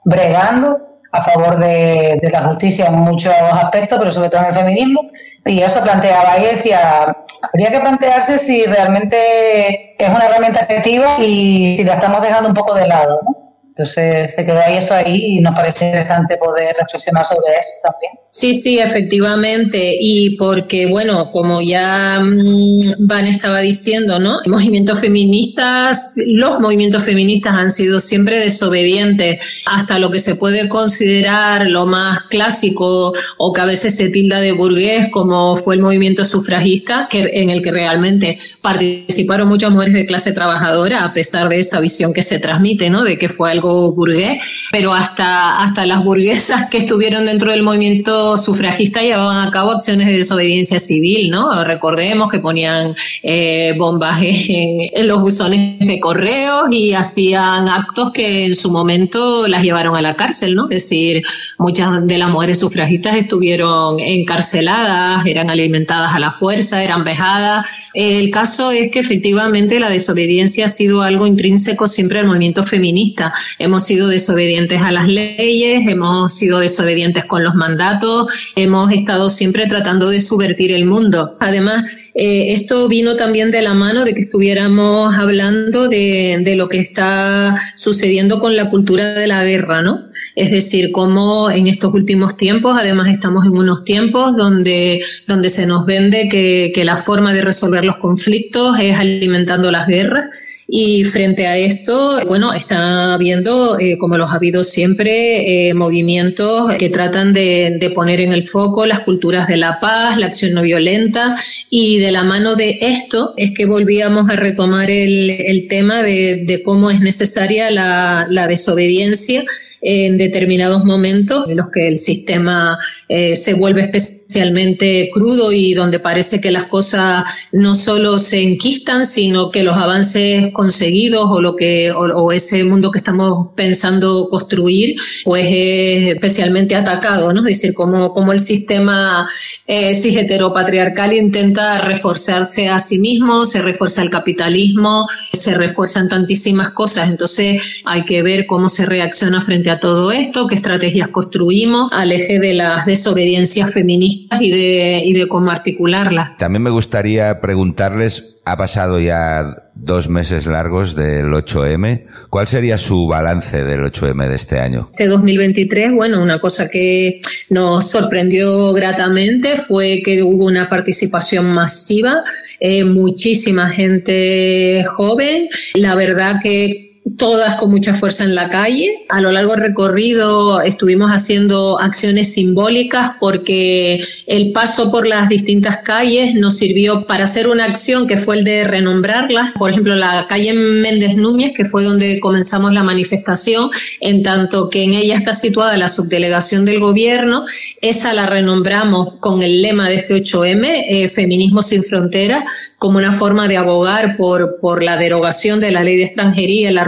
bregando 0.05 0.94
a 1.15 1.21
favor 1.23 1.57
de, 1.57 2.19
de, 2.21 2.29
la 2.29 2.43
justicia 2.43 2.87
en 2.87 2.95
muchos 2.95 3.33
aspectos, 3.33 3.97
pero 3.97 4.11
sobre 4.11 4.29
todo 4.29 4.41
en 4.41 4.47
el 4.47 4.53
feminismo. 4.55 5.09
Y 5.45 5.61
eso 5.61 5.81
planteaba 5.81 6.37
y 6.39 6.71
habría 6.71 7.71
que 7.71 7.79
plantearse 7.79 8.37
si 8.37 8.65
realmente 8.65 9.95
es 9.97 10.09
una 10.09 10.25
herramienta 10.25 10.61
efectiva 10.61 11.17
y 11.19 11.77
si 11.77 11.83
la 11.83 11.95
estamos 11.95 12.21
dejando 12.21 12.49
un 12.49 12.55
poco 12.55 12.73
de 12.73 12.87
lado. 12.87 13.19
¿no? 13.23 13.44
Entonces 13.77 14.33
se 14.33 14.45
quedó 14.45 14.59
ahí 14.65 14.77
eso 14.77 14.93
ahí 14.93 15.37
y 15.37 15.41
nos 15.41 15.53
parece 15.53 15.87
interesante 15.87 16.37
poder 16.37 16.77
reflexionar 16.79 17.25
sobre 17.25 17.51
eso 17.59 17.71
también. 17.83 18.13
Sí, 18.25 18.55
sí, 18.55 18.79
efectivamente. 18.79 19.97
Y 19.99 20.37
porque, 20.37 20.87
bueno, 20.87 21.29
como 21.31 21.61
ya 21.61 22.21
mm, 22.21 22.79
Van 23.05 23.27
estaba 23.27 23.59
diciendo, 23.59 24.17
¿no? 24.17 24.39
Movimientos 24.45 25.01
feministas, 25.01 26.13
los 26.25 26.61
movimientos 26.61 27.03
feministas 27.03 27.53
han 27.53 27.69
sido 27.69 27.99
siempre 27.99 28.39
desobedientes 28.39 29.63
hasta 29.65 29.99
lo 29.99 30.09
que 30.09 30.19
se 30.19 30.35
puede 30.35 30.69
considerar 30.69 31.67
lo 31.67 31.85
más 31.85 32.23
clásico 32.23 33.11
o 33.37 33.53
que 33.53 33.59
a 33.59 33.65
veces 33.65 33.97
se 33.97 34.09
tilda 34.09 34.39
de 34.39 34.53
burgués, 34.53 35.09
como 35.11 35.57
fue 35.57 35.75
el 35.75 35.81
movimiento 35.81 36.23
sufragista, 36.23 37.09
que, 37.09 37.29
en 37.33 37.49
el 37.49 37.61
que 37.61 37.71
realmente 37.71 38.37
participaron 38.61 39.49
muchas 39.49 39.71
mujeres 39.71 39.95
de 39.95 40.05
clase 40.05 40.31
trabajadora, 40.31 41.03
a 41.03 41.13
pesar 41.13 41.49
de 41.49 41.59
esa 41.59 41.81
visión 41.81 42.13
que 42.13 42.21
se 42.21 42.39
transmite, 42.39 42.89
¿no? 42.89 43.03
De 43.03 43.17
que 43.17 43.27
fue 43.27 43.51
algo 43.51 43.64
burgués, 43.65 44.39
pero 44.71 44.93
hasta, 44.93 45.59
hasta 45.61 45.85
las 45.85 46.03
burguesas 46.03 46.69
que 46.69 46.77
estuvieron 46.77 47.25
dentro 47.25 47.51
del 47.51 47.63
movimiento 47.63 48.37
sufragista 48.37 49.01
llevaban 49.01 49.47
a 49.47 49.51
cabo 49.51 49.71
acciones 49.71 50.07
de 50.07 50.17
desobediencia 50.17 50.79
civil, 50.79 51.29
¿no? 51.29 51.63
Recordemos 51.63 52.29
que 52.29 52.39
ponían 52.39 52.95
eh, 53.23 53.73
bombas 53.77 54.19
en, 54.21 55.07
los 55.07 55.21
buzones 55.21 55.79
de 55.79 55.99
correos 55.99 56.63
y 56.71 56.93
hacían 56.93 57.69
actos 57.69 58.11
que 58.11 58.45
en 58.45 58.55
su 58.55 58.71
momento 58.71 59.47
las 59.47 59.61
llevaron 59.61 59.95
a 59.95 60.01
la 60.01 60.15
cárcel, 60.15 60.55
¿no? 60.55 60.63
Es 60.63 60.83
decir, 60.83 61.21
muchas 61.57 62.05
de 62.05 62.17
las 62.17 62.29
mujeres 62.29 62.59
sufragistas 62.59 63.15
estuvieron 63.15 63.99
encarceladas, 63.99 65.25
eran 65.25 65.49
alimentadas 65.49 66.13
a 66.13 66.19
la 66.19 66.31
fuerza, 66.31 66.83
eran 66.83 67.03
vejadas. 67.03 67.65
El 67.93 68.31
caso 68.31 68.71
es 68.71 68.91
que 68.91 68.99
efectivamente 68.99 69.79
la 69.79 69.89
desobediencia 69.89 70.65
ha 70.65 70.69
sido 70.69 71.01
algo 71.01 71.27
intrínseco 71.27 71.87
siempre 71.87 72.19
al 72.19 72.25
movimiento 72.25 72.63
feminista 72.63 73.33
hemos 73.59 73.83
sido 73.83 74.07
desobedientes 74.07 74.81
a 74.81 74.91
las 74.91 75.07
leyes, 75.07 75.87
hemos 75.87 76.33
sido 76.33 76.59
desobedientes 76.59 77.25
con 77.25 77.43
los 77.43 77.55
mandatos, 77.55 78.53
hemos 78.55 78.91
estado 78.91 79.29
siempre 79.29 79.67
tratando 79.67 80.09
de 80.09 80.21
subvertir 80.21 80.71
el 80.71 80.85
mundo. 80.85 81.37
Además, 81.39 81.85
eh, 82.13 82.53
esto 82.53 82.87
vino 82.87 83.15
también 83.15 83.51
de 83.51 83.61
la 83.61 83.73
mano 83.73 84.05
de 84.05 84.13
que 84.13 84.21
estuviéramos 84.21 85.15
hablando 85.15 85.89
de, 85.89 86.53
lo 86.55 86.69
que 86.69 86.79
está 86.79 87.57
sucediendo 87.75 88.39
con 88.39 88.55
la 88.55 88.69
cultura 88.69 89.13
de 89.15 89.27
la 89.27 89.43
guerra, 89.43 89.81
¿no? 89.81 90.05
Es 90.35 90.51
decir, 90.51 90.91
cómo 90.91 91.51
en 91.51 91.67
estos 91.67 91.93
últimos 91.93 92.37
tiempos, 92.37 92.75
además 92.79 93.09
estamos 93.09 93.45
en 93.45 93.51
unos 93.51 93.83
tiempos 93.83 94.35
donde, 94.37 95.01
donde 95.27 95.49
se 95.49 95.65
nos 95.65 95.85
vende 95.85 96.29
que, 96.29 96.71
que 96.73 96.85
la 96.85 96.97
forma 96.97 97.33
de 97.33 97.41
resolver 97.41 97.83
los 97.83 97.97
conflictos 97.97 98.77
es 98.79 98.97
alimentando 98.97 99.71
las 99.71 99.87
guerras 99.87 100.25
y 100.67 101.03
frente 101.05 101.45
a 101.45 101.57
esto, 101.57 102.19
bueno, 102.27 102.53
está 102.53 103.13
habiendo, 103.13 103.77
eh, 103.79 103.97
como 103.99 104.17
los 104.17 104.31
ha 104.31 104.35
habido 104.35 104.63
siempre, 104.63 105.69
eh, 105.69 105.73
movimientos 105.75 106.75
que 106.77 106.89
tratan 106.89 107.33
de, 107.33 107.91
poner 107.93 108.19
en 108.19 108.33
el 108.33 108.47
foco 108.47 108.85
las 108.85 109.01
culturas 109.01 109.47
de 109.47 109.57
la 109.57 109.79
paz, 109.79 110.17
la 110.17 110.25
acción 110.25 110.53
no 110.53 110.63
violenta, 110.63 111.35
y 111.69 111.99
de 111.99 112.11
la 112.11 112.23
mano 112.23 112.55
de 112.55 112.79
esto 112.81 113.33
es 113.37 113.51
que 113.51 113.65
volvíamos 113.65 114.29
a 114.29 114.35
retomar 114.35 114.89
el, 114.89 115.67
tema 115.69 116.01
de, 116.01 116.61
cómo 116.63 116.89
es 116.89 116.99
necesaria 116.99 117.69
la, 117.69 118.47
desobediencia 118.47 119.43
en 119.81 120.17
determinados 120.17 120.83
momentos 120.83 121.47
en 121.47 121.57
los 121.57 121.67
que 121.71 121.87
el 121.87 121.97
sistema 121.97 122.79
eh, 123.07 123.35
se 123.35 123.53
vuelve 123.53 123.83
especialmente 124.25 125.11
crudo 125.13 125.51
y 125.51 125.75
donde 125.75 125.99
parece 125.99 126.41
que 126.41 126.49
las 126.49 126.63
cosas 126.63 127.23
no 127.51 127.75
solo 127.75 128.17
se 128.17 128.41
enquistan, 128.41 129.05
sino 129.05 129.51
que 129.51 129.63
los 129.63 129.77
avances 129.77 130.51
conseguidos 130.51 131.27
o 131.29 131.41
lo 131.41 131.55
que 131.55 131.91
o, 131.91 132.31
ese 132.31 132.63
mundo 132.63 132.89
que 132.89 132.97
estamos 132.97 133.49
pensando 133.55 134.27
construir, 134.27 134.95
pues 135.23 135.45
es 135.45 136.07
especialmente 136.07 136.75
atacado, 136.75 137.33
¿no? 137.33 137.41
Es 137.41 137.61
decir, 137.61 137.75
como, 137.75 138.11
como 138.13 138.33
el 138.33 138.39
sistema 138.39 139.29
eh, 139.67 139.93
cis 139.93 140.17
heteropatriarcal 140.17 141.13
intenta 141.13 141.79
reforzarse 141.81 142.67
a 142.67 142.79
sí 142.79 142.97
mismo, 142.97 143.45
se 143.45 143.61
refuerza 143.61 144.01
el 144.01 144.09
capitalismo, 144.09 145.07
se 145.33 145.53
refuerzan 145.53 146.09
tantísimas 146.09 146.71
cosas, 146.71 147.11
entonces 147.11 147.61
hay 147.85 148.03
que 148.05 148.23
ver 148.23 148.47
cómo 148.47 148.69
se 148.69 148.87
reacciona 148.87 149.39
frente 149.41 149.69
a 149.69 149.79
todo 149.79 150.11
esto, 150.11 150.47
qué 150.47 150.55
estrategias 150.55 151.09
construimos 151.09 151.89
al 151.91 152.11
eje 152.11 152.39
de 152.39 152.55
las 152.55 152.87
desobediencias 152.87 153.71
feministas 153.71 154.14
y 154.39 154.51
de, 154.51 155.01
y 155.05 155.13
de 155.13 155.27
cómo 155.27 155.51
articularlas. 155.51 156.37
También 156.37 156.63
me 156.63 156.69
gustaría 156.69 157.41
preguntarles, 157.41 158.39
ha 158.45 158.57
pasado 158.57 158.99
ya 158.99 159.65
dos 159.75 160.09
meses 160.09 160.45
largos 160.47 160.95
del 160.95 161.27
8M. 161.27 162.05
¿Cuál 162.29 162.47
sería 162.47 162.77
su 162.77 163.07
balance 163.07 163.63
del 163.63 163.81
8M 163.81 164.27
de 164.27 164.35
este 164.35 164.59
año? 164.59 164.89
Este 164.91 165.07
2023, 165.07 165.91
bueno, 165.93 166.21
una 166.21 166.39
cosa 166.39 166.69
que 166.69 167.21
nos 167.49 167.89
sorprendió 167.89 168.71
gratamente 168.73 169.57
fue 169.57 170.01
que 170.03 170.23
hubo 170.23 170.45
una 170.45 170.69
participación 170.69 171.47
masiva, 171.47 172.23
eh, 172.59 172.83
muchísima 172.83 173.69
gente 173.69 174.83
joven. 174.85 175.49
La 175.73 175.95
verdad 175.95 176.39
que 176.41 176.84
todas 177.17 177.55
con 177.55 177.69
mucha 177.69 177.93
fuerza 177.93 178.23
en 178.23 178.35
la 178.35 178.49
calle. 178.49 179.05
A 179.09 179.21
lo 179.21 179.31
largo 179.31 179.51
del 179.51 179.61
recorrido 179.61 180.61
estuvimos 180.61 181.11
haciendo 181.11 181.79
acciones 181.79 182.33
simbólicas 182.33 183.11
porque 183.19 184.03
el 184.25 184.51
paso 184.51 184.91
por 184.91 185.07
las 185.07 185.29
distintas 185.29 185.77
calles 185.77 186.33
nos 186.33 186.57
sirvió 186.57 187.05
para 187.05 187.25
hacer 187.25 187.47
una 187.47 187.65
acción 187.65 188.07
que 188.07 188.17
fue 188.17 188.37
el 188.37 188.43
de 188.43 188.63
renombrarlas. 188.63 189.53
Por 189.53 189.69
ejemplo, 189.69 189.95
la 189.95 190.25
calle 190.27 190.53
Méndez 190.53 191.15
Núñez, 191.15 191.53
que 191.55 191.65
fue 191.65 191.83
donde 191.83 192.19
comenzamos 192.19 192.73
la 192.73 192.83
manifestación, 192.83 193.69
en 194.01 194.23
tanto 194.23 194.69
que 194.69 194.83
en 194.83 194.95
ella 194.95 195.15
está 195.17 195.33
situada 195.33 195.77
la 195.77 195.89
subdelegación 195.89 196.65
del 196.65 196.79
gobierno, 196.79 197.45
esa 197.81 198.13
la 198.13 198.25
renombramos 198.25 199.13
con 199.19 199.43
el 199.43 199.61
lema 199.61 199.89
de 199.89 199.95
este 199.95 200.15
8M, 200.15 200.85
eh, 200.89 201.09
Feminismo 201.09 201.61
sin 201.61 201.83
Fronteras, 201.83 202.43
como 202.79 202.97
una 202.97 203.13
forma 203.13 203.47
de 203.47 203.57
abogar 203.57 204.17
por, 204.17 204.59
por 204.59 204.83
la 204.83 204.97
derogación 204.97 205.59
de 205.59 205.71
la 205.71 205.83
ley 205.83 205.97
de 205.97 206.03
extranjería, 206.03 206.71
la 206.71 206.83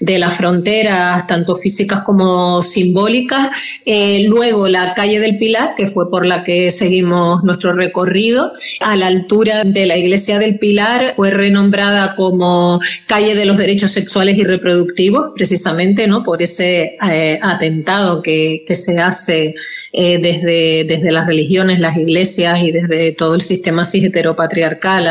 de 0.00 0.18
las 0.18 0.36
fronteras, 0.36 1.26
tanto 1.26 1.56
físicas 1.56 2.00
como 2.04 2.62
simbólicas. 2.62 3.48
Eh, 3.84 4.24
luego 4.28 4.68
la 4.68 4.94
calle 4.94 5.20
del 5.20 5.38
Pilar, 5.38 5.74
que 5.76 5.86
fue 5.86 6.10
por 6.10 6.26
la 6.26 6.42
que 6.44 6.70
seguimos 6.70 7.42
nuestro 7.44 7.72
recorrido, 7.72 8.52
a 8.80 8.96
la 8.96 9.06
altura 9.06 9.64
de 9.64 9.86
la 9.86 9.96
iglesia 9.96 10.38
del 10.38 10.58
Pilar, 10.58 11.12
fue 11.14 11.30
renombrada 11.30 12.14
como 12.14 12.80
calle 13.06 13.34
de 13.34 13.44
los 13.44 13.58
derechos 13.58 13.92
sexuales 13.92 14.36
y 14.38 14.44
reproductivos, 14.44 15.32
precisamente 15.34 16.06
¿no? 16.06 16.22
por 16.22 16.42
ese 16.42 16.96
eh, 17.10 17.38
atentado 17.42 18.22
que, 18.22 18.64
que 18.66 18.74
se 18.74 18.98
hace 18.98 19.54
eh, 19.94 20.18
desde, 20.18 20.84
desde 20.84 21.12
las 21.12 21.26
religiones, 21.26 21.78
las 21.78 21.98
iglesias 21.98 22.60
y 22.62 22.72
desde 22.72 23.12
todo 23.12 23.34
el 23.34 23.42
sistema 23.42 23.84
cis 23.84 24.04
heteropatriarcal 24.04 25.06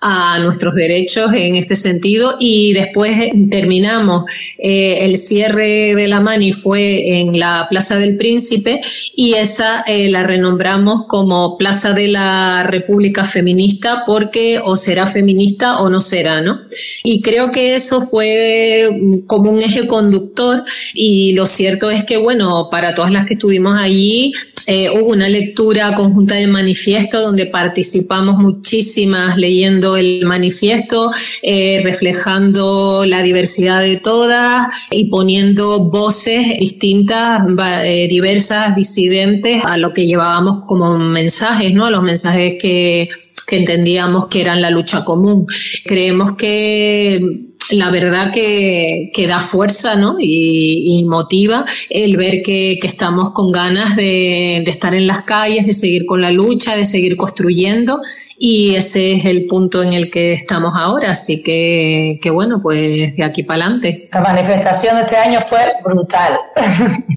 a 0.00 0.38
nuestros 0.38 0.74
derechos 0.74 1.30
en 1.34 1.56
este 1.56 1.76
sentido 1.76 2.36
y 2.38 2.74
después 2.74 3.16
terminamos 3.50 4.24
eh, 4.58 4.98
el 5.06 5.16
cierre 5.16 5.94
de 5.94 6.08
la 6.08 6.20
mani 6.20 6.52
fue 6.52 7.20
en 7.20 7.38
la 7.38 7.66
Plaza 7.70 7.98
del 7.98 8.16
Príncipe 8.16 8.82
y 9.16 9.34
esa 9.34 9.82
eh, 9.86 10.10
la 10.10 10.22
renombramos 10.22 11.06
como 11.08 11.56
Plaza 11.56 11.94
de 11.94 12.08
la 12.08 12.64
República 12.64 13.24
Feminista 13.24 14.02
porque 14.06 14.60
o 14.62 14.76
será 14.76 15.06
feminista 15.06 15.80
o 15.80 15.88
no 15.88 16.00
será, 16.00 16.40
¿no? 16.40 16.60
Y 17.02 17.22
creo 17.22 17.50
que 17.50 17.74
eso 17.74 18.02
fue 18.02 18.90
como 19.26 19.50
un 19.50 19.62
eje 19.62 19.86
conductor 19.86 20.64
y 20.92 21.32
lo 21.32 21.46
cierto 21.46 21.90
es 21.90 22.04
que, 22.04 22.16
bueno, 22.16 22.68
para 22.70 22.94
todas 22.94 23.10
las 23.10 23.26
que 23.26 23.34
estuvimos 23.34 23.80
allí, 23.80 24.32
eh, 24.66 24.88
hubo 24.90 25.12
una 25.12 25.28
lectura 25.28 25.94
conjunta 25.94 26.36
del 26.36 26.50
manifiesto 26.50 27.20
donde 27.20 27.46
participamos 27.46 28.38
muchísimas 28.38 29.36
leyendo 29.36 29.93
el 29.96 30.24
manifiesto, 30.26 31.10
eh, 31.42 31.80
reflejando 31.84 33.04
la 33.06 33.22
diversidad 33.22 33.80
de 33.80 33.96
todas 33.96 34.68
y 34.90 35.06
poniendo 35.06 35.90
voces 35.90 36.58
distintas, 36.58 37.42
eh, 37.84 38.08
diversas, 38.08 38.74
disidentes 38.76 39.64
a 39.64 39.76
lo 39.76 39.92
que 39.92 40.06
llevábamos 40.06 40.64
como 40.66 40.98
mensajes, 40.98 41.72
¿no? 41.72 41.86
A 41.86 41.90
los 41.90 42.02
mensajes 42.02 42.54
que, 42.60 43.08
que 43.46 43.56
entendíamos 43.56 44.26
que 44.28 44.40
eran 44.40 44.62
la 44.62 44.70
lucha 44.70 45.04
común. 45.04 45.46
Creemos 45.84 46.32
que 46.32 47.50
la 47.70 47.90
verdad 47.90 48.32
que, 48.32 49.10
que, 49.14 49.26
da 49.26 49.40
fuerza 49.40 49.94
¿no? 49.94 50.16
y, 50.18 50.98
y 50.98 51.04
motiva 51.04 51.64
el 51.88 52.16
ver 52.16 52.42
que, 52.42 52.78
que 52.80 52.86
estamos 52.86 53.30
con 53.30 53.52
ganas 53.52 53.96
de, 53.96 54.62
de, 54.64 54.70
estar 54.70 54.94
en 54.94 55.06
las 55.06 55.22
calles, 55.22 55.66
de 55.66 55.72
seguir 55.72 56.04
con 56.04 56.20
la 56.20 56.30
lucha, 56.30 56.76
de 56.76 56.84
seguir 56.84 57.16
construyendo 57.16 58.00
y 58.36 58.74
ese 58.74 59.12
es 59.12 59.24
el 59.24 59.46
punto 59.46 59.82
en 59.82 59.92
el 59.92 60.10
que 60.10 60.32
estamos 60.32 60.72
ahora, 60.76 61.10
así 61.10 61.42
que, 61.42 62.18
que 62.20 62.30
bueno, 62.30 62.60
pues 62.62 63.16
de 63.16 63.24
aquí 63.24 63.42
para 63.42 63.64
adelante. 63.64 64.08
La 64.12 64.20
manifestación 64.20 64.96
de 64.96 65.02
este 65.02 65.16
año 65.16 65.40
fue 65.40 65.60
brutal. 65.84 66.38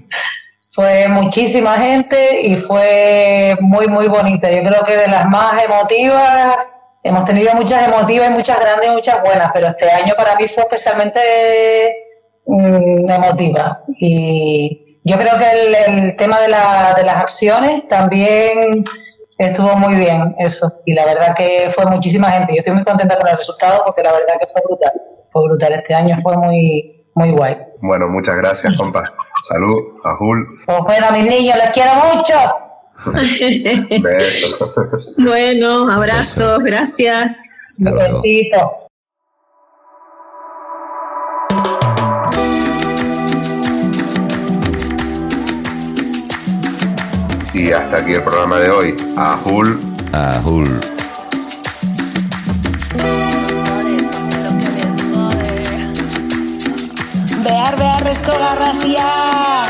fue 0.72 1.08
muchísima 1.08 1.74
gente 1.74 2.40
y 2.42 2.54
fue 2.54 3.56
muy, 3.60 3.88
muy 3.88 4.06
bonita. 4.06 4.48
Yo 4.50 4.62
creo 4.62 4.84
que 4.84 4.96
de 4.96 5.08
las 5.08 5.26
más 5.26 5.64
emotivas, 5.64 6.56
hemos 7.02 7.24
tenido 7.24 7.52
muchas 7.54 7.88
emotivas 7.88 8.30
y 8.30 8.32
muchas 8.32 8.60
grandes 8.60 8.88
y 8.88 8.92
muchas 8.92 9.20
buenas, 9.22 9.50
pero 9.52 9.66
este 9.66 9.90
año 9.90 10.14
para 10.16 10.36
mí 10.36 10.46
fue 10.46 10.62
especialmente 10.62 11.20
mm, 12.46 13.10
emotiva. 13.10 13.82
Y 13.98 15.00
yo 15.02 15.18
creo 15.18 15.36
que 15.36 15.86
el, 15.86 16.16
tema 16.16 16.38
de, 16.40 16.48
la, 16.48 16.94
de 16.96 17.02
las 17.02 17.16
acciones 17.16 17.88
también 17.88 18.84
estuvo 19.38 19.76
muy 19.76 19.94
bien 19.94 20.34
eso. 20.38 20.70
Y 20.84 20.94
la 20.94 21.06
verdad 21.06 21.34
que 21.36 21.70
fue 21.74 21.86
muchísima 21.86 22.30
gente. 22.30 22.52
Yo 22.52 22.58
estoy 22.58 22.74
muy 22.74 22.84
contenta 22.84 23.16
con 23.16 23.28
el 23.28 23.36
resultado 23.36 23.82
porque 23.86 24.02
la 24.02 24.12
verdad 24.12 24.34
que 24.40 24.46
fue 24.46 24.60
brutal. 24.64 24.92
Fue 25.32 25.42
brutal. 25.44 25.72
Este 25.74 25.94
año 25.94 26.16
fue 26.22 26.36
muy, 26.36 27.06
muy 27.14 27.30
guay. 27.30 27.56
Bueno, 27.80 28.08
muchas 28.08 28.36
gracias, 28.36 28.76
compa. 28.76 29.12
Salud, 29.42 29.78
Ajul. 30.04 30.46
Pues 30.66 30.80
bueno, 30.82 31.06
mis 31.12 31.24
niños, 31.24 31.56
les 31.56 31.70
quiero 31.70 31.92
mucho. 32.12 32.34
bueno, 35.18 35.90
abrazos, 35.90 36.58
gracias. 36.64 37.30
Un 37.78 37.94
besito. 37.94 38.87
Y 47.54 47.72
hasta 47.72 47.98
aquí 47.98 48.12
el 48.12 48.22
programa 48.22 48.58
de 48.58 48.70
hoy. 48.70 48.96
Ajul. 49.16 49.80
Ajul. 50.12 50.80
Bear, 57.44 57.76
bear, 57.76 58.06
escola 58.06 58.54
racial. 58.54 59.66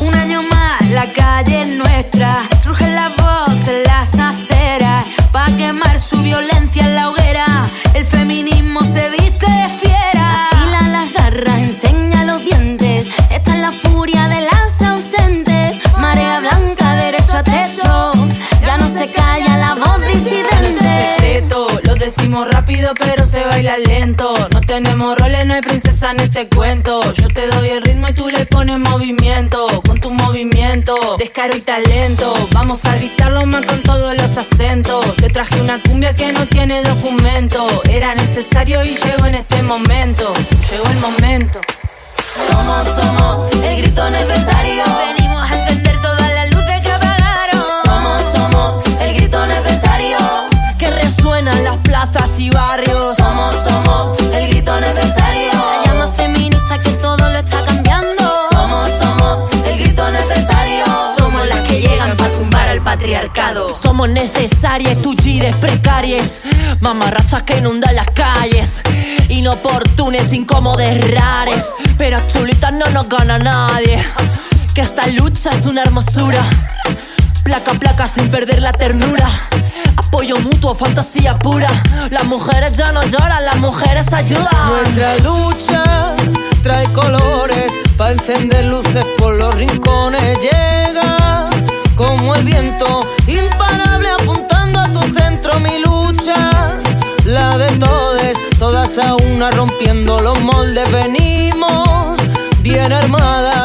Un 0.00 0.14
año 0.14 0.42
más, 0.42 0.90
la 0.90 1.12
calle 1.12 1.62
es 1.62 1.68
nuestra. 1.76 2.42
Ruge 2.64 2.88
la 2.88 3.10
voz 3.10 3.66
de 3.66 3.82
las 3.84 4.14
aceras. 4.18 5.04
Pa' 5.30 5.46
quemar 5.56 6.00
su 6.00 6.16
violencia 6.22 6.84
en 6.84 6.94
la 6.94 7.10
hoguera. 7.10 7.17
Se 18.98 19.10
calla 19.12 19.56
la 19.56 19.74
voz 19.74 20.00
disidente. 20.08 20.72
secreto, 20.72 21.68
lo 21.84 21.94
decimos 21.94 22.48
rápido 22.50 22.92
pero 22.98 23.26
se 23.26 23.44
baila 23.44 23.78
lento. 23.78 24.34
No 24.52 24.60
tenemos 24.60 25.16
roles, 25.16 25.46
no 25.46 25.54
hay 25.54 25.60
princesa 25.60 26.10
en 26.10 26.20
este 26.20 26.48
cuento. 26.48 27.12
Yo 27.12 27.28
te 27.28 27.46
doy 27.46 27.68
el 27.68 27.82
ritmo 27.82 28.08
y 28.08 28.14
tú 28.14 28.28
le 28.28 28.44
pones 28.46 28.80
movimiento. 28.80 29.66
Con 29.86 30.00
tu 30.00 30.10
movimiento, 30.10 30.96
descaro 31.16 31.56
y 31.56 31.60
talento. 31.60 32.34
Vamos 32.52 32.84
a 32.86 32.96
gritarlo 32.96 33.46
más 33.46 33.64
con 33.66 33.82
todos 33.84 34.16
los 34.20 34.36
acentos. 34.36 35.14
Te 35.16 35.28
traje 35.30 35.60
una 35.60 35.80
cumbia 35.80 36.14
que 36.14 36.32
no 36.32 36.46
tiene 36.46 36.82
documento. 36.82 37.82
Era 37.88 38.16
necesario 38.16 38.84
y 38.84 38.96
llegó 38.96 39.26
en 39.26 39.36
este 39.36 39.62
momento. 39.62 40.34
Llegó 40.70 40.86
el 40.86 40.98
momento. 40.98 41.60
Somos, 42.26 42.88
somos 42.88 43.52
el 43.62 43.82
grito 43.82 44.10
necesario. 44.10 45.17
Resuenan 51.48 51.64
las 51.64 51.76
plazas 51.78 52.38
y 52.38 52.50
barrios. 52.50 53.16
Somos, 53.16 53.54
somos 53.56 54.12
el 54.34 54.48
grito 54.48 54.78
necesario. 54.80 55.52
La 55.52 55.92
llama 55.92 56.12
feminista 56.12 56.78
que 56.78 56.90
todo 56.90 57.16
lo 57.16 57.38
está 57.38 57.64
cambiando. 57.64 58.32
Somos, 58.52 58.90
somos 58.90 59.44
el 59.66 59.78
grito 59.78 60.10
necesario. 60.10 60.84
Somos 61.16 61.48
las 61.48 61.60
que 61.66 61.80
llegan 61.80 62.16
para 62.16 62.30
tumbar 62.32 62.68
al 62.68 62.80
patriarcado. 62.82 63.74
Somos 63.74 64.08
necesarias, 64.08 64.98
tus 64.98 65.18
gires 65.18 65.54
precarias. 65.56 66.42
Mamarrachas 66.80 67.42
que 67.44 67.58
inundan 67.58 67.94
las 67.94 68.10
calles. 68.10 68.82
Inoportunes, 69.28 70.32
incómodes, 70.32 71.10
rares. 71.10 71.66
Pero 71.96 72.18
chulitas 72.26 72.72
no 72.72 72.86
nos 72.86 73.08
gana 73.08 73.38
nadie. 73.38 74.02
Que 74.74 74.82
esta 74.82 75.06
lucha 75.08 75.50
es 75.50 75.66
una 75.66 75.82
hermosura. 75.82 76.44
Placa 77.48 77.72
placa 77.72 78.06
sin 78.06 78.30
perder 78.30 78.60
la 78.60 78.72
ternura. 78.72 79.26
Apoyo 79.96 80.38
mutuo, 80.38 80.74
fantasía 80.74 81.38
pura. 81.38 81.70
Las 82.10 82.24
mujeres 82.24 82.76
ya 82.76 82.92
no 82.92 83.02
lloran, 83.04 83.42
las 83.42 83.56
mujeres 83.56 84.12
ayudan. 84.12 84.44
Nuestra 84.68 85.16
lucha 85.16 86.14
trae 86.62 86.86
colores 86.92 87.72
para 87.96 88.12
encender 88.12 88.66
luces 88.66 89.02
por 89.16 89.32
los 89.36 89.54
rincones. 89.54 90.38
Llega 90.40 91.48
como 91.96 92.34
el 92.34 92.44
viento, 92.44 93.00
imparable 93.26 94.10
apuntando 94.10 94.80
a 94.80 94.92
tu 94.92 95.00
centro. 95.18 95.58
Mi 95.58 95.78
lucha, 95.78 96.50
la 97.24 97.56
de 97.56 97.70
todes, 97.78 98.36
todas 98.58 98.98
a 98.98 99.14
una 99.14 99.50
rompiendo 99.52 100.20
los 100.20 100.38
moldes. 100.42 100.92
Venimos 100.92 102.18
bien 102.60 102.92
armadas, 102.92 103.56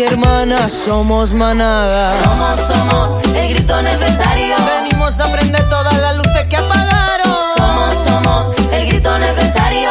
hoy 0.00 0.06
hermanas 0.06 0.72
somos 0.72 1.32
manadas. 1.32 2.14
Somos, 2.24 2.60
somos 2.60 3.24
el 3.34 3.54
grito 3.54 3.82
necesario. 3.82 4.54
Venimos 4.82 5.18
a 5.20 5.30
prender 5.32 5.68
todas 5.68 5.98
las 5.98 6.16
luces 6.16 6.46
que 6.48 6.56
apagaron. 6.56 7.36
Somos, 7.56 7.94
somos 7.94 8.50
el 8.72 8.86
grito 8.86 9.18
necesario. 9.18 9.90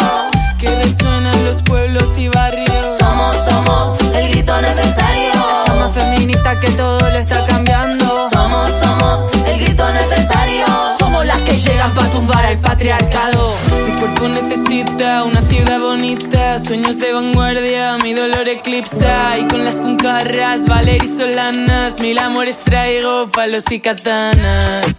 Que 0.58 0.74
resuenan 0.84 1.46
los 1.46 1.62
pueblos 1.62 2.18
y 2.18 2.28
barrios. 2.30 2.98
Somos, 3.00 3.36
somos 3.38 3.94
el 4.16 4.30
grito 4.30 4.60
necesario. 4.62 5.32
La 5.34 5.74
llama 5.74 5.90
feminista 5.94 6.60
que 6.60 6.70
todo 6.72 7.00
lo 7.00 7.18
está 7.18 7.46
cambiando. 7.46 8.30
Somos, 8.30 8.72
somos 8.72 9.26
el 9.50 9.60
grito 9.60 9.86
necesario. 9.92 10.66
Somos 10.98 11.26
las 11.26 11.38
que 11.42 11.56
llegan 11.56 11.92
para 11.94 12.10
tumbar 12.10 12.46
al 12.46 12.60
patriarcado. 12.60 13.56
Mi 13.86 14.00
cuerpo 14.00 14.28
necesita 14.28 15.24
una 15.24 15.42
ciudad 15.42 15.80
bonita, 15.80 16.60
sueños 16.60 17.00
de 17.00 17.14
vanguardia, 17.14 17.98
mi 17.98 18.14
dolor 18.14 18.48
eclipsa 18.48 19.38
y 19.38 19.48
con 19.48 19.66
las 19.66 19.80
puncarras, 19.80 20.68
Valer 20.68 21.04
y 21.04 21.08
Solanas, 21.08 22.00
mil 22.00 22.18
amores 22.20 22.60
traigo, 22.64 23.28
palos 23.30 23.72
y 23.72 23.80
katanas. 23.80 24.96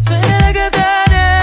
Suena 0.00 0.38
la 0.38 0.52
katana, 0.52 1.35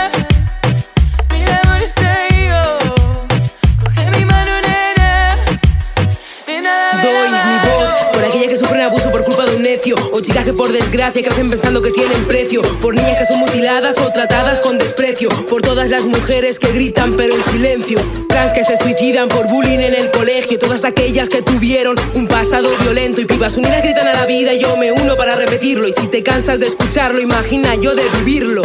O 10.15 10.21
chicas 10.21 10.45
que 10.45 10.53
por 10.53 10.71
desgracia 10.71 11.23
crecen 11.23 11.49
pensando 11.49 11.81
que 11.81 11.89
tienen 11.89 12.23
precio. 12.25 12.61
Por 12.83 12.93
niñas 12.93 13.17
que 13.17 13.25
son 13.25 13.39
mutiladas 13.39 13.97
o 13.97 14.11
tratadas 14.11 14.59
con 14.59 14.77
desprecio. 14.77 15.27
Por 15.49 15.63
todas 15.63 15.89
las 15.89 16.05
mujeres 16.05 16.59
que 16.59 16.71
gritan 16.71 17.15
pero 17.17 17.33
en 17.33 17.43
silencio. 17.45 17.99
Trans 18.29 18.53
que 18.53 18.63
se 18.63 18.77
suicidan 18.77 19.27
por 19.27 19.47
bullying 19.47 19.79
en 19.79 19.95
el 19.95 20.11
colegio. 20.11 20.59
Todas 20.59 20.85
aquellas 20.85 21.29
que 21.29 21.41
tuvieron 21.41 21.95
un 22.13 22.27
pasado 22.27 22.69
violento 22.81 23.21
Y 23.21 23.25
pibas 23.25 23.57
unidas 23.57 23.81
gritan 23.81 24.07
a 24.07 24.13
la 24.13 24.27
vida 24.27 24.53
y 24.53 24.59
yo 24.59 24.77
me 24.77 24.91
uno 24.91 25.17
para 25.17 25.35
repetirlo. 25.35 25.87
Y 25.87 25.93
si 25.93 26.05
te 26.05 26.21
cansas 26.21 26.59
de 26.59 26.67
escucharlo 26.67 27.19
imagina 27.19 27.73
yo 27.73 27.95
de 27.95 28.03
vivirlo. 28.19 28.61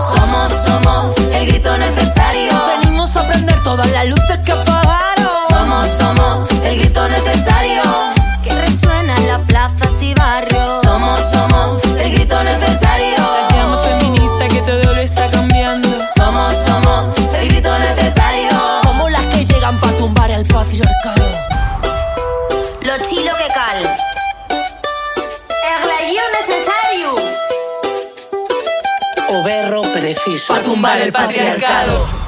Somos, 0.00 0.52
somos 0.64 1.16
el 1.32 1.46
grito 1.46 1.78
necesario. 1.78 2.50
Venimos 2.80 3.14
a 3.14 3.28
prender 3.28 3.62
todas 3.62 3.88
las 3.92 4.08
luces 4.08 4.38
que 4.44 4.52
Somos, 10.14 11.20
somos 11.30 11.84
el 11.84 12.12
grito 12.12 12.42
necesario. 12.44 13.16
La 13.18 13.98
feminista 13.98 14.48
que 14.48 14.60
todo 14.60 14.94
lo 14.94 15.00
está 15.00 15.28
cambiando. 15.28 15.88
Somos, 16.16 16.54
somos 16.54 17.06
el 17.34 17.48
grito 17.48 17.76
necesario. 17.78 18.50
Somos 18.84 19.10
las 19.10 19.22
que 19.22 19.44
llegan 19.44 19.76
para 19.78 19.96
tumbar 19.96 20.30
al 20.30 20.44
patriarcado. 20.44 21.24
Lo 22.82 22.98
chilo 23.02 23.32
que 23.36 23.48
cal. 23.52 23.96
El 25.98 26.18
necesario. 26.46 27.14
O 29.28 29.42
berro 29.42 29.82
preciso. 29.92 30.54
Pa' 30.54 30.62
tumbar 30.62 31.00
el 31.00 31.10
patriarcado. 31.10 32.25